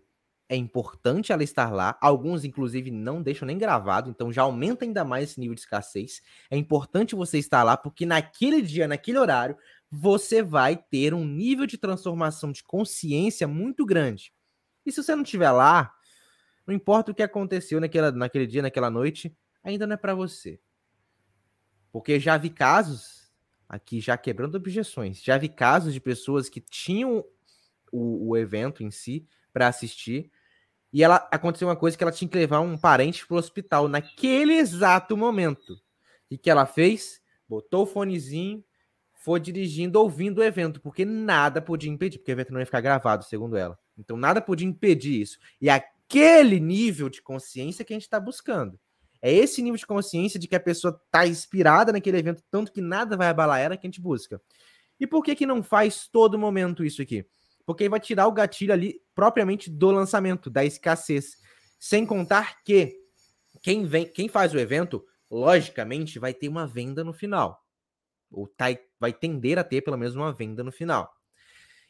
é 0.48 0.56
importante 0.56 1.32
ela 1.32 1.44
estar 1.44 1.72
lá. 1.72 1.98
Alguns, 2.00 2.46
inclusive, 2.46 2.92
não 2.92 3.22
deixam 3.22 3.46
nem 3.46 3.58
gravado, 3.58 4.10
então 4.10 4.32
já 4.32 4.44
aumenta 4.44 4.86
ainda 4.86 5.04
mais 5.04 5.32
esse 5.32 5.40
nível 5.40 5.56
de 5.56 5.62
escassez. 5.62 6.22
É 6.50 6.56
importante 6.56 7.16
você 7.16 7.38
estar 7.40 7.64
lá, 7.64 7.76
porque 7.76 8.06
naquele 8.06 8.62
dia, 8.62 8.88
naquele 8.88 9.18
horário, 9.18 9.58
você 9.96 10.42
vai 10.42 10.76
ter 10.76 11.14
um 11.14 11.24
nível 11.24 11.68
de 11.68 11.78
transformação 11.78 12.52
de 12.52 12.64
consciência 12.64 13.48
muito 13.48 13.86
grande. 13.86 14.34
E 14.84 14.92
se 14.92 15.04
você 15.04 15.16
não 15.16 15.22
estiver 15.22 15.52
lá, 15.52 15.94
não 16.66 16.74
importa 16.74 17.12
o 17.12 17.16
que 17.16 17.22
aconteceu 17.22 17.80
naquela, 17.80 18.12
naquele 18.12 18.48
dia, 18.48 18.64
naquela 18.64 18.90
noite, 18.90 19.38
ainda 19.64 19.86
não 19.86 19.94
é 19.94 19.98
para 19.98 20.16
você. 20.16 20.60
Porque 21.92 22.20
já 22.20 22.38
vi 22.38 22.50
casos 22.50 23.32
aqui, 23.70 24.02
já 24.02 24.18
quebrando 24.18 24.56
objeções, 24.56 25.22
já 25.22 25.38
vi 25.38 25.48
casos 25.48 25.94
de 25.94 26.02
pessoas 26.02 26.50
que 26.50 26.60
tinham 26.60 27.24
o, 27.92 28.30
o 28.30 28.36
evento 28.36 28.84
em 28.84 28.90
si 28.90 29.28
para 29.54 29.68
assistir 29.68 30.32
E 30.92 31.04
ela 31.04 31.28
aconteceu 31.32 31.68
uma 31.68 31.76
coisa 31.76 31.96
que 31.96 32.04
ela 32.04 32.12
tinha 32.12 32.28
que 32.28 32.38
levar 32.38 32.62
um 32.62 32.80
parente 32.80 33.28
pro 33.28 33.38
hospital 33.38 33.88
naquele 33.88 34.54
exato 34.54 35.16
momento. 35.16 35.80
E 36.32 36.38
que 36.38 36.50
ela 36.50 36.66
fez? 36.66 37.22
Botou 37.48 37.84
o 37.84 37.86
fonezinho, 37.86 38.64
foi 39.24 39.40
dirigindo, 39.40 40.02
ouvindo 40.02 40.40
o 40.40 40.44
evento, 40.44 40.82
porque 40.82 41.06
nada 41.06 41.62
podia 41.62 41.90
impedir, 41.90 42.18
porque 42.18 42.32
o 42.32 42.36
evento 42.36 42.52
não 42.52 42.60
ia 42.60 42.66
ficar 42.66 42.82
gravado, 42.82 43.24
segundo 43.24 43.56
ela. 43.56 43.80
Então 43.98 44.18
nada 44.18 44.42
podia 44.42 44.68
impedir 44.68 45.22
isso. 45.22 45.40
E 45.62 45.70
aquele 45.70 46.60
nível 46.60 47.08
de 47.08 47.22
consciência 47.22 47.86
que 47.86 47.94
a 47.94 47.96
gente 47.96 48.04
está 48.04 48.20
buscando. 48.20 48.78
É 49.22 49.32
esse 49.32 49.62
nível 49.62 49.78
de 49.78 49.88
consciência 49.88 50.38
de 50.38 50.46
que 50.46 50.58
a 50.58 50.60
pessoa 50.60 51.00
está 51.06 51.26
inspirada 51.26 51.94
naquele 51.94 52.18
evento, 52.18 52.44
tanto 52.52 52.70
que 52.70 52.82
nada 52.82 53.16
vai 53.16 53.30
abalar 53.30 53.62
ela, 53.62 53.78
que 53.78 53.88
a 53.88 53.90
gente 53.90 54.02
busca. 54.02 54.42
E 55.00 55.08
por 55.08 55.24
que 55.24 55.36
que 55.36 55.46
não 55.46 55.64
faz 55.64 56.06
todo 56.06 56.38
momento 56.38 56.84
isso 56.84 57.02
aqui? 57.02 57.26
Porque 57.66 57.88
vai 57.88 58.02
tirar 58.02 58.28
o 58.28 58.32
gatilho 58.34 58.74
ali 58.74 59.00
propriamente 59.16 59.70
do 59.70 59.90
lançamento, 59.90 60.50
da 60.50 60.66
escassez. 60.66 61.38
Sem 61.80 62.06
contar 62.06 62.62
que 62.66 62.94
quem 63.62 63.86
vem, 63.86 64.06
quem 64.06 64.28
faz 64.28 64.54
o 64.54 64.60
evento, 64.60 65.02
logicamente, 65.32 66.20
vai 66.20 66.34
ter 66.34 66.50
uma 66.50 66.68
venda 66.68 67.06
no 67.06 67.14
final. 67.14 67.63
Ou 68.34 68.48
tá, 68.48 68.66
vai 69.00 69.14
tender 69.14 69.60
a 69.60 69.64
ter 69.64 69.82
pelo 69.82 69.98
menos 69.98 70.16
uma 70.16 70.34
venda 70.34 70.64
no 70.64 70.72
final. 70.72 71.14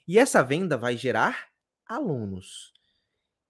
E 0.08 0.20
essa 0.20 0.44
venda 0.44 0.78
vai 0.78 0.98
gerar 0.98 1.48
alunos. 1.86 2.74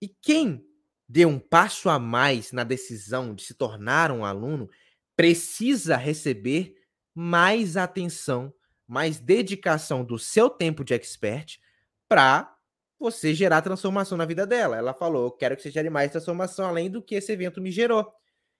E 0.01 0.07
quem 0.07 0.65
dê 1.07 1.25
um 1.25 1.39
passo 1.39 1.89
a 1.89 1.99
mais 1.99 2.51
na 2.51 2.63
decisão 2.63 3.35
de 3.35 3.43
se 3.43 3.53
tornar 3.53 4.11
um 4.11 4.25
aluno, 4.25 4.69
precisa 5.15 5.95
receber 5.95 6.75
mais 7.13 7.77
atenção, 7.77 8.53
mais 8.87 9.19
dedicação 9.19 10.03
do 10.03 10.17
seu 10.17 10.49
tempo 10.49 10.83
de 10.83 10.93
expert 10.93 11.59
para 12.07 12.55
você 12.99 13.33
gerar 13.33 13.61
transformação 13.61 14.17
na 14.17 14.25
vida 14.25 14.45
dela. 14.47 14.77
Ela 14.77 14.93
falou: 14.93 15.25
Eu 15.25 15.31
quero 15.31 15.55
que 15.55 15.61
você 15.61 15.69
gere 15.69 15.89
mais 15.89 16.11
transformação 16.11 16.65
além 16.65 16.89
do 16.89 17.01
que 17.01 17.15
esse 17.15 17.31
evento 17.31 17.61
me 17.61 17.71
gerou. 17.71 18.11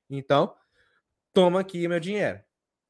Então, 0.09 0.53
toma 1.34 1.61
aqui 1.61 1.88
meu 1.88 1.99
dinheiro, 1.99 2.39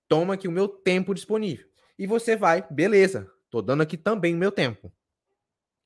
toma 0.08 0.36
aqui 0.36 0.48
o 0.48 0.52
meu 0.52 0.68
tempo 0.68 1.14
disponível. 1.14 1.68
E 1.98 2.08
você 2.08 2.36
vai, 2.36 2.66
beleza, 2.70 3.32
tô 3.50 3.62
dando 3.62 3.82
aqui 3.82 3.98
também 3.98 4.34
o 4.34 4.38
meu 4.38 4.52
tempo. 4.52 4.92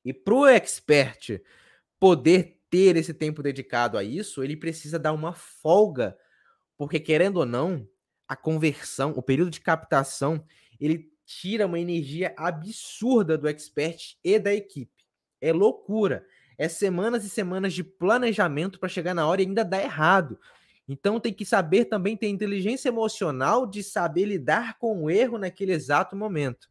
E 0.04 0.12
para 0.12 0.34
o 0.34 0.46
expert 0.46 1.40
poder 2.00 2.58
ter 2.70 2.96
esse 2.96 3.12
tempo 3.14 3.42
dedicado 3.42 3.98
a 3.98 4.04
isso, 4.04 4.42
ele 4.42 4.56
precisa 4.56 4.98
dar 4.98 5.12
uma 5.12 5.32
folga, 5.32 6.16
porque 6.76 7.00
querendo 7.00 7.38
ou 7.38 7.46
não, 7.46 7.86
a 8.26 8.36
conversão, 8.36 9.12
o 9.16 9.22
período 9.22 9.50
de 9.50 9.60
captação, 9.60 10.44
ele 10.78 11.10
tira 11.24 11.66
uma 11.66 11.78
energia 11.78 12.34
absurda 12.36 13.36
do 13.36 13.48
expert 13.48 14.16
e 14.22 14.38
da 14.38 14.54
equipe. 14.54 15.04
É 15.40 15.52
loucura. 15.52 16.26
É 16.56 16.68
semanas 16.68 17.24
e 17.24 17.30
semanas 17.30 17.72
de 17.72 17.84
planejamento 17.84 18.80
para 18.80 18.88
chegar 18.88 19.14
na 19.14 19.26
hora 19.26 19.40
e 19.40 19.46
ainda 19.46 19.64
dar 19.64 19.82
errado. 19.82 20.38
Então 20.88 21.20
tem 21.20 21.32
que 21.32 21.44
saber 21.44 21.84
também 21.84 22.16
ter 22.16 22.28
inteligência 22.28 22.88
emocional 22.88 23.66
de 23.66 23.82
saber 23.82 24.24
lidar 24.24 24.78
com 24.78 25.04
o 25.04 25.10
erro 25.10 25.36
naquele 25.36 25.72
exato 25.72 26.16
momento. 26.16 26.70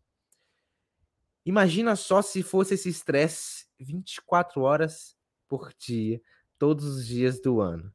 Imagina 1.45 1.95
só 1.95 2.21
se 2.21 2.41
fosse 2.41 2.73
esse 2.73 2.89
estresse 2.89 3.67
24 3.79 4.61
horas 4.61 5.15
por 5.47 5.71
dia, 5.77 6.19
todos 6.57 6.83
os 6.85 7.07
dias 7.07 7.39
do 7.39 7.61
ano. 7.61 7.93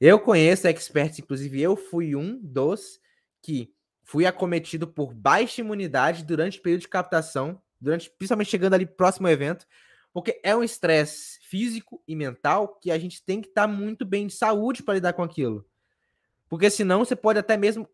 Eu 0.00 0.18
conheço 0.18 0.66
experts, 0.66 1.20
inclusive 1.20 1.62
eu 1.62 1.76
fui 1.76 2.16
um 2.16 2.38
dos 2.42 3.00
que 3.40 3.72
fui 4.02 4.26
acometido 4.26 4.86
por 4.86 5.14
baixa 5.14 5.60
imunidade 5.60 6.24
durante 6.24 6.58
o 6.58 6.62
período 6.62 6.82
de 6.82 6.88
captação, 6.88 7.62
durante 7.80 8.10
principalmente 8.10 8.50
chegando 8.50 8.74
ali 8.74 8.84
próximo 8.84 9.28
ao 9.28 9.32
evento, 9.32 9.66
porque 10.12 10.40
é 10.42 10.54
um 10.54 10.62
estresse 10.62 11.38
físico 11.42 12.02
e 12.06 12.14
mental 12.14 12.78
que 12.80 12.90
a 12.90 12.98
gente 12.98 13.24
tem 13.24 13.40
que 13.40 13.48
estar 13.48 13.62
tá 13.62 13.68
muito 13.68 14.04
bem 14.04 14.26
de 14.26 14.34
saúde 14.34 14.82
para 14.82 14.94
lidar 14.94 15.14
com 15.14 15.22
aquilo. 15.22 15.66
Porque 16.48 16.68
senão 16.68 17.04
você 17.04 17.16
pode 17.16 17.38
até 17.38 17.56
mesmo, 17.56 17.88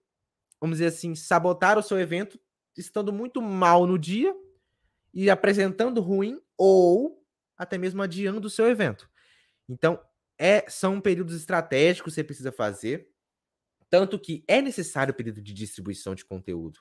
vamos 0.60 0.78
dizer 0.78 0.88
assim, 0.88 1.14
sabotar 1.14 1.78
o 1.78 1.82
seu 1.82 1.98
evento 1.98 2.38
estando 2.76 3.12
muito 3.12 3.40
mal 3.40 3.86
no 3.86 3.98
dia 3.98 4.34
e 5.14 5.30
apresentando 5.30 6.00
ruim 6.00 6.40
ou 6.56 7.24
até 7.56 7.78
mesmo 7.78 8.02
adiando 8.02 8.46
o 8.46 8.50
seu 8.50 8.68
evento. 8.68 9.08
Então, 9.68 10.00
é, 10.38 10.68
são 10.68 11.00
períodos 11.00 11.34
estratégicos 11.34 12.12
que 12.12 12.14
você 12.14 12.24
precisa 12.24 12.52
fazer, 12.52 13.10
tanto 13.90 14.18
que 14.18 14.44
é 14.46 14.62
necessário 14.62 15.12
o 15.12 15.16
período 15.16 15.42
de 15.42 15.52
distribuição 15.52 16.14
de 16.14 16.24
conteúdo. 16.24 16.80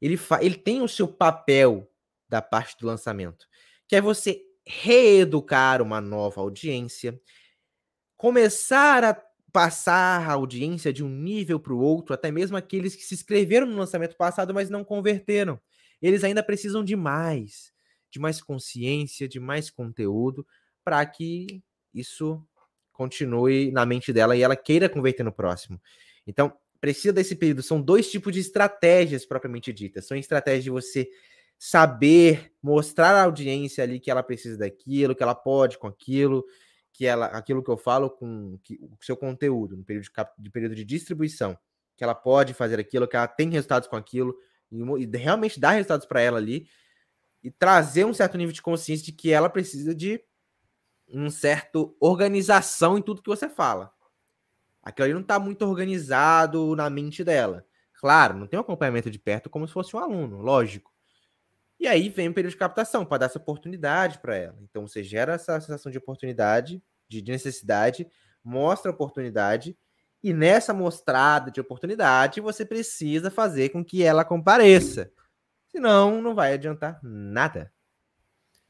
Ele, 0.00 0.18
ele 0.40 0.56
tem 0.56 0.80
o 0.80 0.88
seu 0.88 1.06
papel 1.06 1.90
da 2.28 2.40
parte 2.40 2.76
do 2.78 2.86
lançamento, 2.86 3.46
que 3.86 3.96
é 3.96 4.00
você 4.00 4.47
reeducar 4.68 5.80
uma 5.80 6.00
nova 6.00 6.40
audiência, 6.40 7.18
começar 8.16 9.02
a 9.02 9.14
passar 9.50 10.28
a 10.28 10.32
audiência 10.34 10.92
de 10.92 11.02
um 11.02 11.08
nível 11.08 11.58
para 11.58 11.72
o 11.72 11.80
outro, 11.80 12.12
até 12.12 12.30
mesmo 12.30 12.56
aqueles 12.56 12.94
que 12.94 13.02
se 13.02 13.14
inscreveram 13.14 13.66
no 13.66 13.76
lançamento 13.76 14.14
passado, 14.16 14.52
mas 14.52 14.68
não 14.68 14.84
converteram. 14.84 15.58
Eles 16.02 16.22
ainda 16.22 16.42
precisam 16.42 16.84
de 16.84 16.94
mais 16.94 17.72
de 18.10 18.18
mais 18.18 18.40
consciência, 18.40 19.28
de 19.28 19.38
mais 19.38 19.70
conteúdo, 19.70 20.46
para 20.84 21.04
que 21.04 21.62
isso 21.92 22.42
continue 22.92 23.70
na 23.70 23.86
mente 23.86 24.12
dela 24.12 24.36
e 24.36 24.42
ela 24.42 24.56
queira 24.56 24.88
converter 24.88 25.22
no 25.22 25.32
próximo. 25.32 25.80
Então, 26.26 26.52
precisa 26.80 27.12
desse 27.12 27.36
período. 27.36 27.62
São 27.62 27.80
dois 27.80 28.10
tipos 28.10 28.32
de 28.32 28.40
estratégias 28.40 29.24
propriamente 29.24 29.72
ditas. 29.72 30.06
São 30.06 30.16
estratégias 30.16 30.64
de 30.64 30.70
você 30.70 31.08
saber 31.58 32.52
mostrar 32.62 33.16
à 33.16 33.24
audiência 33.24 33.82
ali 33.82 33.98
que 33.98 34.10
ela 34.10 34.22
precisa 34.22 34.56
daquilo, 34.56 35.14
que 35.14 35.22
ela 35.22 35.34
pode 35.34 35.76
com 35.76 35.88
aquilo, 35.88 36.44
que 36.92 37.04
ela, 37.04 37.26
aquilo 37.26 37.62
que 37.62 37.70
eu 37.70 37.76
falo 37.76 38.08
com 38.08 38.58
o 38.80 39.04
seu 39.04 39.16
conteúdo 39.16 39.76
no 39.76 39.84
período 39.84 40.04
de, 40.04 40.10
de, 40.38 40.50
período 40.50 40.74
de 40.74 40.84
distribuição, 40.84 41.58
que 41.96 42.04
ela 42.04 42.14
pode 42.14 42.54
fazer 42.54 42.78
aquilo, 42.78 43.08
que 43.08 43.16
ela 43.16 43.26
tem 43.26 43.50
resultados 43.50 43.88
com 43.88 43.96
aquilo 43.96 44.36
e, 44.70 44.80
e 44.80 45.16
realmente 45.16 45.58
dá 45.58 45.70
resultados 45.70 46.06
para 46.06 46.20
ela 46.20 46.38
ali 46.38 46.68
e 47.42 47.50
trazer 47.50 48.04
um 48.04 48.14
certo 48.14 48.38
nível 48.38 48.52
de 48.52 48.62
consciência 48.62 49.04
de 49.04 49.12
que 49.12 49.32
ela 49.32 49.48
precisa 49.48 49.94
de 49.94 50.22
um 51.08 51.30
certo 51.30 51.96
organização 52.00 52.98
em 52.98 53.02
tudo 53.02 53.22
que 53.22 53.30
você 53.30 53.48
fala. 53.48 53.92
Aquilo 54.82 55.04
ali 55.04 55.14
não 55.14 55.22
está 55.22 55.38
muito 55.38 55.62
organizado 55.62 56.76
na 56.76 56.88
mente 56.88 57.24
dela. 57.24 57.64
Claro, 57.94 58.38
não 58.38 58.46
tem 58.46 58.58
um 58.58 58.62
acompanhamento 58.62 59.10
de 59.10 59.18
perto 59.18 59.50
como 59.50 59.66
se 59.66 59.72
fosse 59.72 59.94
um 59.96 59.98
aluno, 59.98 60.40
lógico. 60.40 60.92
E 61.78 61.86
aí 61.86 62.08
vem 62.08 62.28
o 62.28 62.34
período 62.34 62.52
de 62.52 62.58
captação 62.58 63.04
para 63.04 63.18
dar 63.18 63.26
essa 63.26 63.38
oportunidade 63.38 64.18
para 64.18 64.36
ela. 64.36 64.58
Então 64.62 64.86
você 64.86 65.02
gera 65.02 65.34
essa 65.34 65.60
sensação 65.60 65.92
de 65.92 65.98
oportunidade, 65.98 66.82
de 67.08 67.22
necessidade, 67.22 68.06
mostra 68.42 68.90
a 68.90 68.94
oportunidade, 68.94 69.76
e 70.22 70.32
nessa 70.32 70.74
mostrada 70.74 71.50
de 71.50 71.60
oportunidade 71.60 72.40
você 72.40 72.64
precisa 72.64 73.30
fazer 73.30 73.68
com 73.68 73.84
que 73.84 74.02
ela 74.02 74.24
compareça. 74.24 75.10
Senão, 75.68 76.20
não 76.20 76.34
vai 76.34 76.54
adiantar 76.54 76.98
nada. 77.02 77.72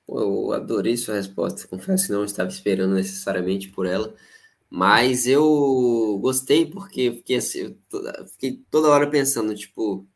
Eu 0.06 0.52
adorei 0.52 0.96
sua 0.96 1.14
resposta. 1.14 1.66
Confesso 1.68 2.06
que 2.06 2.12
não 2.12 2.24
estava 2.24 2.48
esperando 2.48 2.94
necessariamente 2.94 3.70
por 3.70 3.86
ela. 3.86 4.14
Mas 4.70 5.26
eu 5.26 6.18
gostei 6.20 6.66
porque 6.66 7.12
fiquei, 7.12 7.36
assim, 7.36 7.78
fiquei 8.32 8.62
toda 8.70 8.88
hora 8.88 9.09
pensando, 9.09 9.54
tipo, 9.54 10.06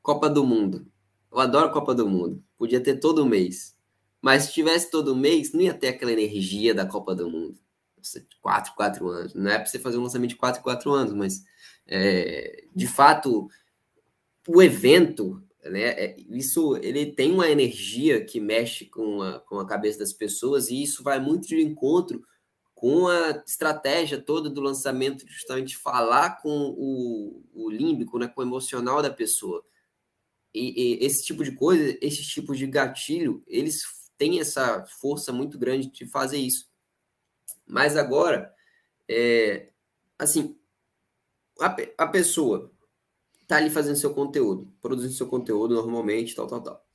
Copa 0.00 0.28
do 0.28 0.44
Mundo. 0.44 0.86
Eu 1.32 1.40
adoro 1.40 1.72
Copa 1.72 1.94
do 1.94 2.08
Mundo. 2.08 2.44
Podia 2.58 2.80
ter 2.80 3.00
todo 3.00 3.26
mês. 3.26 3.76
Mas 4.20 4.44
se 4.44 4.52
tivesse 4.52 4.90
todo 4.90 5.16
mês, 5.16 5.52
não 5.52 5.62
ia 5.62 5.74
ter 5.74 5.88
aquela 5.88 6.12
energia 6.12 6.74
da 6.74 6.86
Copa 6.86 7.14
do 7.14 7.28
Mundo. 7.30 7.58
Quatro, 8.40 8.74
quatro 8.74 9.08
anos. 9.08 9.34
Não 9.34 9.50
é 9.50 9.58
para 9.58 9.66
você 9.66 9.78
fazer 9.78 9.98
um 9.98 10.02
lançamento 10.02 10.30
de 10.30 10.36
quatro, 10.36 10.62
quatro 10.62 10.92
anos, 10.92 11.12
mas 11.12 11.42
é, 11.86 12.64
de 12.74 12.86
fato, 12.86 13.48
o 14.46 14.62
evento 14.62 15.42
né? 15.64 15.90
É, 15.90 16.16
isso 16.28 16.76
ele 16.78 17.06
tem 17.06 17.32
uma 17.32 17.48
energia 17.48 18.24
que 18.24 18.40
mexe 18.40 18.86
com 18.86 19.22
a, 19.22 19.38
com 19.40 19.60
a 19.60 19.66
cabeça 19.66 20.00
das 20.00 20.12
pessoas 20.12 20.68
e 20.68 20.82
isso 20.82 21.02
vai 21.02 21.20
muito 21.20 21.46
de 21.46 21.60
encontro 21.60 22.22
com 22.74 23.06
a 23.06 23.42
estratégia 23.46 24.20
toda 24.20 24.50
do 24.50 24.60
lançamento, 24.60 25.24
justamente 25.28 25.76
falar 25.76 26.42
com 26.42 26.74
o, 26.76 27.44
o 27.54 27.70
límbico, 27.70 28.18
né, 28.18 28.26
com 28.26 28.40
o 28.40 28.44
emocional 28.44 29.00
da 29.00 29.10
pessoa. 29.10 29.64
E, 30.54 31.00
e 31.00 31.04
esse 31.04 31.24
tipo 31.24 31.42
de 31.42 31.52
coisa, 31.52 31.96
esse 32.00 32.22
tipo 32.22 32.54
de 32.54 32.66
gatilho, 32.66 33.42
eles 33.46 33.82
têm 34.18 34.40
essa 34.40 34.84
força 35.00 35.32
muito 35.32 35.58
grande 35.58 35.90
de 35.90 36.06
fazer 36.06 36.38
isso. 36.38 36.68
Mas 37.66 37.96
agora, 37.96 38.52
é, 39.08 39.70
assim, 40.18 40.58
a, 41.60 41.76
a 41.98 42.06
pessoa 42.06 42.72
tá 43.46 43.56
ali 43.56 43.70
fazendo 43.70 43.96
seu 43.96 44.14
conteúdo, 44.14 44.72
produzindo 44.80 45.12
seu 45.12 45.26
conteúdo 45.26 45.74
normalmente, 45.74 46.34
tal, 46.34 46.46
tal, 46.46 46.62
tal. 46.62 46.86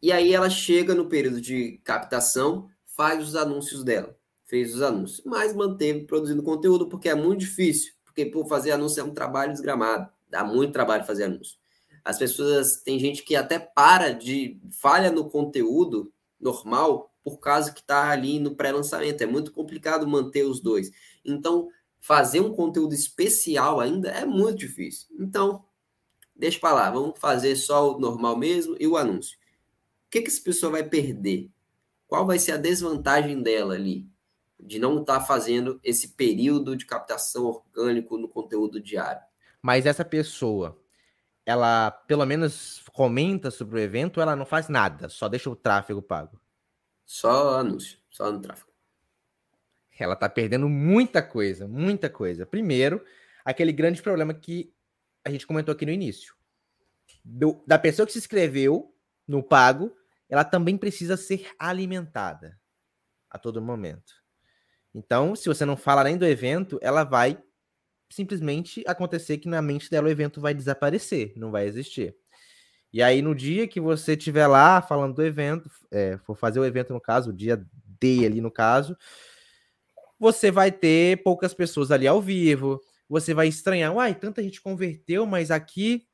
E 0.00 0.12
aí 0.12 0.32
ela 0.32 0.48
chega 0.48 0.94
no 0.94 1.08
período 1.08 1.40
de 1.40 1.78
captação, 1.84 2.68
faz 2.84 3.26
os 3.26 3.34
anúncios 3.34 3.82
dela, 3.82 4.16
fez 4.44 4.74
os 4.74 4.82
anúncios, 4.82 5.22
mas 5.24 5.54
manteve 5.54 6.04
produzindo 6.04 6.42
conteúdo 6.42 6.88
porque 6.88 7.08
é 7.08 7.14
muito 7.14 7.40
difícil, 7.40 7.92
porque 8.04 8.24
por 8.24 8.46
fazer 8.46 8.70
anúncio 8.70 9.00
é 9.00 9.04
um 9.04 9.14
trabalho 9.14 9.52
desgramado, 9.52 10.08
dá 10.28 10.44
muito 10.44 10.72
trabalho 10.72 11.04
fazer 11.04 11.24
anúncio. 11.24 11.57
As 12.08 12.16
pessoas, 12.16 12.78
tem 12.78 12.98
gente 12.98 13.22
que 13.22 13.36
até 13.36 13.58
para 13.58 14.12
de 14.12 14.58
falha 14.70 15.12
no 15.12 15.28
conteúdo 15.28 16.10
normal 16.40 17.12
por 17.22 17.36
causa 17.38 17.70
que 17.70 17.80
está 17.80 18.08
ali 18.08 18.38
no 18.38 18.54
pré-lançamento. 18.56 19.20
É 19.20 19.26
muito 19.26 19.52
complicado 19.52 20.08
manter 20.08 20.44
os 20.44 20.58
dois. 20.58 20.90
Então, 21.22 21.68
fazer 22.00 22.40
um 22.40 22.54
conteúdo 22.54 22.94
especial 22.94 23.78
ainda 23.78 24.08
é 24.08 24.24
muito 24.24 24.60
difícil. 24.60 25.06
Então, 25.20 25.62
deixa 26.34 26.58
para 26.58 26.72
lá, 26.72 26.90
vamos 26.90 27.18
fazer 27.18 27.54
só 27.56 27.94
o 27.94 28.00
normal 28.00 28.38
mesmo 28.38 28.74
e 28.80 28.86
o 28.86 28.96
anúncio. 28.96 29.36
O 30.06 30.10
que, 30.10 30.22
que 30.22 30.28
essa 30.28 30.40
pessoa 30.40 30.72
vai 30.72 30.84
perder? 30.84 31.50
Qual 32.06 32.26
vai 32.26 32.38
ser 32.38 32.52
a 32.52 32.56
desvantagem 32.56 33.42
dela 33.42 33.74
ali? 33.74 34.08
De 34.58 34.78
não 34.78 35.02
estar 35.02 35.20
tá 35.20 35.26
fazendo 35.26 35.78
esse 35.84 36.08
período 36.08 36.74
de 36.74 36.86
captação 36.86 37.44
orgânico 37.44 38.16
no 38.16 38.30
conteúdo 38.30 38.80
diário. 38.80 39.20
Mas 39.60 39.84
essa 39.84 40.06
pessoa, 40.06 40.74
ela 41.48 41.90
pelo 41.90 42.26
menos 42.26 42.82
comenta 42.92 43.50
sobre 43.50 43.80
o 43.80 43.82
evento, 43.82 44.20
ela 44.20 44.36
não 44.36 44.44
faz 44.44 44.68
nada, 44.68 45.08
só 45.08 45.30
deixa 45.30 45.48
o 45.48 45.56
tráfego 45.56 46.02
pago. 46.02 46.38
Só 47.06 47.58
anúncio, 47.58 47.98
só 48.10 48.30
no 48.30 48.38
tráfego. 48.38 48.70
Ela 49.98 50.14
tá 50.14 50.28
perdendo 50.28 50.68
muita 50.68 51.22
coisa, 51.22 51.66
muita 51.66 52.10
coisa. 52.10 52.44
Primeiro, 52.44 53.02
aquele 53.42 53.72
grande 53.72 54.02
problema 54.02 54.34
que 54.34 54.74
a 55.24 55.30
gente 55.30 55.46
comentou 55.46 55.72
aqui 55.72 55.86
no 55.86 55.90
início. 55.90 56.34
Do, 57.24 57.64
da 57.66 57.78
pessoa 57.78 58.04
que 58.04 58.12
se 58.12 58.18
inscreveu 58.18 58.94
no 59.26 59.42
pago, 59.42 59.96
ela 60.28 60.44
também 60.44 60.76
precisa 60.76 61.16
ser 61.16 61.50
alimentada 61.58 62.60
a 63.30 63.38
todo 63.38 63.62
momento. 63.62 64.12
Então, 64.92 65.34
se 65.34 65.48
você 65.48 65.64
não 65.64 65.78
fala 65.78 66.04
nem 66.04 66.18
do 66.18 66.26
evento, 66.26 66.78
ela 66.82 67.04
vai 67.04 67.42
simplesmente 68.10 68.82
acontecer 68.86 69.38
que 69.38 69.48
na 69.48 69.60
mente 69.60 69.90
dela 69.90 70.08
o 70.08 70.10
evento 70.10 70.40
vai 70.40 70.54
desaparecer, 70.54 71.32
não 71.36 71.50
vai 71.50 71.66
existir. 71.66 72.16
E 72.92 73.02
aí, 73.02 73.20
no 73.20 73.34
dia 73.34 73.68
que 73.68 73.80
você 73.80 74.14
estiver 74.14 74.46
lá 74.46 74.80
falando 74.80 75.14
do 75.14 75.22
evento, 75.22 75.70
é, 75.90 76.16
for 76.18 76.34
fazer 76.34 76.58
o 76.58 76.64
evento 76.64 76.92
no 76.92 77.00
caso, 77.00 77.30
o 77.30 77.32
dia 77.34 77.62
D 78.00 78.24
ali 78.24 78.40
no 78.40 78.50
caso, 78.50 78.96
você 80.18 80.50
vai 80.50 80.72
ter 80.72 81.22
poucas 81.22 81.52
pessoas 81.52 81.90
ali 81.90 82.06
ao 82.06 82.20
vivo, 82.20 82.80
você 83.08 83.34
vai 83.34 83.48
estranhar, 83.48 83.94
uai, 83.94 84.14
tanta 84.14 84.42
gente 84.42 84.60
converteu, 84.60 85.26
mas 85.26 85.50
aqui 85.50 86.06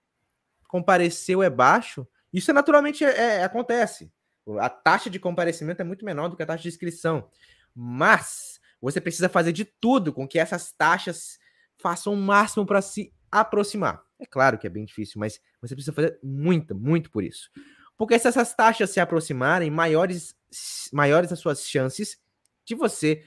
compareceu 0.69 1.43
é 1.43 1.51
baixo. 1.51 2.07
Isso 2.33 2.51
é 2.51 2.55
naturalmente 2.55 3.05
é, 3.05 3.39
é, 3.39 3.45
acontece. 3.45 4.13
A 4.59 4.69
taxa 4.69 5.09
de 5.09 5.19
comparecimento 5.19 5.81
é 5.81 5.85
muito 5.85 6.05
menor 6.05 6.29
do 6.29 6.37
que 6.37 6.43
a 6.43 6.47
taxa 6.47 6.65
de 6.65 6.69
inscrição. 6.69 7.31
Mas 7.75 8.61
você 8.81 9.01
precisa 9.01 9.29
fazer 9.29 9.53
de 9.53 9.65
tudo 9.65 10.13
com 10.13 10.29
que 10.29 10.39
essas 10.39 10.73
taxas 10.73 11.39
façam 11.85 12.15
o 12.15 12.17
máximo 12.17 12.65
para 12.65 12.81
se 12.81 13.13
aproximar. 13.31 14.03
É 14.19 14.25
claro 14.25 14.57
que 14.57 14.67
é 14.67 14.71
bem 14.71 14.87
difícil, 14.87 15.21
mas 15.21 15.39
você 15.61 15.75
precisa 15.75 15.93
fazer 15.93 16.19
muito, 16.23 16.75
muito 16.75 17.11
por 17.11 17.23
isso. 17.23 17.51
Porque 17.95 18.19
se 18.19 18.27
essas 18.27 18.55
taxas 18.55 18.89
se 18.89 19.01
aproximarem, 19.01 19.71
maiores, 19.71 20.35
maiores 20.91 21.31
as 21.31 21.39
suas 21.39 21.69
chances 21.69 22.17
de 22.65 22.75
você 22.75 23.23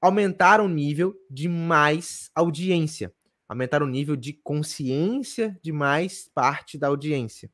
aumentar 0.00 0.60
o 0.60 0.66
nível 0.66 1.14
de 1.30 1.46
mais 1.46 2.32
audiência, 2.34 3.14
aumentar 3.48 3.80
o 3.80 3.86
nível 3.86 4.16
de 4.16 4.32
consciência 4.32 5.56
de 5.62 5.70
mais 5.70 6.28
parte 6.34 6.76
da 6.76 6.88
audiência. 6.88 7.48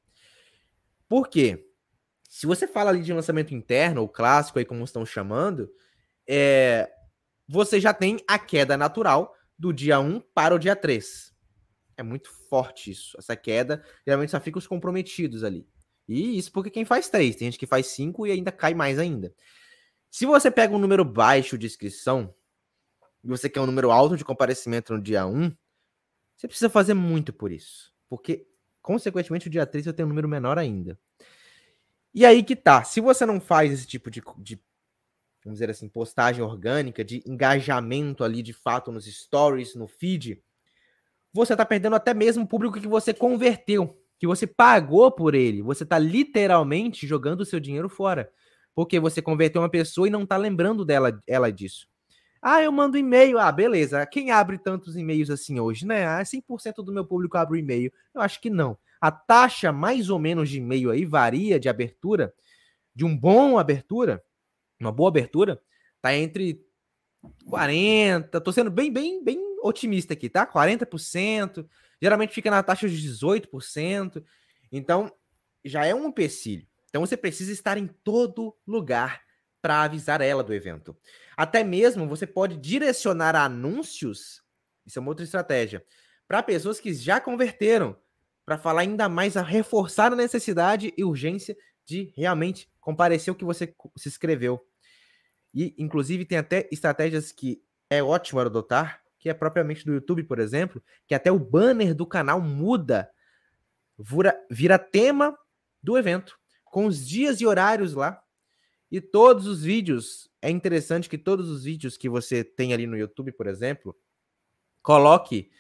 Por 1.07 1.29
quê? 1.29 1.69
Se 2.31 2.47
você 2.47 2.67
fala 2.67 2.91
ali 2.91 3.03
de 3.03 3.13
lançamento 3.13 3.55
interno, 3.55 4.01
ou 4.01 4.09
clássico 4.09 4.59
aí 4.59 4.65
como 4.65 4.83
estão 4.83 5.05
chamando, 5.05 5.71
é, 6.27 6.91
você 7.47 7.79
já 7.79 7.93
tem 7.93 8.17
a 8.27 8.39
queda 8.39 8.77
natural 8.77 9.37
do 9.59 9.73
dia 9.73 9.99
1 9.99 10.21
para 10.35 10.55
o 10.55 10.59
dia 10.59 10.77
3. 10.77 11.35
É 11.97 12.03
muito 12.03 12.31
forte 12.49 12.91
isso. 12.91 13.17
Essa 13.19 13.35
queda, 13.35 13.83
geralmente 14.07 14.31
só 14.31 14.41
fica 14.41 14.59
os 14.59 14.67
comprometidos 14.67 15.43
ali. 15.43 15.67
E 16.09 16.39
isso 16.39 16.53
porque 16.53 16.71
quem 16.71 16.85
faz 16.85 17.09
3, 17.09 17.35
tem 17.35 17.47
gente 17.47 17.59
que 17.59 17.67
faz 17.67 17.87
5 17.89 18.27
e 18.27 18.31
ainda 18.31 18.53
cai 18.53 18.75
mais 18.75 18.99
ainda. 18.99 19.35
Se 20.11 20.25
você 20.25 20.51
pega 20.51 20.75
um 20.75 20.79
número 20.79 21.05
baixo 21.05 21.59
de 21.59 21.67
inscrição, 21.67 22.35
e 23.25 23.29
você 23.29 23.49
quer 23.49 23.61
um 23.61 23.67
número 23.67 23.91
alto 23.91 24.17
de 24.17 24.25
comparecimento 24.25 24.95
no 24.95 25.03
dia 25.03 25.27
1, 25.27 25.53
você 26.37 26.47
precisa 26.47 26.71
fazer 26.71 26.95
muito 26.95 27.33
por 27.33 27.51
isso. 27.51 27.93
Porque, 28.09 28.47
consequentemente, 28.81 29.49
o 29.49 29.51
dia 29.51 29.67
3 29.67 29.87
vai 29.87 29.95
ter 29.95 30.05
um 30.05 30.09
número 30.09 30.29
menor 30.29 30.59
ainda. 30.59 30.99
E 32.15 32.25
aí 32.25 32.43
que 32.43 32.55
tá. 32.55 32.85
Se 32.85 33.01
você 33.01 33.27
não 33.27 33.41
faz 33.41 33.73
esse 33.73 33.87
tipo 33.87 34.11
de, 34.11 34.23
de 34.39 34.63
vamos 35.47 35.61
dizer 35.61 35.71
assim, 35.71 35.89
postagem 35.89 36.43
orgânica, 36.43 37.05
de 37.05 37.23
engajamento 37.25 38.25
ali 38.25 38.43
de 38.43 38.53
fato 38.53 38.91
nos 38.91 39.07
stories, 39.07 39.77
no 39.77 39.87
feed, 39.87 40.43
você 41.33 41.53
está 41.53 41.65
perdendo 41.65 41.95
até 41.95 42.13
mesmo 42.13 42.43
o 42.43 42.49
público 42.49 42.81
que 42.81 42.89
você 42.89 43.15
converteu, 43.15 43.97
que 44.19 44.27
você 44.27 44.45
pagou 44.45 45.13
por 45.13 45.37
ele. 45.37 45.63
Você 45.63 45.85
está 45.85 46.01
literalmente 46.01 47.07
jogando 47.07 47.43
o 47.43 47.45
seu 47.45 47.61
dinheiro 47.61 47.89
fora. 47.89 48.29
Porque 48.75 48.99
você 48.99 49.23
converteu 49.23 49.63
uma 49.63 49.69
pessoa 49.69 50.09
e 50.09 50.11
não 50.11 50.25
está 50.25 50.37
lembrando 50.37 50.85
dela 50.85 51.23
ela 51.29 51.53
disso. 51.53 51.87
Ah, 52.43 52.61
eu 52.61 52.73
mando 52.73 52.99
e-mail. 52.99 53.39
Ah, 53.39 53.53
beleza. 53.53 54.05
Quem 54.07 54.33
abre 54.33 54.59
tantos 54.59 54.97
e-mails 54.97 55.31
assim 55.31 55.61
hoje, 55.61 55.87
né? 55.87 56.07
Ah, 56.07 56.25
100% 56.25 56.83
do 56.83 56.93
meu 56.93 57.05
público 57.05 57.37
abre 57.39 57.61
e-mail. 57.61 57.93
Eu 58.13 58.21
acho 58.21 58.41
que 58.41 58.51
não. 58.51 58.77
A 59.01 59.13
taxa 59.13 59.71
mais 59.71 60.11
ou 60.11 60.19
menos 60.19 60.49
de 60.49 60.59
e-mail 60.59 60.91
aí 60.91 61.05
varia 61.05 61.61
de 61.61 61.69
abertura, 61.69 62.35
de 62.95 63.05
um 63.05 63.17
bom 63.17 63.59
abertura, 63.59 64.23
uma 64.81 64.93
boa 64.93 65.09
abertura, 65.09 65.61
tá 66.01 66.15
entre 66.15 66.65
40, 67.49 68.41
tô 68.41 68.53
sendo 68.53 68.71
bem, 68.71 68.93
bem, 68.93 69.23
bem 69.23 69.39
otimista 69.63 70.13
aqui, 70.13 70.29
tá? 70.29 70.47
40%, 70.47 71.67
geralmente 72.01 72.35
fica 72.35 72.51
na 72.51 72.63
taxa 72.63 72.89
de 72.89 72.97
18%. 72.97 74.23
Então, 74.71 75.11
já 75.65 75.85
é 75.85 75.95
um 75.95 76.09
empecilho. 76.09 76.67
Então 76.89 77.05
você 77.05 77.17
precisa 77.17 77.53
estar 77.53 77.77
em 77.77 77.87
todo 77.87 78.57
lugar 78.67 79.21
para 79.61 79.83
avisar 79.83 80.21
ela 80.21 80.43
do 80.43 80.55
evento. 80.55 80.97
Até 81.37 81.65
mesmo 81.65 82.09
você 82.09 82.27
pode 82.27 82.57
direcionar 82.57 83.35
anúncios, 83.35 84.43
isso 84.87 84.99
é 84.99 85.01
uma 85.01 85.11
outra 85.11 85.25
estratégia, 85.25 85.85
para 86.27 86.43
pessoas 86.43 86.81
que 86.81 86.95
já 86.95 87.21
converteram, 87.21 87.97
para 88.45 88.57
falar 88.57 88.83
ainda 88.83 89.09
mais 89.09 89.37
a 89.37 89.43
reforçar 89.43 90.13
a 90.13 90.17
necessidade 90.17 90.95
e 90.97 91.05
urgência 91.05 91.57
de 91.85 92.13
realmente 92.17 92.71
comparecer 92.81 93.33
o 93.33 93.37
que 93.37 93.45
você 93.45 93.75
se 93.97 94.09
inscreveu. 94.09 94.66
E, 95.57 95.75
inclusive, 95.79 96.27
tem 96.27 96.37
até 96.37 96.69
estratégias 96.71 97.33
que 97.33 97.63
é 97.89 98.03
ótimo 98.03 98.39
adotar, 98.41 99.03
que 99.19 99.31
é 99.31 99.33
propriamente 99.33 99.87
do 99.87 99.95
YouTube, 99.95 100.23
por 100.25 100.39
exemplo, 100.39 100.83
que 101.07 101.15
até 101.15 101.33
o 101.33 101.39
banner 101.39 101.95
do 101.95 102.05
canal 102.05 102.43
muda, 102.43 103.11
vira, 103.99 104.39
vira 104.51 104.79
tema 104.79 105.35
do 105.83 105.97
evento, 105.97 106.39
com 106.63 106.85
os 106.85 107.09
dias 107.09 107.41
e 107.41 107.47
horários 107.47 107.95
lá. 107.95 108.23
E 108.93 109.01
todos 109.01 109.47
os 109.47 109.63
vídeos, 109.63 110.31
é 110.43 110.51
interessante 110.51 111.09
que 111.09 111.17
todos 111.17 111.49
os 111.49 111.65
vídeos 111.65 111.97
que 111.97 112.09
você 112.11 112.45
tem 112.45 112.75
ali 112.75 112.87
no 112.87 112.99
YouTube, 112.99 113.33
por 113.33 113.47
exemplo, 113.47 113.97
coloque 114.83 115.51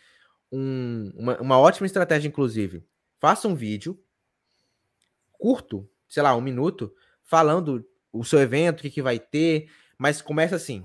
um, 0.53 1.11
uma, 1.16 1.40
uma 1.40 1.59
ótima 1.59 1.86
estratégia, 1.86 2.28
inclusive. 2.28 2.84
Faça 3.18 3.49
um 3.49 3.55
vídeo 3.55 3.99
curto, 5.32 5.88
sei 6.07 6.22
lá, 6.22 6.36
um 6.36 6.40
minuto, 6.42 6.94
falando 7.22 7.82
o 8.12 8.24
seu 8.24 8.38
evento, 8.40 8.80
o 8.80 8.82
que, 8.82 8.90
que 8.90 9.03
vai 9.03 9.18
ter, 9.18 9.70
mas 9.99 10.20
começa 10.22 10.57
assim. 10.57 10.84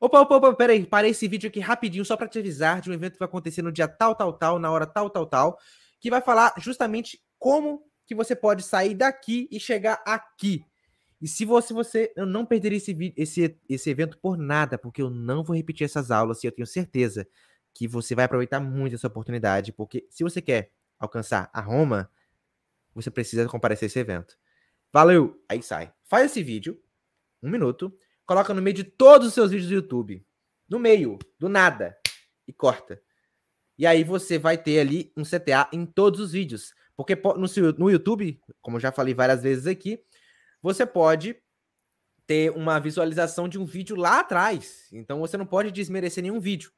Opa, 0.00 0.20
opa, 0.20 0.36
opa, 0.36 0.54
peraí, 0.54 0.84
parei 0.84 1.12
esse 1.12 1.28
vídeo 1.28 1.48
aqui 1.48 1.60
rapidinho 1.60 2.04
só 2.04 2.16
para 2.16 2.28
te 2.28 2.38
avisar 2.38 2.80
de 2.80 2.90
um 2.90 2.92
evento 2.92 3.12
que 3.12 3.18
vai 3.18 3.28
acontecer 3.28 3.62
no 3.62 3.70
dia 3.70 3.86
tal, 3.86 4.14
tal, 4.14 4.32
tal, 4.32 4.58
na 4.58 4.70
hora 4.70 4.86
tal, 4.86 5.08
tal, 5.08 5.26
tal, 5.26 5.58
que 6.00 6.10
vai 6.10 6.20
falar 6.20 6.54
justamente 6.58 7.22
como 7.38 7.84
que 8.06 8.14
você 8.14 8.34
pode 8.34 8.62
sair 8.62 8.94
daqui 8.94 9.48
e 9.50 9.60
chegar 9.60 10.02
aqui. 10.04 10.64
E 11.20 11.28
se 11.28 11.44
você, 11.44 11.72
você 11.72 12.12
eu 12.16 12.26
não 12.26 12.44
perderia 12.44 12.78
esse, 12.78 13.14
esse, 13.16 13.60
esse 13.68 13.90
evento 13.90 14.18
por 14.18 14.36
nada, 14.36 14.76
porque 14.76 15.00
eu 15.00 15.08
não 15.08 15.44
vou 15.44 15.54
repetir 15.54 15.84
essas 15.84 16.10
aulas 16.10 16.42
e 16.42 16.48
eu 16.48 16.52
tenho 16.52 16.66
certeza 16.66 17.26
que 17.72 17.86
você 17.86 18.14
vai 18.14 18.24
aproveitar 18.24 18.58
muito 18.58 18.96
essa 18.96 19.06
oportunidade, 19.06 19.72
porque 19.72 20.04
se 20.10 20.24
você 20.24 20.42
quer 20.42 20.72
alcançar 20.98 21.48
a 21.52 21.60
Roma, 21.60 22.10
você 22.94 23.10
precisa 23.10 23.46
comparecer 23.46 23.86
a 23.86 23.88
esse 23.88 23.98
evento. 23.98 24.36
Valeu! 24.92 25.40
Aí 25.48 25.62
sai. 25.62 25.92
Faz 26.04 26.26
esse 26.26 26.42
vídeo, 26.42 26.78
um 27.42 27.48
minuto, 27.48 27.96
coloca 28.26 28.54
no 28.54 28.62
meio 28.62 28.74
de 28.74 28.84
todos 28.84 29.28
os 29.28 29.34
seus 29.34 29.50
vídeos 29.50 29.68
do 29.68 29.74
YouTube. 29.74 30.24
No 30.68 30.78
meio, 30.78 31.18
do 31.38 31.48
nada. 31.48 31.96
E 32.46 32.52
corta. 32.52 33.00
E 33.78 33.86
aí 33.86 34.04
você 34.04 34.38
vai 34.38 34.56
ter 34.56 34.80
ali 34.80 35.12
um 35.16 35.22
CTA 35.22 35.68
em 35.72 35.84
todos 35.84 36.20
os 36.20 36.32
vídeos. 36.32 36.72
Porque 36.96 37.16
no, 37.78 37.90
YouTube, 37.90 38.40
como 38.60 38.78
já 38.78 38.92
falei 38.92 39.14
várias 39.14 39.42
vezes 39.42 39.66
aqui, 39.66 40.00
você 40.60 40.86
pode 40.86 41.36
ter 42.26 42.50
uma 42.52 42.78
visualização 42.78 43.48
de 43.48 43.58
um 43.58 43.64
vídeo 43.64 43.96
lá 43.96 44.20
atrás. 44.20 44.88
Então 44.92 45.20
você 45.20 45.36
não 45.36 45.46
pode 45.46 45.70
desmerecer 45.70 46.22
nenhum 46.22 46.40
vídeo. 46.40 46.70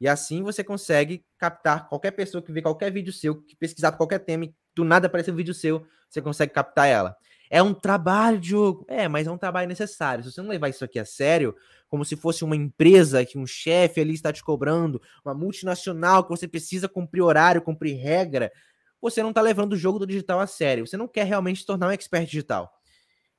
E 0.00 0.08
assim 0.08 0.42
você 0.42 0.64
consegue 0.64 1.24
captar 1.38 1.88
qualquer 1.88 2.10
pessoa 2.12 2.42
que 2.42 2.52
vê 2.52 2.62
qualquer 2.62 2.90
vídeo 2.90 3.12
seu, 3.12 3.42
que 3.42 3.54
pesquisar 3.56 3.92
qualquer 3.92 4.20
tema, 4.20 4.46
e 4.46 4.54
do 4.74 4.84
nada 4.84 5.06
aparecer 5.06 5.32
um 5.32 5.36
vídeo 5.36 5.54
seu, 5.54 5.86
você 6.08 6.22
consegue 6.22 6.52
captar 6.52 6.88
ela. 6.88 7.16
É 7.52 7.60
um 7.60 7.74
trabalho, 7.74 8.38
Diogo. 8.38 8.86
É, 8.88 9.08
mas 9.08 9.26
é 9.26 9.30
um 9.30 9.36
trabalho 9.36 9.68
necessário. 9.68 10.22
Se 10.22 10.30
você 10.30 10.40
não 10.40 10.48
levar 10.48 10.68
isso 10.68 10.84
aqui 10.84 11.00
a 11.00 11.04
sério, 11.04 11.56
como 11.88 12.04
se 12.04 12.14
fosse 12.14 12.44
uma 12.44 12.54
empresa 12.54 13.24
que 13.26 13.36
um 13.36 13.44
chefe 13.46 14.00
ali 14.00 14.14
está 14.14 14.32
te 14.32 14.42
cobrando, 14.42 15.02
uma 15.24 15.34
multinacional 15.34 16.22
que 16.22 16.30
você 16.30 16.46
precisa 16.46 16.88
cumprir 16.88 17.22
horário, 17.22 17.60
cumprir 17.60 17.96
regra, 17.96 18.52
você 19.02 19.20
não 19.20 19.30
está 19.30 19.40
levando 19.40 19.72
o 19.72 19.76
jogo 19.76 19.98
do 19.98 20.06
digital 20.06 20.38
a 20.38 20.46
sério. 20.46 20.86
Você 20.86 20.96
não 20.96 21.08
quer 21.08 21.24
realmente 21.24 21.60
se 21.60 21.66
tornar 21.66 21.88
um 21.88 21.90
expert 21.90 22.24
digital. 22.24 22.72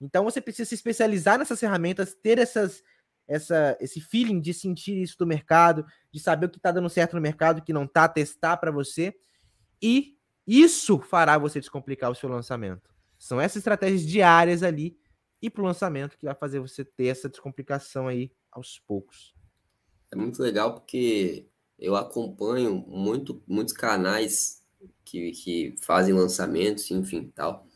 Então 0.01 0.25
você 0.25 0.41
precisa 0.41 0.67
se 0.67 0.75
especializar 0.75 1.39
nessas 1.39 1.59
ferramentas, 1.59 2.13
ter 2.13 2.37
essas, 2.37 2.83
essa, 3.25 3.77
esse 3.79 4.01
feeling 4.01 4.41
de 4.41 4.53
sentir 4.53 5.01
isso 5.01 5.15
do 5.17 5.25
mercado, 5.25 5.85
de 6.11 6.19
saber 6.19 6.47
o 6.47 6.49
que 6.49 6.57
está 6.57 6.71
dando 6.71 6.89
certo 6.89 7.15
no 7.15 7.21
mercado, 7.21 7.59
o 7.59 7.61
que 7.61 7.71
não 7.71 7.85
está, 7.85 8.09
testar 8.09 8.57
para 8.57 8.71
você. 8.71 9.15
E 9.81 10.17
isso 10.45 10.99
fará 10.99 11.37
você 11.37 11.61
descomplicar 11.61 12.11
o 12.11 12.15
seu 12.15 12.27
lançamento. 12.27 12.90
São 13.21 13.39
essas 13.39 13.57
estratégias 13.57 14.01
diárias 14.01 14.63
ali 14.63 14.97
e 15.39 15.47
para 15.47 15.61
o 15.61 15.65
lançamento 15.65 16.17
que 16.17 16.25
vai 16.25 16.33
fazer 16.33 16.59
você 16.59 16.83
ter 16.83 17.05
essa 17.05 17.29
descomplicação 17.29 18.07
aí 18.07 18.31
aos 18.51 18.79
poucos. 18.79 19.35
É 20.11 20.15
muito 20.15 20.41
legal 20.41 20.73
porque 20.73 21.45
eu 21.77 21.95
acompanho 21.95 22.83
muito, 22.87 23.39
muitos 23.47 23.75
canais 23.75 24.65
que, 25.05 25.33
que 25.33 25.75
fazem 25.83 26.15
lançamentos, 26.15 26.89
enfim, 26.89 27.31
tal. 27.35 27.67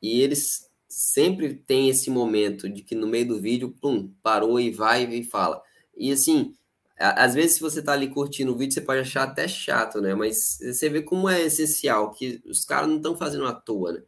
E 0.00 0.22
eles 0.22 0.70
sempre 0.88 1.52
têm 1.52 1.90
esse 1.90 2.08
momento 2.08 2.66
de 2.66 2.82
que 2.82 2.94
no 2.94 3.06
meio 3.06 3.28
do 3.28 3.38
vídeo, 3.38 3.76
pum, 3.78 4.10
parou 4.22 4.58
e 4.58 4.70
vai 4.70 5.04
e 5.04 5.22
fala. 5.22 5.62
E 5.98 6.10
assim, 6.10 6.54
às 6.96 7.34
vezes 7.34 7.56
se 7.56 7.60
você 7.60 7.82
tá 7.82 7.92
ali 7.92 8.08
curtindo 8.08 8.54
o 8.54 8.56
vídeo, 8.56 8.72
você 8.72 8.80
pode 8.80 9.00
achar 9.00 9.24
até 9.24 9.46
chato, 9.46 10.00
né? 10.00 10.14
Mas 10.14 10.58
você 10.62 10.88
vê 10.88 11.02
como 11.02 11.28
é 11.28 11.42
essencial, 11.42 12.10
que 12.10 12.42
os 12.46 12.64
caras 12.64 12.88
não 12.88 12.96
estão 12.96 13.14
fazendo 13.14 13.44
à 13.44 13.52
toa, 13.52 13.92
né? 13.92 14.02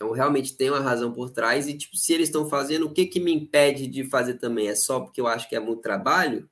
Então, 0.00 0.12
realmente 0.12 0.56
tem 0.56 0.70
uma 0.70 0.80
razão 0.80 1.12
por 1.12 1.28
trás. 1.28 1.68
E, 1.68 1.76
tipo, 1.76 1.94
se 1.94 2.14
eles 2.14 2.28
estão 2.28 2.48
fazendo, 2.48 2.86
o 2.86 2.90
que 2.90 3.04
que 3.04 3.20
me 3.20 3.34
impede 3.34 3.86
de 3.86 4.02
fazer 4.04 4.38
também? 4.38 4.66
É 4.66 4.74
só 4.74 5.00
porque 5.00 5.20
eu 5.20 5.26
acho 5.26 5.46
que 5.46 5.54
é 5.54 5.60
muito 5.60 5.82
trabalho? 5.82 6.48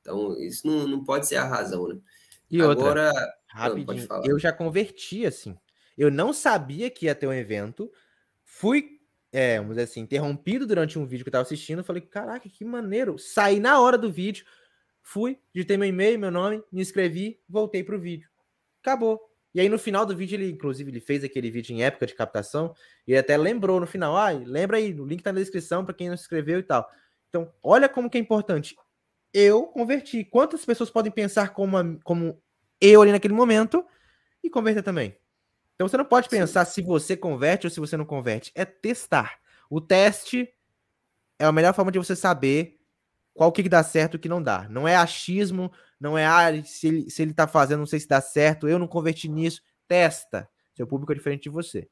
Então, 0.00 0.34
isso 0.40 0.66
não, 0.66 0.88
não 0.88 1.04
pode 1.04 1.28
ser 1.28 1.36
a 1.36 1.44
razão, 1.44 1.86
né? 1.86 1.98
E 2.50 2.58
Agora, 2.62 3.08
outra, 3.08 3.34
rapidinho, 3.48 4.08
eu 4.24 4.38
já 4.38 4.50
converti, 4.50 5.26
assim. 5.26 5.58
Eu 5.96 6.10
não 6.10 6.32
sabia 6.32 6.88
que 6.88 7.04
ia 7.04 7.14
ter 7.14 7.26
um 7.26 7.34
evento. 7.34 7.92
Fui, 8.42 8.98
é, 9.30 9.58
vamos 9.58 9.72
dizer 9.72 9.82
assim, 9.82 10.00
interrompido 10.00 10.66
durante 10.66 10.98
um 10.98 11.04
vídeo 11.04 11.22
que 11.22 11.28
eu 11.28 11.32
tava 11.32 11.42
assistindo. 11.42 11.84
Falei, 11.84 12.00
caraca, 12.00 12.48
que 12.48 12.64
maneiro. 12.64 13.18
Saí 13.18 13.60
na 13.60 13.78
hora 13.78 13.98
do 13.98 14.10
vídeo. 14.10 14.46
Fui, 15.02 15.38
digitei 15.54 15.76
meu 15.76 15.86
e-mail, 15.86 16.18
meu 16.18 16.30
nome, 16.30 16.64
me 16.72 16.80
inscrevi, 16.80 17.38
voltei 17.46 17.84
pro 17.84 18.00
vídeo. 18.00 18.30
Acabou. 18.80 19.29
E 19.54 19.60
aí 19.60 19.68
no 19.68 19.78
final 19.78 20.06
do 20.06 20.16
vídeo, 20.16 20.36
ele, 20.36 20.50
inclusive, 20.50 20.90
ele 20.90 21.00
fez 21.00 21.24
aquele 21.24 21.50
vídeo 21.50 21.74
em 21.74 21.82
época 21.82 22.06
de 22.06 22.14
captação, 22.14 22.74
e 23.06 23.16
até 23.16 23.36
lembrou 23.36 23.80
no 23.80 23.86
final, 23.86 24.16
ah, 24.16 24.30
lembra 24.30 24.76
aí, 24.76 24.98
o 24.98 25.04
link 25.04 25.22
tá 25.22 25.32
na 25.32 25.40
descrição 25.40 25.84
para 25.84 25.94
quem 25.94 26.08
não 26.08 26.16
se 26.16 26.22
inscreveu 26.22 26.58
e 26.58 26.62
tal. 26.62 26.88
Então, 27.28 27.52
olha 27.62 27.88
como 27.88 28.08
que 28.08 28.18
é 28.18 28.20
importante. 28.20 28.76
Eu 29.32 29.64
converti. 29.66 30.24
Quantas 30.24 30.64
pessoas 30.64 30.90
podem 30.90 31.12
pensar 31.12 31.50
como, 31.50 32.00
como 32.02 32.42
eu 32.80 33.02
ali 33.02 33.12
naquele 33.12 33.34
momento 33.34 33.84
e 34.42 34.50
converter 34.50 34.82
também? 34.82 35.16
Então 35.74 35.88
você 35.88 35.96
não 35.96 36.04
pode 36.04 36.28
pensar 36.28 36.64
Sim. 36.64 36.72
se 36.72 36.82
você 36.82 37.16
converte 37.16 37.66
ou 37.66 37.70
se 37.70 37.80
você 37.80 37.96
não 37.96 38.04
converte. 38.04 38.52
É 38.54 38.64
testar. 38.64 39.38
O 39.70 39.80
teste 39.80 40.52
é 41.38 41.44
a 41.44 41.52
melhor 41.52 41.72
forma 41.72 41.92
de 41.92 41.98
você 41.98 42.16
saber 42.16 42.79
qual 43.34 43.52
que 43.52 43.68
dá 43.68 43.82
certo 43.82 44.14
e 44.14 44.16
o 44.16 44.20
que 44.20 44.28
não 44.28 44.42
dá. 44.42 44.68
Não 44.68 44.86
é 44.86 44.96
achismo, 44.96 45.70
não 45.98 46.16
é, 46.16 46.26
ah, 46.26 46.62
se 46.64 46.88
ele, 46.88 47.10
se 47.10 47.22
ele 47.22 47.34
tá 47.34 47.46
fazendo, 47.46 47.80
não 47.80 47.86
sei 47.86 48.00
se 48.00 48.08
dá 48.08 48.20
certo, 48.20 48.68
eu 48.68 48.78
não 48.78 48.86
converti 48.86 49.28
nisso. 49.28 49.62
Testa. 49.86 50.48
Seu 50.74 50.86
público 50.86 51.12
é 51.12 51.14
diferente 51.14 51.44
de 51.44 51.50
você. 51.50 51.88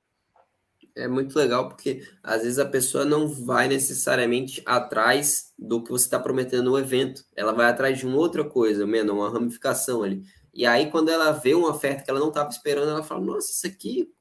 É 0.97 1.07
muito 1.07 1.36
legal 1.36 1.68
porque 1.68 2.03
às 2.22 2.43
vezes 2.43 2.59
a 2.59 2.64
pessoa 2.64 3.05
não 3.05 3.28
vai 3.28 3.68
necessariamente 3.68 4.62
atrás 4.66 5.53
do 5.59 5.82
que 5.82 5.91
você 5.91 6.07
está 6.07 6.18
prometendo 6.18 6.70
no 6.70 6.78
evento. 6.78 7.24
Ela 7.36 7.53
vai 7.53 7.66
atrás 7.66 7.99
de 7.99 8.07
uma 8.07 8.16
outra 8.16 8.45
coisa, 8.45 8.86
menos 8.86 9.14
uma 9.14 9.30
ramificação 9.30 10.03
ali. 10.03 10.24
E 10.53 10.66
aí, 10.66 10.91
quando 10.91 11.09
ela 11.09 11.30
vê 11.30 11.55
uma 11.55 11.70
oferta 11.70 12.03
que 12.03 12.11
ela 12.11 12.18
não 12.18 12.28
estava 12.28 12.49
esperando, 12.51 12.91
ela 12.91 13.03
fala: 13.03 13.24
Nossa, 13.24 13.51
isso 13.51 13.66
aqui 13.66 14.12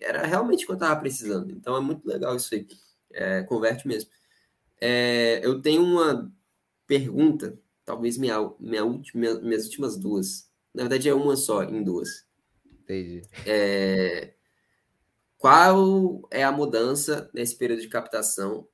era 0.00 0.26
realmente 0.26 0.64
o 0.64 0.66
que 0.66 0.72
eu 0.72 0.76
estava 0.76 0.98
precisando. 0.98 1.52
Então 1.52 1.76
é 1.76 1.80
muito 1.80 2.06
legal 2.06 2.34
isso 2.34 2.54
aí. 2.54 2.66
É, 3.12 3.42
converte 3.44 3.86
mesmo. 3.86 4.10
É, 4.80 5.40
eu 5.44 5.62
tenho 5.62 5.82
uma 5.82 6.32
pergunta 6.86 7.58
talvez 7.84 8.16
minha, 8.16 8.36
minha 8.58 8.84
última, 8.84 9.34
minhas 9.40 9.64
últimas 9.64 9.96
duas. 9.96 10.50
Na 10.74 10.82
verdade, 10.82 11.08
é 11.08 11.14
uma 11.14 11.36
só, 11.36 11.62
em 11.62 11.82
duas. 11.82 12.26
Entendi. 12.82 13.22
É, 13.46 14.34
qual 15.38 16.26
é 16.30 16.42
a 16.42 16.52
mudança 16.52 17.30
nesse 17.32 17.56
período 17.56 17.82
de 17.82 17.88
captação 17.88 18.66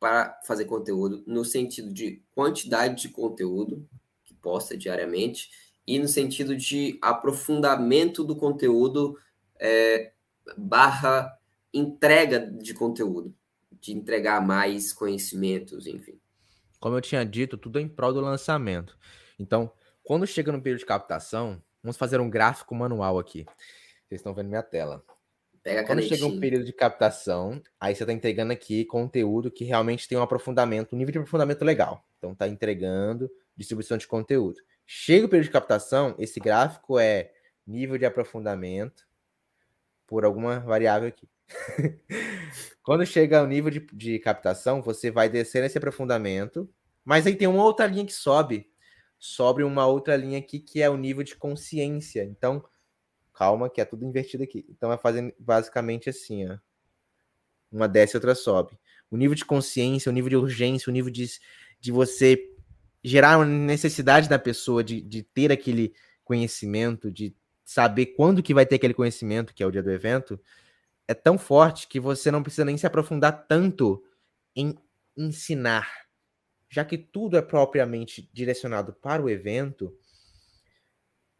para 0.00 0.40
fazer 0.44 0.64
conteúdo, 0.64 1.22
no 1.26 1.44
sentido 1.44 1.92
de 1.92 2.24
quantidade 2.34 3.02
de 3.02 3.08
conteúdo 3.08 3.88
que 4.24 4.34
posta 4.34 4.76
diariamente 4.76 5.50
e 5.86 5.98
no 5.98 6.08
sentido 6.08 6.56
de 6.56 6.98
aprofundamento 7.00 8.24
do 8.24 8.34
conteúdo 8.34 9.16
é, 9.60 10.12
barra 10.56 11.32
entrega 11.72 12.40
de 12.40 12.74
conteúdo, 12.74 13.32
de 13.80 13.92
entregar 13.92 14.44
mais 14.44 14.92
conhecimentos, 14.92 15.86
enfim. 15.86 16.21
Como 16.82 16.96
eu 16.96 17.00
tinha 17.00 17.24
dito, 17.24 17.56
tudo 17.56 17.78
é 17.78 17.82
em 17.82 17.86
prol 17.86 18.12
do 18.12 18.20
lançamento. 18.20 18.98
Então, 19.38 19.70
quando 20.02 20.26
chega 20.26 20.50
no 20.50 20.60
período 20.60 20.80
de 20.80 20.84
captação, 20.86 21.62
vamos 21.80 21.96
fazer 21.96 22.20
um 22.20 22.28
gráfico 22.28 22.74
manual 22.74 23.20
aqui. 23.20 23.44
Vocês 24.08 24.18
estão 24.18 24.34
vendo 24.34 24.48
minha 24.48 24.64
tela. 24.64 25.00
Pega 25.62 25.84
Quando 25.84 26.02
chega 26.02 26.26
um 26.26 26.40
período 26.40 26.64
de 26.64 26.72
captação, 26.72 27.62
aí 27.78 27.94
você 27.94 28.02
está 28.02 28.12
entregando 28.12 28.52
aqui 28.52 28.84
conteúdo 28.84 29.48
que 29.48 29.62
realmente 29.62 30.08
tem 30.08 30.18
um 30.18 30.22
aprofundamento, 30.22 30.96
um 30.96 30.98
nível 30.98 31.12
de 31.12 31.18
aprofundamento 31.18 31.64
legal. 31.64 32.04
Então 32.18 32.32
está 32.32 32.48
entregando 32.48 33.30
distribuição 33.56 33.96
de 33.96 34.08
conteúdo. 34.08 34.58
Chega 34.84 35.26
o 35.26 35.28
período 35.28 35.46
de 35.46 35.52
captação, 35.52 36.16
esse 36.18 36.40
gráfico 36.40 36.98
é 36.98 37.30
nível 37.64 37.96
de 37.96 38.04
aprofundamento 38.04 39.06
por 40.12 40.26
alguma 40.26 40.60
variável 40.60 41.08
aqui. 41.08 41.26
Quando 42.84 43.06
chega 43.06 43.38
ao 43.40 43.46
nível 43.46 43.70
de, 43.70 43.80
de 43.94 44.18
captação, 44.18 44.82
você 44.82 45.10
vai 45.10 45.26
descer 45.26 45.62
nesse 45.62 45.78
aprofundamento, 45.78 46.68
mas 47.02 47.26
aí 47.26 47.34
tem 47.34 47.48
uma 47.48 47.64
outra 47.64 47.86
linha 47.86 48.04
que 48.04 48.12
sobe. 48.12 48.70
Sobe 49.18 49.64
uma 49.64 49.86
outra 49.86 50.14
linha 50.14 50.38
aqui 50.38 50.60
que 50.60 50.82
é 50.82 50.90
o 50.90 50.98
nível 50.98 51.24
de 51.24 51.34
consciência. 51.34 52.24
Então, 52.24 52.62
calma, 53.32 53.70
que 53.70 53.80
é 53.80 53.86
tudo 53.86 54.04
invertido 54.04 54.42
aqui. 54.42 54.66
Então, 54.68 54.90
vai 54.90 54.98
fazendo 54.98 55.32
basicamente 55.38 56.10
assim, 56.10 56.46
ó. 56.46 56.58
Uma 57.72 57.88
desce, 57.88 58.14
outra 58.14 58.34
sobe. 58.34 58.78
O 59.10 59.16
nível 59.16 59.34
de 59.34 59.46
consciência, 59.46 60.10
o 60.10 60.12
nível 60.12 60.28
de 60.28 60.36
urgência, 60.36 60.90
o 60.90 60.92
nível 60.92 61.10
de, 61.10 61.26
de 61.80 61.90
você 61.90 62.52
gerar 63.02 63.38
uma 63.38 63.46
necessidade 63.46 64.28
da 64.28 64.38
pessoa 64.38 64.84
de, 64.84 65.00
de 65.00 65.22
ter 65.22 65.50
aquele 65.50 65.94
conhecimento, 66.22 67.10
de 67.10 67.34
saber 67.72 68.06
quando 68.06 68.42
que 68.42 68.52
vai 68.54 68.66
ter 68.66 68.76
aquele 68.76 68.94
conhecimento, 68.94 69.54
que 69.54 69.62
é 69.62 69.66
o 69.66 69.70
dia 69.70 69.82
do 69.82 69.90
evento, 69.90 70.38
é 71.08 71.14
tão 71.14 71.38
forte 71.38 71.88
que 71.88 71.98
você 71.98 72.30
não 72.30 72.42
precisa 72.42 72.64
nem 72.64 72.76
se 72.76 72.86
aprofundar 72.86 73.46
tanto 73.46 74.04
em 74.54 74.78
ensinar. 75.16 75.90
Já 76.68 76.84
que 76.84 76.98
tudo 76.98 77.36
é 77.36 77.42
propriamente 77.42 78.30
direcionado 78.32 78.92
para 78.92 79.22
o 79.22 79.28
evento, 79.28 79.96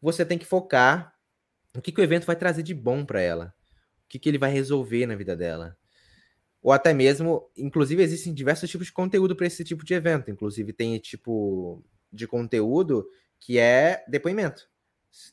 você 0.01 0.25
tem 0.25 0.37
que 0.37 0.45
focar 0.45 1.15
no 1.73 1.81
que, 1.81 1.91
que 1.91 2.01
o 2.01 2.03
evento 2.03 2.25
vai 2.25 2.35
trazer 2.35 2.63
de 2.63 2.73
bom 2.73 3.05
para 3.05 3.21
ela, 3.21 3.53
o 4.05 4.09
que, 4.09 4.19
que 4.19 4.29
ele 4.29 4.37
vai 4.37 4.51
resolver 4.51 5.05
na 5.05 5.15
vida 5.15 5.35
dela. 5.35 5.77
Ou 6.61 6.71
até 6.71 6.93
mesmo, 6.93 7.49
inclusive, 7.57 8.01
existem 8.01 8.33
diversos 8.33 8.69
tipos 8.69 8.87
de 8.87 8.93
conteúdo 8.93 9.35
para 9.35 9.47
esse 9.47 9.63
tipo 9.63 9.83
de 9.83 9.93
evento. 9.93 10.31
Inclusive, 10.31 10.71
tem 10.71 10.97
tipo 10.99 11.83
de 12.11 12.25
conteúdo 12.25 13.07
que 13.39 13.57
é 13.59 14.03
depoimento. 14.07 14.69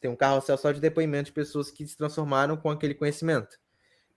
Tem 0.01 0.11
um 0.11 0.17
carrossel 0.17 0.57
só 0.57 0.73
de 0.73 0.81
depoimento 0.81 1.27
de 1.27 1.33
pessoas 1.33 1.71
que 1.71 1.87
se 1.87 1.97
transformaram 1.97 2.57
com 2.57 2.71
aquele 2.71 2.95
conhecimento 2.95 3.59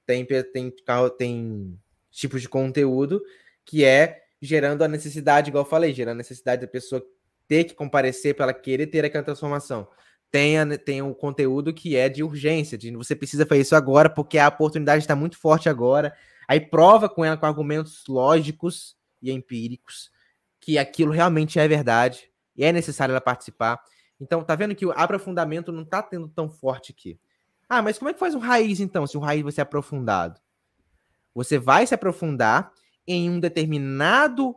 tem, 0.06 0.26
tem, 0.26 0.74
tem 1.18 1.80
tipos 2.12 2.42
de 2.42 2.50
conteúdo 2.50 3.22
que 3.66 3.84
é 3.86 4.24
gerando 4.42 4.84
a 4.84 4.88
necessidade, 4.88 5.50
igual 5.50 5.64
eu 5.64 5.70
falei, 5.70 5.94
gerando 5.94 6.16
a 6.16 6.18
necessidade 6.18 6.62
da 6.62 6.68
pessoa 6.68 7.04
ter 7.48 7.64
que 7.64 7.74
comparecer 7.74 8.36
para 8.36 8.46
ela 8.46 8.54
querer 8.54 8.88
ter 8.88 9.06
aquela 9.06 9.24
transformação. 9.24 9.88
Tem, 10.30 10.60
a, 10.60 10.78
tem 10.78 11.02
um 11.02 11.14
conteúdo 11.14 11.74
que 11.74 11.96
é 11.96 12.10
de 12.10 12.24
urgência, 12.24 12.78
de 12.78 12.92
você 12.92 13.16
precisa 13.16 13.46
fazer 13.46 13.62
isso 13.62 13.76
agora 13.76 14.10
porque 14.10 14.38
a 14.38 14.48
oportunidade 14.48 15.04
está 15.04 15.16
muito 15.16 15.38
forte 15.38 15.70
agora. 15.70 16.14
Aí 16.48 16.60
prova 16.60 17.08
com 17.08 17.24
ela 17.24 17.38
com 17.38 17.46
argumentos 17.46 18.04
lógicos 18.08 18.98
e 19.22 19.32
empíricos 19.32 20.12
que 20.60 20.78
aquilo 20.78 21.12
realmente 21.12 21.60
é 21.60 21.68
verdade 21.68 22.30
e 22.56 22.66
é 22.66 22.72
necessário 22.72 23.14
ela 23.14 23.22
participar. 23.22 23.80
Então, 24.24 24.42
tá 24.42 24.56
vendo 24.56 24.74
que 24.74 24.86
o 24.86 24.92
aprofundamento 24.92 25.70
não 25.70 25.84
tá 25.84 26.02
tendo 26.02 26.30
tão 26.30 26.50
forte 26.50 26.94
aqui. 26.94 27.20
Ah, 27.68 27.82
mas 27.82 27.98
como 27.98 28.10
é 28.10 28.14
que 28.14 28.20
faz 28.20 28.34
um 28.34 28.40
raiz 28.40 28.80
então, 28.80 29.06
se 29.06 29.18
o 29.18 29.20
raiz 29.20 29.44
vai 29.44 29.52
ser 29.52 29.62
aprofundado? 29.62 30.40
Você 31.36 31.60
vai 31.60 31.86
se 31.86 31.94
aprofundar 31.94 32.72
em 33.06 33.30
um 33.30 33.38
determinado, 33.38 34.56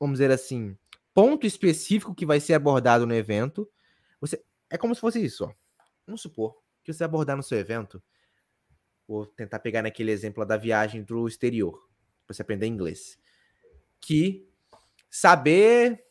vamos 0.00 0.14
dizer 0.14 0.30
assim, 0.30 0.76
ponto 1.12 1.46
específico 1.46 2.14
que 2.14 2.24
vai 2.24 2.40
ser 2.40 2.54
abordado 2.54 3.06
no 3.06 3.14
evento. 3.14 3.68
Você 4.18 4.42
é 4.70 4.78
como 4.78 4.94
se 4.94 5.00
fosse 5.00 5.22
isso, 5.22 5.44
ó. 5.44 5.52
Vamos 6.06 6.22
supor 6.22 6.56
que 6.82 6.90
você 6.90 7.04
abordar 7.04 7.36
no 7.36 7.42
seu 7.42 7.58
evento, 7.58 8.02
vou 9.06 9.26
tentar 9.26 9.58
pegar 9.58 9.82
naquele 9.82 10.10
exemplo 10.10 10.44
da 10.46 10.56
viagem 10.56 11.02
do 11.02 11.28
exterior, 11.28 11.86
para 12.26 12.34
você 12.34 12.40
aprender 12.40 12.66
inglês, 12.66 13.18
que 14.00 14.48
saber 15.10 16.02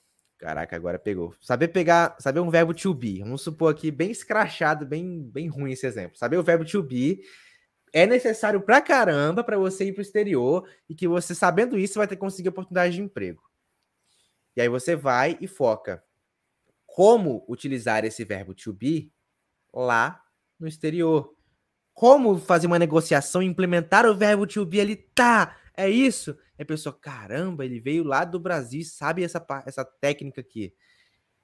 Caraca, 0.41 0.75
agora 0.75 0.97
pegou. 0.97 1.35
Saber 1.39 1.67
pegar, 1.67 2.15
saber 2.19 2.39
um 2.39 2.49
verbo 2.49 2.73
to 2.73 2.91
be. 2.95 3.19
Vamos 3.19 3.43
supor 3.43 3.71
aqui 3.71 3.91
bem 3.91 4.09
escrachado, 4.09 4.87
bem, 4.87 5.21
bem 5.29 5.47
ruim 5.47 5.71
esse 5.71 5.85
exemplo. 5.85 6.17
Saber 6.17 6.37
o 6.37 6.43
verbo 6.43 6.65
to 6.65 6.81
be 6.81 7.21
é 7.93 8.07
necessário 8.07 8.59
pra 8.59 8.81
caramba 8.81 9.43
para 9.43 9.55
você 9.55 9.85
ir 9.85 9.93
pro 9.93 10.01
exterior 10.01 10.67
e 10.89 10.95
que 10.95 11.07
você, 11.07 11.35
sabendo 11.35 11.77
isso, 11.77 11.99
vai 11.99 12.07
ter 12.07 12.15
que 12.15 12.21
conseguir 12.21 12.49
oportunidade 12.49 12.95
de 12.95 13.01
emprego. 13.03 13.43
E 14.55 14.61
aí 14.61 14.67
você 14.67 14.95
vai 14.95 15.37
e 15.39 15.45
foca 15.45 16.03
como 16.87 17.45
utilizar 17.47 18.03
esse 18.03 18.25
verbo 18.25 18.55
to 18.55 18.73
be 18.73 19.13
lá 19.71 20.23
no 20.59 20.67
exterior. 20.67 21.35
Como 21.93 22.39
fazer 22.39 22.65
uma 22.65 22.79
negociação, 22.79 23.43
implementar 23.43 24.07
o 24.07 24.15
verbo 24.15 24.47
to 24.47 24.65
be 24.65 24.81
ali, 24.81 24.95
tá? 24.95 25.55
É 25.81 25.89
isso? 25.89 26.37
E 26.59 26.61
a 26.61 26.65
pessoa, 26.65 26.95
caramba, 26.95 27.65
ele 27.65 27.79
veio 27.79 28.03
lá 28.03 28.23
do 28.23 28.39
Brasil 28.39 28.83
sabe 28.85 29.23
essa, 29.23 29.43
essa 29.65 29.83
técnica 29.83 30.39
aqui. 30.39 30.75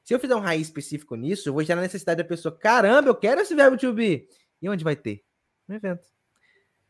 Se 0.04 0.14
eu 0.14 0.20
fizer 0.20 0.36
um 0.36 0.40
raiz 0.40 0.68
específico 0.68 1.16
nisso, 1.16 1.50
eu 1.50 1.54
vou 1.54 1.64
gerar 1.64 1.82
a 1.82 1.84
necessidade 1.84 2.22
da 2.22 2.28
pessoa, 2.28 2.56
caramba, 2.56 3.10
eu 3.10 3.16
quero 3.16 3.42
esse 3.42 3.56
verbo 3.56 3.76
to 3.76 3.92
be. 3.94 4.28
E 4.62 4.70
onde 4.70 4.84
vai 4.84 4.96
ter? 4.96 5.24
No 5.68 5.74
evento. 5.74 6.08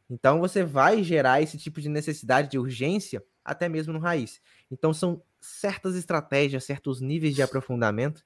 Então 0.09 0.41
você 0.41 0.61
vai 0.61 1.01
gerar 1.03 1.41
esse 1.41 1.57
tipo 1.57 1.79
de 1.79 1.87
necessidade 1.87 2.51
de 2.51 2.59
urgência 2.59 3.23
até 3.45 3.69
mesmo 3.69 3.93
no 3.93 3.99
raiz. 3.99 4.41
Então 4.69 4.93
são 4.93 5.23
certas 5.39 5.95
estratégias, 5.95 6.65
certos 6.65 6.99
níveis 6.99 7.33
de 7.33 7.41
aprofundamento 7.41 8.25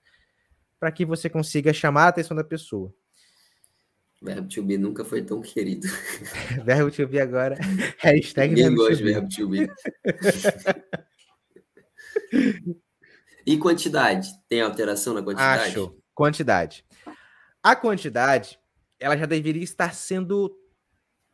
para 0.79 0.91
que 0.91 1.05
você 1.05 1.29
consiga 1.29 1.71
chamar 1.71 2.05
a 2.05 2.07
atenção 2.07 2.35
da 2.35 2.43
pessoa. 2.43 2.91
Verbo 4.21 4.47
to 4.47 4.61
be 4.61 4.77
nunca 4.77 5.03
foi 5.03 5.23
tão 5.23 5.41
querido. 5.41 5.87
verbo 6.63 6.91
to 6.91 7.07
be 7.07 7.19
agora. 7.19 7.57
Hashtag 7.97 8.53
Ninguém 8.53 8.75
gosta 8.75 8.95
de 8.97 9.03
verbo 9.03 9.27
to 9.27 9.49
be. 9.49 9.67
e 13.43 13.57
quantidade? 13.57 14.29
Tem 14.47 14.61
alteração 14.61 15.15
na 15.15 15.23
quantidade? 15.23 15.69
Acho. 15.69 15.97
Quantidade. 16.13 16.85
A 17.63 17.75
quantidade, 17.75 18.59
ela 18.99 19.17
já 19.17 19.25
deveria 19.25 19.63
estar 19.63 19.95
sendo 19.95 20.55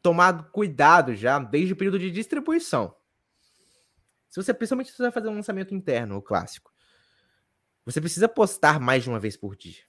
tomado 0.01 0.49
cuidado 0.51 1.13
já 1.13 1.37
desde 1.39 1.73
o 1.73 1.75
período 1.75 1.99
de 1.99 2.09
distribuição. 2.09 2.95
Se 4.29 4.41
você, 4.41 4.53
principalmente 4.53 4.91
se 4.91 4.95
você 4.95 5.03
vai 5.03 5.11
fazer 5.11 5.27
um 5.27 5.35
lançamento 5.35 5.75
interno, 5.75 6.15
o 6.15 6.21
clássico, 6.21 6.71
você 7.83 7.99
precisa 7.99 8.29
postar 8.29 8.79
mais 8.79 9.03
de 9.03 9.09
uma 9.09 9.19
vez 9.19 9.35
por 9.35 9.57
dia. 9.57 9.83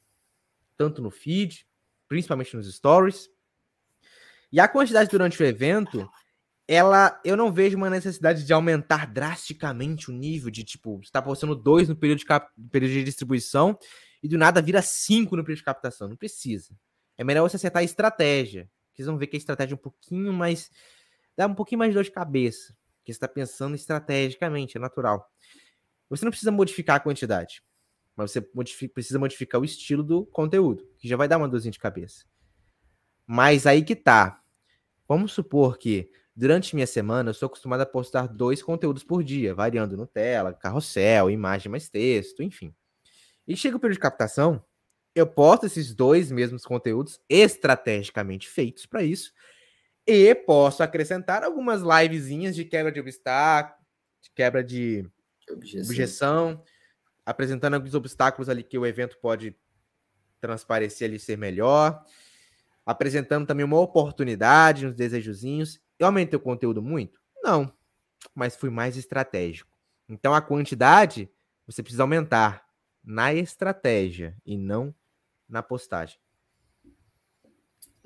Tanto 0.77 1.01
no 1.01 1.11
feed, 1.13 1.68
principalmente 2.09 2.57
nos 2.57 2.73
stories. 2.75 3.31
E 4.51 4.59
a 4.59 4.67
quantidade 4.67 5.11
durante 5.11 5.41
o 5.43 5.47
evento, 5.47 6.09
ela 6.67 7.21
eu 7.25 7.37
não 7.37 7.53
vejo 7.53 7.77
uma 7.77 7.91
necessidade 7.91 8.45
de 8.45 8.53
aumentar 8.53 9.07
drasticamente 9.07 10.11
o 10.11 10.15
nível 10.15 10.51
de 10.51 10.65
tipo, 10.65 11.01
está 11.03 11.21
postando 11.21 11.55
dois 11.55 11.89
no 11.89 11.95
período 11.95 12.21
de, 12.21 12.25
cap, 12.25 12.51
período 12.71 12.93
de 12.93 13.05
distribuição 13.05 13.79
e 14.23 14.29
do 14.29 14.39
nada 14.39 14.63
vira 14.63 14.81
cinco 14.83 15.37
no 15.37 15.45
período 15.45 15.59
de 15.59 15.65
captação. 15.65 16.09
Não 16.09 16.17
precisa. 16.17 16.75
É 17.17 17.23
melhor 17.23 17.49
você 17.49 17.57
acertar 17.57 17.81
a 17.81 17.85
estratégia. 17.85 18.69
Vocês 18.93 19.07
vão 19.07 19.19
ver 19.19 19.29
que 19.29 19.37
a 19.37 19.39
estratégia 19.39 19.75
é 19.75 19.77
um 19.77 19.79
pouquinho 19.79 20.33
mais. 20.33 20.71
dá 21.37 21.47
um 21.47 21.55
pouquinho 21.55 21.79
mais 21.79 21.91
de 21.91 21.95
dor 21.95 22.05
de 22.05 22.11
cabeça. 22.11 22.75
Porque 22.99 23.13
você 23.13 23.17
está 23.17 23.29
pensando 23.29 23.75
estrategicamente, 23.77 24.77
é 24.77 24.81
natural. 24.81 25.31
Você 26.11 26.25
não 26.25 26.31
precisa 26.31 26.51
modificar 26.51 26.97
a 26.97 27.01
quantidade 27.01 27.63
mas 28.19 28.33
você 28.33 28.45
modifica, 28.53 28.95
precisa 28.95 29.17
modificar 29.17 29.61
o 29.61 29.65
estilo 29.65 30.03
do 30.03 30.27
conteúdo, 30.27 30.85
que 30.99 31.07
já 31.07 31.17
vai 31.17 31.29
dar 31.29 31.39
uma 31.39 31.49
dorzinha 31.49 31.71
de 31.71 31.79
cabeça. 31.79 32.25
Mas 33.25 33.65
aí 33.65 33.85
que 33.85 33.95
tá. 33.95 34.43
Vamos 35.07 35.31
supor 35.31 35.79
que 35.79 36.11
durante 36.35 36.75
minha 36.75 36.87
semana 36.87 37.31
eu 37.31 37.35
sou 37.35 37.47
acostumado 37.47 37.83
a 37.83 37.87
postar 37.87 38.27
dois 38.27 38.61
conteúdos 38.61 39.05
por 39.05 39.23
dia, 39.23 39.55
variando 39.55 39.97
no 39.97 40.05
tela, 40.05 40.53
carrossel, 40.53 41.31
imagem 41.31 41.71
mais 41.71 41.89
texto, 41.89 42.43
enfim. 42.43 42.75
E 43.47 43.57
chega 43.57 43.77
o 43.77 43.81
período 43.81 43.95
de 43.95 44.03
captação, 44.03 44.65
eu 45.15 45.27
posto 45.27 45.67
esses 45.67 45.95
dois 45.95 46.33
mesmos 46.33 46.65
conteúdos 46.65 47.21
estrategicamente 47.29 48.49
feitos 48.49 48.85
para 48.85 49.05
isso, 49.05 49.33
e 50.05 50.35
posso 50.35 50.83
acrescentar 50.83 51.45
algumas 51.45 51.83
livezinhas 51.83 52.57
de 52.57 52.65
quebra 52.65 52.91
de 52.91 52.99
obstáculo, 52.99 53.79
de 54.21 54.31
quebra 54.33 54.65
de 54.65 55.09
objeção, 55.49 55.85
objeção 55.85 56.65
apresentando 57.29 57.75
alguns 57.75 57.95
obstáculos 57.95 58.49
ali 58.49 58.63
que 58.63 58.79
o 58.79 58.87
evento 58.87 59.19
pode 59.19 59.55
transparecer 60.41 61.07
ali 61.07 61.19
ser 61.19 61.37
melhor, 61.37 62.03
apresentando 62.87 63.47
também 63.47 63.67
uma 63.67 63.79
oportunidade 63.79 64.87
nos 64.87 64.95
desejozinhos. 64.95 65.79
Eu 65.99 66.07
aumentei 66.07 66.39
o 66.39 66.41
conteúdo 66.41 66.81
muito? 66.81 67.21
Não, 67.43 67.71
mas 68.35 68.57
fui 68.57 68.71
mais 68.71 68.97
estratégico. 68.97 69.71
Então 70.09 70.33
a 70.33 70.41
quantidade 70.41 71.31
você 71.67 71.83
precisa 71.83 72.03
aumentar 72.03 72.67
na 73.05 73.35
estratégia 73.35 74.35
e 74.47 74.57
não 74.57 74.95
na 75.47 75.63
postagem. 75.63 76.19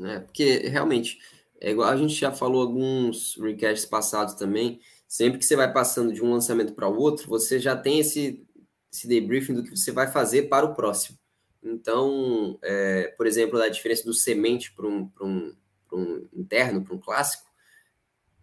É, 0.00 0.18
porque 0.18 0.66
realmente, 0.66 1.20
é 1.60 1.70
igual 1.70 1.88
a 1.88 1.96
gente 1.96 2.14
já 2.14 2.32
falou 2.32 2.60
alguns 2.60 3.36
recasts 3.36 3.86
passados 3.86 4.34
também, 4.34 4.80
sempre 5.06 5.38
que 5.38 5.44
você 5.44 5.54
vai 5.54 5.72
passando 5.72 6.12
de 6.12 6.24
um 6.24 6.32
lançamento 6.32 6.74
para 6.74 6.88
o 6.88 6.98
outro, 6.98 7.28
você 7.28 7.60
já 7.60 7.76
tem 7.76 8.00
esse 8.00 8.44
esse 8.92 9.08
debriefing 9.08 9.54
do 9.54 9.62
que 9.62 9.70
você 9.70 9.90
vai 9.90 10.10
fazer 10.10 10.48
para 10.48 10.66
o 10.66 10.74
próximo. 10.74 11.18
Então, 11.62 12.58
é, 12.62 13.14
por 13.16 13.26
exemplo, 13.26 13.60
a 13.60 13.68
diferença 13.68 14.04
do 14.04 14.12
semente 14.12 14.72
para 14.72 14.86
um, 14.86 15.10
um, 15.20 15.54
um 15.92 16.28
interno, 16.34 16.84
para 16.84 16.94
um 16.94 16.98
clássico, 16.98 17.48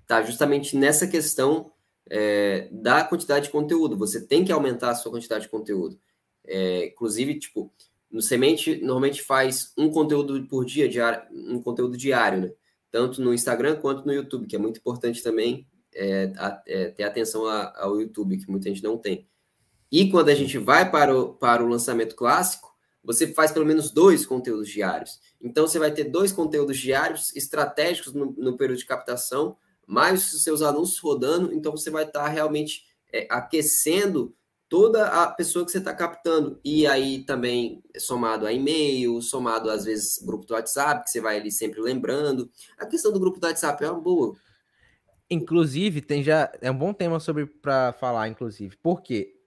está 0.02 0.24
justamente 0.24 0.76
nessa 0.76 1.06
questão 1.06 1.72
é, 2.10 2.68
da 2.72 3.04
quantidade 3.04 3.46
de 3.46 3.52
conteúdo. 3.52 3.98
Você 3.98 4.26
tem 4.26 4.44
que 4.44 4.52
aumentar 4.52 4.90
a 4.90 4.96
sua 4.96 5.12
quantidade 5.12 5.44
de 5.44 5.50
conteúdo. 5.50 6.00
É, 6.46 6.88
inclusive, 6.88 7.38
tipo, 7.38 7.72
no 8.10 8.22
semente 8.22 8.82
normalmente 8.82 9.22
faz 9.22 9.72
um 9.78 9.92
conteúdo 9.92 10.48
por 10.48 10.66
dia, 10.66 10.90
diário, 10.90 11.22
um 11.32 11.62
conteúdo 11.62 11.96
diário, 11.96 12.42
né? 12.42 12.52
Tanto 12.92 13.22
no 13.22 13.34
Instagram 13.34 13.76
quanto 13.76 14.04
no 14.04 14.12
YouTube, 14.12 14.48
que 14.48 14.56
é 14.56 14.60
muito 14.60 14.80
importante 14.80 15.22
também 15.22 15.68
é, 15.94 16.34
a, 16.38 16.64
é, 16.66 16.90
ter 16.90 17.04
atenção 17.04 17.46
a, 17.46 17.72
ao 17.84 18.02
YouTube, 18.02 18.38
que 18.38 18.50
muita 18.50 18.68
gente 18.70 18.82
não 18.82 18.98
tem. 18.98 19.28
E 19.92 20.10
quando 20.10 20.30
a 20.30 20.36
gente 20.36 20.58
vai 20.58 20.90
para 20.90 21.16
o, 21.16 21.34
para 21.34 21.64
o 21.64 21.68
lançamento 21.68 22.16
clássico, 22.16 22.70
você 23.04 23.34
faz 23.34 23.52
pelo 23.52 23.66
menos 23.66 23.92
dois 23.92 24.26
conteúdos 24.26 24.70
diários. 24.70 25.20
Então, 25.42 25.68
você 25.68 25.80
vai 25.80 25.92
ter 25.92 26.06
dois 26.06 26.32
conteúdos 26.32 26.78
diários 26.78 27.36
estratégicos 27.36 28.14
no, 28.14 28.34
no 28.38 28.58
período 28.58 28.80
de 28.80 28.86
captação, 28.86 29.58
mais 29.88 30.34
os 30.34 30.44
seus 30.44 30.62
anúncios 30.62 31.00
rodando. 31.00 31.54
Então, 31.54 31.72
você 31.72 31.90
vai 31.90 32.04
estar 32.04 32.28
realmente 32.28 32.84
é, 33.12 33.26
aquecendo 33.30 34.36
toda 34.70 35.08
a 35.08 35.28
pessoa 35.28 35.66
que 35.66 35.72
você 35.72 35.80
está 35.80 35.94
captando. 35.94 36.60
E 36.64 36.86
aí 36.86 37.24
também 37.24 37.84
somado 37.98 38.46
a 38.46 38.54
e-mail, 38.54 39.20
somado 39.22 39.72
às 39.72 39.86
vezes 39.86 40.20
grupo 40.24 40.46
do 40.46 40.54
WhatsApp, 40.54 41.04
que 41.04 41.10
você 41.10 41.20
vai 41.20 41.38
ali 41.38 41.52
sempre 41.52 41.82
lembrando. 41.82 42.50
A 42.78 42.86
questão 42.86 43.12
do 43.12 43.20
grupo 43.20 43.40
do 43.40 43.48
WhatsApp 43.48 43.84
é 43.84 43.90
uma 43.90 44.00
boa. 44.00 44.36
Inclusive, 45.30 46.02
tem 46.02 46.24
já. 46.24 46.52
É 46.62 46.70
um 46.70 46.78
bom 46.78 46.94
tema 46.94 47.20
sobre 47.20 47.46
para 47.48 47.94
falar, 47.94 48.28
inclusive. 48.28 48.78
Porque 48.82 49.39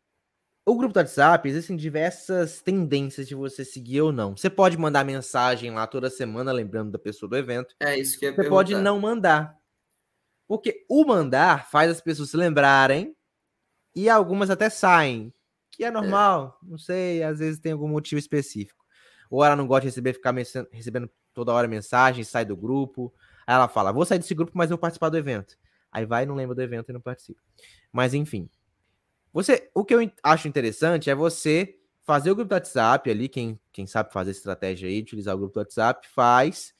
o 0.65 0.77
grupo 0.77 0.95
do 0.95 0.99
WhatsApp, 0.99 1.49
existem 1.49 1.77
diversas 1.77 2.63
tendências 2.63 3.27
de 3.27 3.35
você 3.35 3.65
seguir 3.65 4.01
ou 4.03 4.13
não. 4.13 4.37
Você 4.37 4.49
pode 4.49 4.77
mandar 4.79 5.05
mensagem 5.05 5.73
lá 5.73 5.87
toda 5.87 6.09
semana, 6.09 6.53
lembrando 6.53 6.93
da 6.93 6.99
pessoa 6.99 7.29
do 7.29 7.37
evento. 7.37 7.75
É 7.81 7.99
isso 7.99 8.19
que 8.19 8.27
eu 8.27 8.31
Você 8.31 8.37
perguntar. 8.37 8.57
pode 8.57 8.75
não 8.77 9.01
mandar. 9.01 9.57
Porque 10.47 10.85
o 10.89 11.05
mandar 11.05 11.69
faz 11.69 11.91
as 11.91 12.01
pessoas 12.01 12.31
se 12.31 12.37
lembrarem 12.37 13.17
e 13.95 14.09
algumas 14.09 14.51
até 14.51 14.71
saem. 14.71 15.33
Que 15.71 15.85
é 15.85 15.91
normal, 15.91 16.59
é. 16.63 16.67
não 16.71 16.79
sei, 16.79 17.23
às 17.23 17.39
vezes 17.39 17.59
tem 17.59 17.73
algum 17.73 17.89
motivo 17.89 18.19
específico. 18.19 18.85
Ou 19.31 19.45
ela 19.45 19.57
não 19.57 19.67
gosta 19.67 19.83
de 19.83 19.87
receber, 19.87 20.13
ficar 20.13 20.35
recebendo 20.71 21.11
toda 21.33 21.53
hora 21.53 21.67
mensagem, 21.67 22.23
sai 22.23 22.45
do 22.45 22.57
grupo. 22.57 23.13
Aí 23.47 23.55
ela 23.55 23.67
fala: 23.67 23.91
vou 23.91 24.05
sair 24.05 24.19
desse 24.19 24.35
grupo, 24.35 24.53
mas 24.55 24.71
eu 24.71 24.77
vou 24.77 24.81
participar 24.81 25.09
do 25.09 25.17
evento. 25.17 25.57
Aí 25.91 26.05
vai, 26.05 26.25
não 26.27 26.35
lembra 26.35 26.55
do 26.55 26.63
evento 26.63 26.91
e 26.91 26.93
não 26.93 27.01
participa. 27.01 27.41
Mas 27.91 28.15
enfim, 28.15 28.49
você, 29.33 29.71
o 29.75 29.85
que 29.85 29.95
eu 29.95 30.13
acho 30.23 30.47
interessante 30.47 31.09
é 31.09 31.15
você 31.15 31.79
fazer 32.05 32.31
o 32.31 32.35
grupo 32.35 32.51
do 32.51 32.55
WhatsApp 32.55 33.11
ali, 33.11 33.29
quem, 33.29 33.59
quem 33.73 33.87
sabe 33.87 34.13
fazer 34.13 34.33
estratégia 34.33 34.89
aí, 34.89 35.01
utilizar 35.01 35.35
o 35.35 35.39
grupo 35.39 35.55
do 35.55 35.61
WhatsApp, 35.61 36.07
faz, 36.09 36.75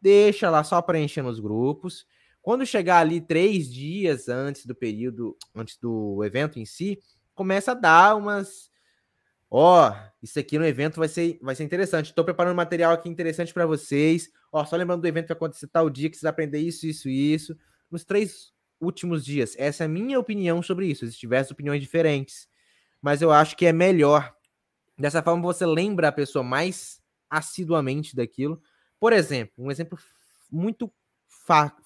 deixa 0.00 0.48
lá 0.48 0.64
só 0.64 0.80
preenchendo 0.80 1.28
os 1.28 1.40
grupos. 1.40 2.06
Quando 2.40 2.64
chegar 2.64 3.00
ali 3.00 3.20
três 3.20 3.70
dias 3.70 4.28
antes 4.28 4.64
do 4.64 4.74
período, 4.74 5.36
antes 5.54 5.76
do 5.76 6.24
evento 6.24 6.58
em 6.58 6.64
si, 6.64 6.98
começa 7.34 7.72
a 7.72 7.74
dar 7.74 8.16
umas. 8.16 8.70
Ó, 9.50 9.90
oh, 9.90 9.94
isso 10.22 10.38
aqui 10.38 10.58
no 10.58 10.64
evento 10.64 10.96
vai 10.96 11.08
ser, 11.08 11.38
vai 11.42 11.54
ser 11.54 11.64
interessante. 11.64 12.06
Estou 12.06 12.24
preparando 12.24 12.56
material 12.56 12.92
aqui 12.92 13.08
interessante 13.08 13.52
para 13.52 13.66
vocês. 13.66 14.30
Ó, 14.52 14.64
só 14.64 14.76
lembrando 14.76 15.02
do 15.02 15.08
evento 15.08 15.24
que 15.24 15.34
vai 15.34 15.36
acontecer 15.36 15.66
tal 15.68 15.90
dia, 15.90 16.08
que 16.08 16.16
vocês 16.16 16.28
aprender 16.28 16.58
isso, 16.58 16.86
isso, 16.86 17.08
isso. 17.08 17.56
Nos 17.90 18.04
três 18.04 18.52
últimos 18.80 19.24
dias. 19.24 19.54
Essa 19.58 19.84
é 19.84 19.86
a 19.86 19.88
minha 19.88 20.18
opinião 20.18 20.62
sobre 20.62 20.86
isso. 20.86 21.04
Existem 21.04 21.20
diversas 21.20 21.50
opiniões 21.50 21.80
diferentes, 21.80 22.48
mas 23.00 23.22
eu 23.22 23.30
acho 23.30 23.56
que 23.56 23.66
é 23.66 23.72
melhor. 23.72 24.34
Dessa 24.98 25.22
forma, 25.22 25.42
você 25.42 25.64
lembra 25.64 26.08
a 26.08 26.12
pessoa 26.12 26.42
mais 26.42 27.00
assiduamente 27.30 28.16
daquilo. 28.16 28.60
Por 28.98 29.12
exemplo, 29.12 29.54
um 29.58 29.70
exemplo 29.70 29.98
muito 30.50 30.92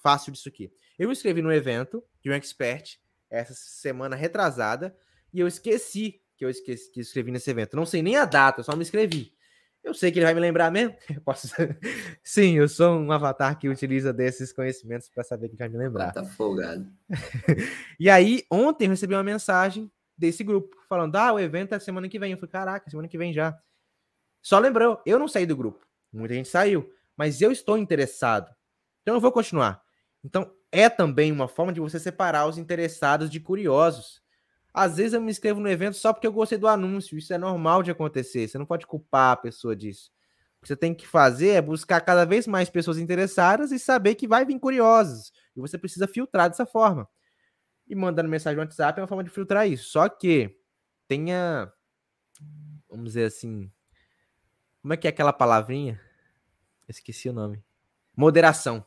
fácil 0.01 0.31
disso 0.31 0.49
aqui. 0.49 0.71
Eu 0.97 1.07
me 1.07 1.13
inscrevi 1.13 1.41
no 1.41 1.51
evento 1.51 2.03
de 2.21 2.29
um 2.29 2.33
expert 2.33 2.97
essa 3.29 3.53
semana 3.53 4.15
retrasada 4.15 4.95
e 5.33 5.39
eu 5.39 5.47
esqueci 5.47 6.21
que 6.35 6.45
eu 6.45 6.49
esqueci 6.49 6.91
que 6.91 6.99
escrevi 6.99 7.31
nesse 7.31 7.49
evento. 7.49 7.75
Não 7.75 7.85
sei 7.85 8.01
nem 8.01 8.15
a 8.17 8.25
data, 8.25 8.63
só 8.63 8.75
me 8.75 8.83
inscrevi. 8.83 9.33
Eu 9.83 9.93
sei 9.93 10.11
que 10.11 10.19
ele 10.19 10.25
vai 10.25 10.33
me 10.33 10.39
lembrar 10.39 10.71
mesmo. 10.71 10.95
Posso... 11.25 11.49
Sim, 12.23 12.57
eu 12.57 12.69
sou 12.69 12.97
um 12.97 13.11
avatar 13.11 13.59
que 13.59 13.67
utiliza 13.67 14.13
desses 14.13 14.53
conhecimentos 14.53 15.09
para 15.09 15.23
saber 15.23 15.49
que 15.49 15.57
vai 15.57 15.67
me 15.67 15.77
lembrar. 15.77 16.13
Tá 16.13 16.23
folgado. 16.23 16.87
e 17.99 18.09
aí, 18.09 18.45
ontem 18.49 18.85
eu 18.85 18.91
recebi 18.91 19.13
uma 19.13 19.23
mensagem 19.23 19.91
desse 20.17 20.43
grupo 20.43 20.77
falando: 20.87 21.15
ah, 21.17 21.33
o 21.33 21.39
evento 21.39 21.75
é 21.75 21.79
semana 21.79 22.07
que 22.07 22.17
vem. 22.17 22.31
Eu 22.31 22.37
falei: 22.37 22.51
caraca, 22.51 22.89
semana 22.89 23.09
que 23.09 23.17
vem 23.17 23.33
já. 23.33 23.59
Só 24.41 24.57
lembrou, 24.57 25.01
eu 25.05 25.19
não 25.19 25.27
saí 25.27 25.45
do 25.45 25.55
grupo. 25.55 25.85
Muita 26.11 26.33
gente 26.33 26.49
saiu, 26.49 26.89
mas 27.17 27.41
eu 27.41 27.51
estou 27.51 27.77
interessado. 27.77 28.49
Então 29.01 29.15
eu 29.15 29.21
vou 29.21 29.31
continuar. 29.31 29.81
Então 30.23 30.49
é 30.71 30.89
também 30.89 31.31
uma 31.31 31.47
forma 31.47 31.73
de 31.73 31.79
você 31.79 31.99
separar 31.99 32.47
os 32.47 32.57
interessados 32.57 33.29
de 33.29 33.39
curiosos. 33.39 34.22
Às 34.73 34.97
vezes 34.97 35.13
eu 35.13 35.21
me 35.21 35.29
inscrevo 35.29 35.59
no 35.59 35.69
evento 35.69 35.95
só 35.95 36.11
porque 36.11 36.25
eu 36.25 36.33
gostei 36.33 36.57
do 36.57 36.67
anúncio. 36.67 37.17
Isso 37.17 37.31
é 37.33 37.37
normal 37.37 37.83
de 37.83 37.91
acontecer. 37.91 38.47
Você 38.47 38.57
não 38.57 38.65
pode 38.65 38.87
culpar 38.87 39.33
a 39.33 39.37
pessoa 39.37 39.75
disso. 39.75 40.11
O 40.57 40.61
que 40.63 40.67
você 40.69 40.75
tem 40.75 40.95
que 40.95 41.05
fazer 41.05 41.49
é 41.49 41.61
buscar 41.61 42.01
cada 42.01 42.25
vez 42.25 42.47
mais 42.47 42.69
pessoas 42.69 42.97
interessadas 42.97 43.71
e 43.71 43.77
saber 43.77 44.15
que 44.15 44.27
vai 44.27 44.45
vir 44.45 44.59
curiosos. 44.59 45.31
E 45.55 45.61
você 45.61 45.77
precisa 45.77 46.07
filtrar 46.07 46.49
dessa 46.49 46.65
forma. 46.65 47.07
E 47.87 47.93
mandando 47.93 48.29
mensagem 48.29 48.55
no 48.55 48.63
WhatsApp 48.63 48.99
é 48.99 49.03
uma 49.03 49.07
forma 49.07 49.23
de 49.23 49.29
filtrar 49.29 49.67
isso. 49.67 49.89
Só 49.89 50.09
que 50.09 50.57
tenha, 51.07 51.71
vamos 52.89 53.05
dizer 53.05 53.25
assim, 53.25 53.71
como 54.81 54.93
é 54.93 54.97
que 54.97 55.05
é 55.05 55.09
aquela 55.09 55.33
palavrinha? 55.33 56.01
Esqueci 56.87 57.29
o 57.29 57.33
nome. 57.33 57.63
Moderação. 58.15 58.85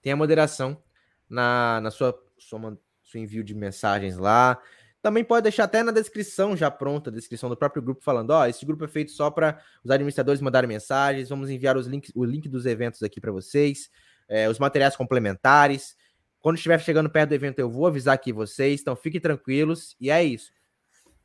Tenha 0.00 0.16
moderação 0.16 0.82
na, 1.28 1.80
na 1.80 1.90
sua, 1.90 2.18
sua, 2.38 2.78
seu 3.02 3.20
envio 3.20 3.44
de 3.44 3.54
mensagens 3.54 4.16
lá. 4.16 4.60
Também 5.04 5.22
pode 5.22 5.42
deixar 5.42 5.64
até 5.64 5.82
na 5.82 5.92
descrição 5.92 6.56
já 6.56 6.70
pronta, 6.70 7.10
a 7.10 7.12
descrição 7.12 7.50
do 7.50 7.56
próprio 7.58 7.82
grupo, 7.82 8.02
falando: 8.02 8.30
ó, 8.30 8.40
oh, 8.40 8.46
esse 8.46 8.64
grupo 8.64 8.86
é 8.86 8.88
feito 8.88 9.12
só 9.12 9.30
para 9.30 9.60
os 9.84 9.90
administradores 9.90 10.40
mandarem 10.40 10.66
mensagens. 10.66 11.28
Vamos 11.28 11.50
enviar 11.50 11.76
os 11.76 11.86
links, 11.86 12.10
o 12.14 12.24
link 12.24 12.48
dos 12.48 12.64
eventos 12.64 13.02
aqui 13.02 13.20
para 13.20 13.30
vocês, 13.30 13.90
é, 14.26 14.48
os 14.48 14.58
materiais 14.58 14.96
complementares. 14.96 15.94
Quando 16.40 16.56
estiver 16.56 16.80
chegando 16.80 17.10
perto 17.10 17.28
do 17.28 17.34
evento, 17.34 17.58
eu 17.58 17.68
vou 17.68 17.86
avisar 17.86 18.14
aqui 18.14 18.32
vocês. 18.32 18.80
Então 18.80 18.96
fiquem 18.96 19.20
tranquilos. 19.20 19.94
E 20.00 20.08
é 20.10 20.24
isso. 20.24 20.50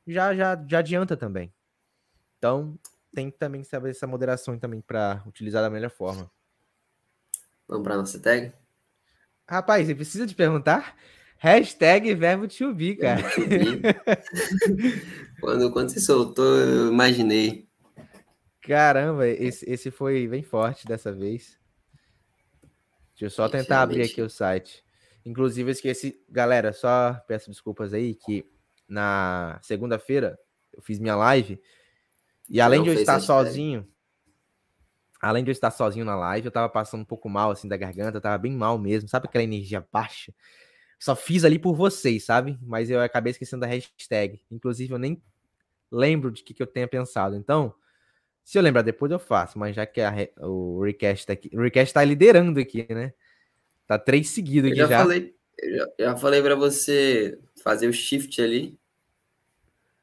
Já, 0.06 0.36
já, 0.36 0.62
já 0.68 0.80
adianta 0.80 1.16
também. 1.16 1.54
Então 2.38 2.78
tem 3.16 3.32
que 3.32 3.38
também 3.38 3.64
saber 3.64 3.92
essa 3.92 4.06
moderação 4.06 4.60
também 4.60 4.82
para 4.82 5.24
utilizar 5.26 5.62
da 5.62 5.70
melhor 5.70 5.90
forma. 5.90 6.30
Vamos 7.66 7.86
para 7.86 7.96
nossa 7.96 8.20
tag? 8.20 8.52
Rapaz, 9.48 9.88
você 9.88 9.96
precisa 9.96 10.28
de 10.28 10.36
perguntar? 10.36 10.98
Hashtag 11.40 12.14
verbo 12.16 12.50
to 12.50 12.74
be, 12.74 12.96
cara. 12.96 13.24
quando, 15.40 15.72
quando 15.72 15.90
você 15.90 16.02
soltou, 16.02 16.58
eu 16.58 16.90
imaginei. 16.90 17.66
Caramba, 18.62 19.26
esse, 19.26 19.68
esse 19.70 19.90
foi 19.90 20.28
bem 20.28 20.44
forte 20.44 20.86
dessa 20.86 21.14
vez. 21.14 21.58
Deixa 23.12 23.26
eu 23.26 23.30
só 23.30 23.48
tentar 23.48 23.82
abrir 23.82 24.02
aqui 24.02 24.22
o 24.22 24.30
site. 24.30 24.84
Inclusive, 25.26 25.70
eu 25.70 25.72
esqueci. 25.72 26.22
Galera, 26.30 26.74
só 26.74 27.14
peço 27.26 27.50
desculpas 27.50 27.94
aí 27.94 28.16
que 28.16 28.46
na 28.88 29.58
segunda-feira 29.62 30.38
eu 30.74 30.82
fiz 30.82 31.00
minha 31.00 31.16
live. 31.16 31.62
E 32.50 32.60
além 32.60 32.80
Não 32.80 32.86
de 32.86 32.92
eu 32.92 33.00
estar 33.00 33.20
sozinho, 33.22 33.88
além 35.22 35.44
de 35.44 35.52
eu 35.52 35.54
estar 35.54 35.72
sozinho 35.72 36.04
na 36.04 36.16
live, 36.16 36.48
eu 36.48 36.52
tava 36.52 36.68
passando 36.68 37.02
um 37.02 37.06
pouco 37.06 37.30
mal 37.30 37.52
assim 37.52 37.68
da 37.68 37.78
garganta, 37.78 38.18
eu 38.18 38.22
tava 38.22 38.38
bem 38.38 38.52
mal 38.52 38.78
mesmo. 38.78 39.08
Sabe 39.08 39.28
aquela 39.28 39.44
energia 39.44 39.88
baixa? 39.90 40.34
Só 41.00 41.16
fiz 41.16 41.46
ali 41.46 41.58
por 41.58 41.74
vocês, 41.74 42.26
sabe? 42.26 42.60
Mas 42.62 42.90
eu 42.90 43.00
acabei 43.00 43.32
esquecendo 43.32 43.62
da 43.62 43.68
hashtag. 43.68 44.42
Inclusive, 44.52 44.94
eu 44.94 45.00
nem 45.00 45.22
lembro 45.90 46.30
de 46.30 46.44
que, 46.44 46.54
que 46.54 46.62
eu 46.62 46.68
tenha 46.68 46.88
pensado. 46.90 47.38
Então, 47.38 47.74
se 48.44 48.58
eu 48.58 48.62
lembrar 48.62 48.82
depois, 48.82 49.10
eu 49.10 49.18
faço. 49.18 49.58
Mas 49.58 49.76
já 49.76 49.86
que 49.86 50.02
a, 50.02 50.14
o 50.42 50.84
Recast 50.84 51.26
tá 51.26 51.34
aqui. 51.34 51.50
O 51.54 51.62
Recast 51.62 51.94
tá 51.94 52.04
liderando 52.04 52.60
aqui, 52.60 52.86
né? 52.90 53.14
Tá 53.88 53.98
três 53.98 54.30
seguidos 54.30 54.70
aqui 54.70 54.80
já. 54.80 54.88
já. 54.88 55.00
Falei, 55.00 55.34
eu 55.58 55.78
já, 55.78 55.88
já 56.00 56.18
falei 56.18 56.42
para 56.42 56.56
você 56.56 57.40
fazer 57.64 57.88
o 57.88 57.94
shift 57.94 58.42
ali. 58.42 58.78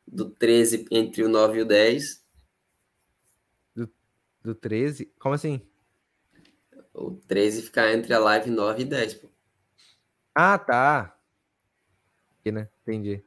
Do 0.06 0.30
13 0.30 0.86
entre 0.90 1.24
o 1.24 1.28
9 1.28 1.58
e 1.58 1.62
o 1.62 1.64
10. 1.66 2.24
Do, 3.74 3.90
do 4.42 4.54
13? 4.54 5.12
Como 5.18 5.34
assim? 5.34 5.60
O 6.94 7.10
13 7.10 7.62
ficar 7.62 7.92
entre 7.92 8.14
a 8.14 8.18
live 8.18 8.50
9 8.50 8.82
e 8.82 8.84
10, 8.86 9.14
pô. 9.14 9.35
Ah, 10.38 10.58
tá. 10.58 11.16
Aqui, 12.38 12.52
né? 12.52 12.68
Entendi. 12.82 13.24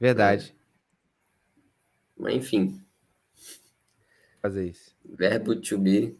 Verdade. 0.00 0.52
É. 0.58 0.64
Mas 2.20 2.34
enfim. 2.34 2.84
Fazer 4.42 4.66
isso. 4.66 4.96
Verbo 5.04 5.54
to 5.54 5.78
be. 5.78 6.18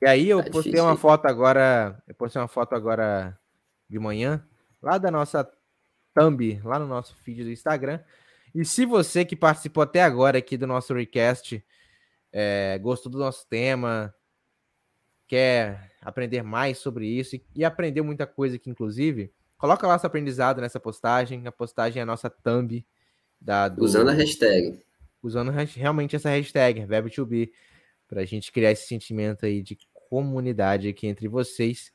E 0.00 0.06
aí 0.06 0.28
eu 0.28 0.38
tá 0.38 0.44
postei 0.52 0.70
difícil. 0.70 0.84
uma 0.84 0.96
foto 0.96 1.26
agora. 1.26 2.00
Eu 2.06 2.14
postei 2.14 2.40
uma 2.40 2.46
foto 2.46 2.76
agora 2.76 3.36
de 3.88 3.98
manhã, 3.98 4.46
lá 4.80 4.98
da 4.98 5.10
nossa 5.10 5.50
thumb, 6.14 6.60
lá 6.62 6.78
no 6.78 6.86
nosso 6.86 7.16
feed 7.16 7.42
do 7.42 7.50
Instagram. 7.50 8.00
E 8.54 8.64
se 8.64 8.86
você 8.86 9.24
que 9.24 9.34
participou 9.34 9.82
até 9.82 10.04
agora 10.04 10.38
aqui 10.38 10.56
do 10.56 10.66
nosso 10.66 10.94
recast, 10.94 11.60
é, 12.32 12.78
gostou 12.78 13.10
do 13.10 13.18
nosso 13.18 13.48
tema, 13.48 14.14
quer 15.28 15.92
aprender 16.00 16.42
mais 16.42 16.78
sobre 16.78 17.06
isso 17.06 17.36
e, 17.36 17.44
e 17.54 17.64
aprendeu 17.64 18.02
muita 18.02 18.26
coisa 18.26 18.56
aqui, 18.56 18.70
inclusive, 18.70 19.30
coloca 19.58 19.86
lá 19.86 19.98
seu 19.98 20.06
aprendizado 20.06 20.60
nessa 20.60 20.80
postagem. 20.80 21.46
A 21.46 21.52
postagem 21.52 22.00
é 22.00 22.02
a 22.02 22.06
nossa 22.06 22.30
thumb. 22.30 22.84
Da, 23.40 23.68
do, 23.68 23.84
usando 23.84 24.08
a 24.08 24.12
hashtag. 24.12 24.82
Usando 25.22 25.50
realmente 25.50 26.16
essa 26.16 26.30
hashtag, 26.30 26.80
Verb2B, 26.80 27.50
para 28.08 28.22
a 28.22 28.24
gente 28.24 28.50
criar 28.50 28.72
esse 28.72 28.86
sentimento 28.86 29.44
aí 29.44 29.62
de 29.62 29.78
comunidade 30.08 30.88
aqui 30.88 31.06
entre 31.06 31.28
vocês 31.28 31.92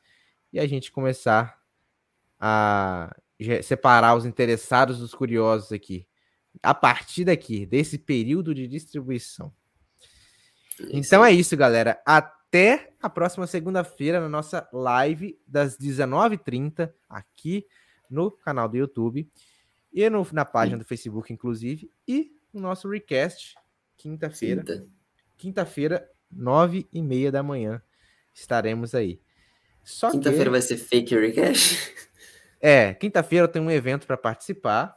e 0.52 0.60
a 0.60 0.66
gente 0.66 0.92
começar 0.92 1.58
a 2.38 3.14
separar 3.62 4.14
os 4.14 4.24
interessados 4.24 4.98
dos 4.98 5.14
curiosos 5.14 5.72
aqui. 5.72 6.06
A 6.62 6.72
partir 6.72 7.24
daqui, 7.24 7.66
desse 7.66 7.98
período 7.98 8.54
de 8.54 8.68
distribuição. 8.68 9.52
Então 10.90 11.24
é 11.24 11.32
isso, 11.32 11.56
galera. 11.56 12.00
Até 12.06 12.43
até 12.54 12.92
a 13.02 13.10
próxima 13.10 13.48
segunda-feira 13.48 14.20
na 14.20 14.28
nossa 14.28 14.68
live 14.72 15.36
das 15.44 15.76
19h30 15.76 16.88
aqui 17.08 17.66
no 18.08 18.30
canal 18.30 18.68
do 18.68 18.76
YouTube 18.76 19.28
e 19.92 20.08
no, 20.08 20.24
na 20.30 20.44
página 20.44 20.78
do 20.78 20.84
Facebook, 20.84 21.32
inclusive, 21.32 21.90
e 22.06 22.30
no 22.52 22.60
nosso 22.60 22.88
recast 22.88 23.56
quinta-feira. 23.96 24.62
Quinta. 24.62 24.86
Quinta-feira, 25.36 26.08
nove 26.30 26.86
e 26.92 27.02
meia 27.02 27.32
da 27.32 27.42
manhã. 27.42 27.82
Estaremos 28.32 28.94
aí. 28.94 29.20
Quinta-feira 30.12 30.44
que... 30.44 30.50
vai 30.50 30.62
ser 30.62 30.76
fake 30.76 31.18
recast? 31.18 31.92
É, 32.66 32.94
quinta-feira 32.94 33.44
eu 33.44 33.48
tenho 33.48 33.66
um 33.66 33.70
evento 33.70 34.06
para 34.06 34.16
participar, 34.16 34.96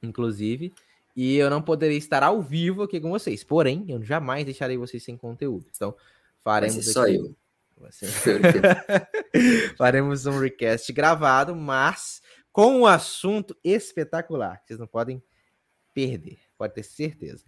inclusive, 0.00 0.72
e 1.16 1.34
eu 1.34 1.50
não 1.50 1.60
poderei 1.60 1.96
estar 1.96 2.22
ao 2.22 2.40
vivo 2.40 2.84
aqui 2.84 3.00
com 3.00 3.10
vocês. 3.10 3.42
Porém, 3.42 3.84
eu 3.88 4.00
jamais 4.00 4.44
deixarei 4.44 4.76
vocês 4.76 5.02
sem 5.02 5.16
conteúdo. 5.16 5.66
Então, 5.74 5.96
Faremos 6.42 6.92
só 6.92 7.06
eu. 7.06 7.34
Faremos 9.76 10.26
um 10.26 10.38
request 10.38 10.92
gravado, 10.92 11.54
mas 11.54 12.20
com 12.50 12.80
um 12.80 12.86
assunto 12.86 13.56
espetacular. 13.62 14.60
Vocês 14.64 14.78
não 14.78 14.86
podem 14.86 15.22
perder, 15.94 16.38
pode 16.56 16.74
ter 16.74 16.82
certeza. 16.82 17.44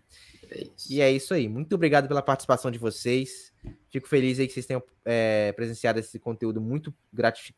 É 0.51 0.67
e 0.89 1.01
é 1.01 1.11
isso 1.11 1.33
aí. 1.33 1.49
Muito 1.49 1.75
obrigado 1.75 2.09
pela 2.09 2.23
participação 2.23 2.71
de 2.71 2.79
vocês. 2.79 3.53
Fico 3.89 4.09
feliz 4.09 4.39
aí 4.39 4.47
que 4.47 4.53
vocês 4.53 4.67
tenham 4.67 4.83
é, 5.05 5.53
presenciado 5.53 5.99
esse 5.99 6.19
conteúdo 6.19 6.61
muito 6.61 6.95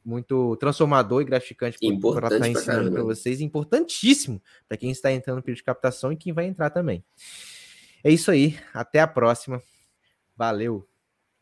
muito 0.04 0.56
transformador 0.56 1.22
e 1.22 1.24
gratificante 1.24 1.78
para 1.78 2.28
estar 2.34 2.48
ensinando 2.48 2.92
para 2.92 3.02
vocês. 3.02 3.40
Importantíssimo 3.40 4.42
para 4.68 4.76
quem 4.76 4.90
está 4.90 5.12
entrando 5.12 5.36
no 5.36 5.42
período 5.42 5.58
de 5.58 5.64
captação 5.64 6.12
e 6.12 6.16
quem 6.16 6.32
vai 6.32 6.46
entrar 6.46 6.70
também. 6.70 7.04
É 8.04 8.10
isso 8.10 8.30
aí. 8.30 8.58
Até 8.74 9.00
a 9.00 9.06
próxima. 9.06 9.62
Valeu. 10.36 10.86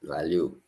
Valeu. 0.03 0.61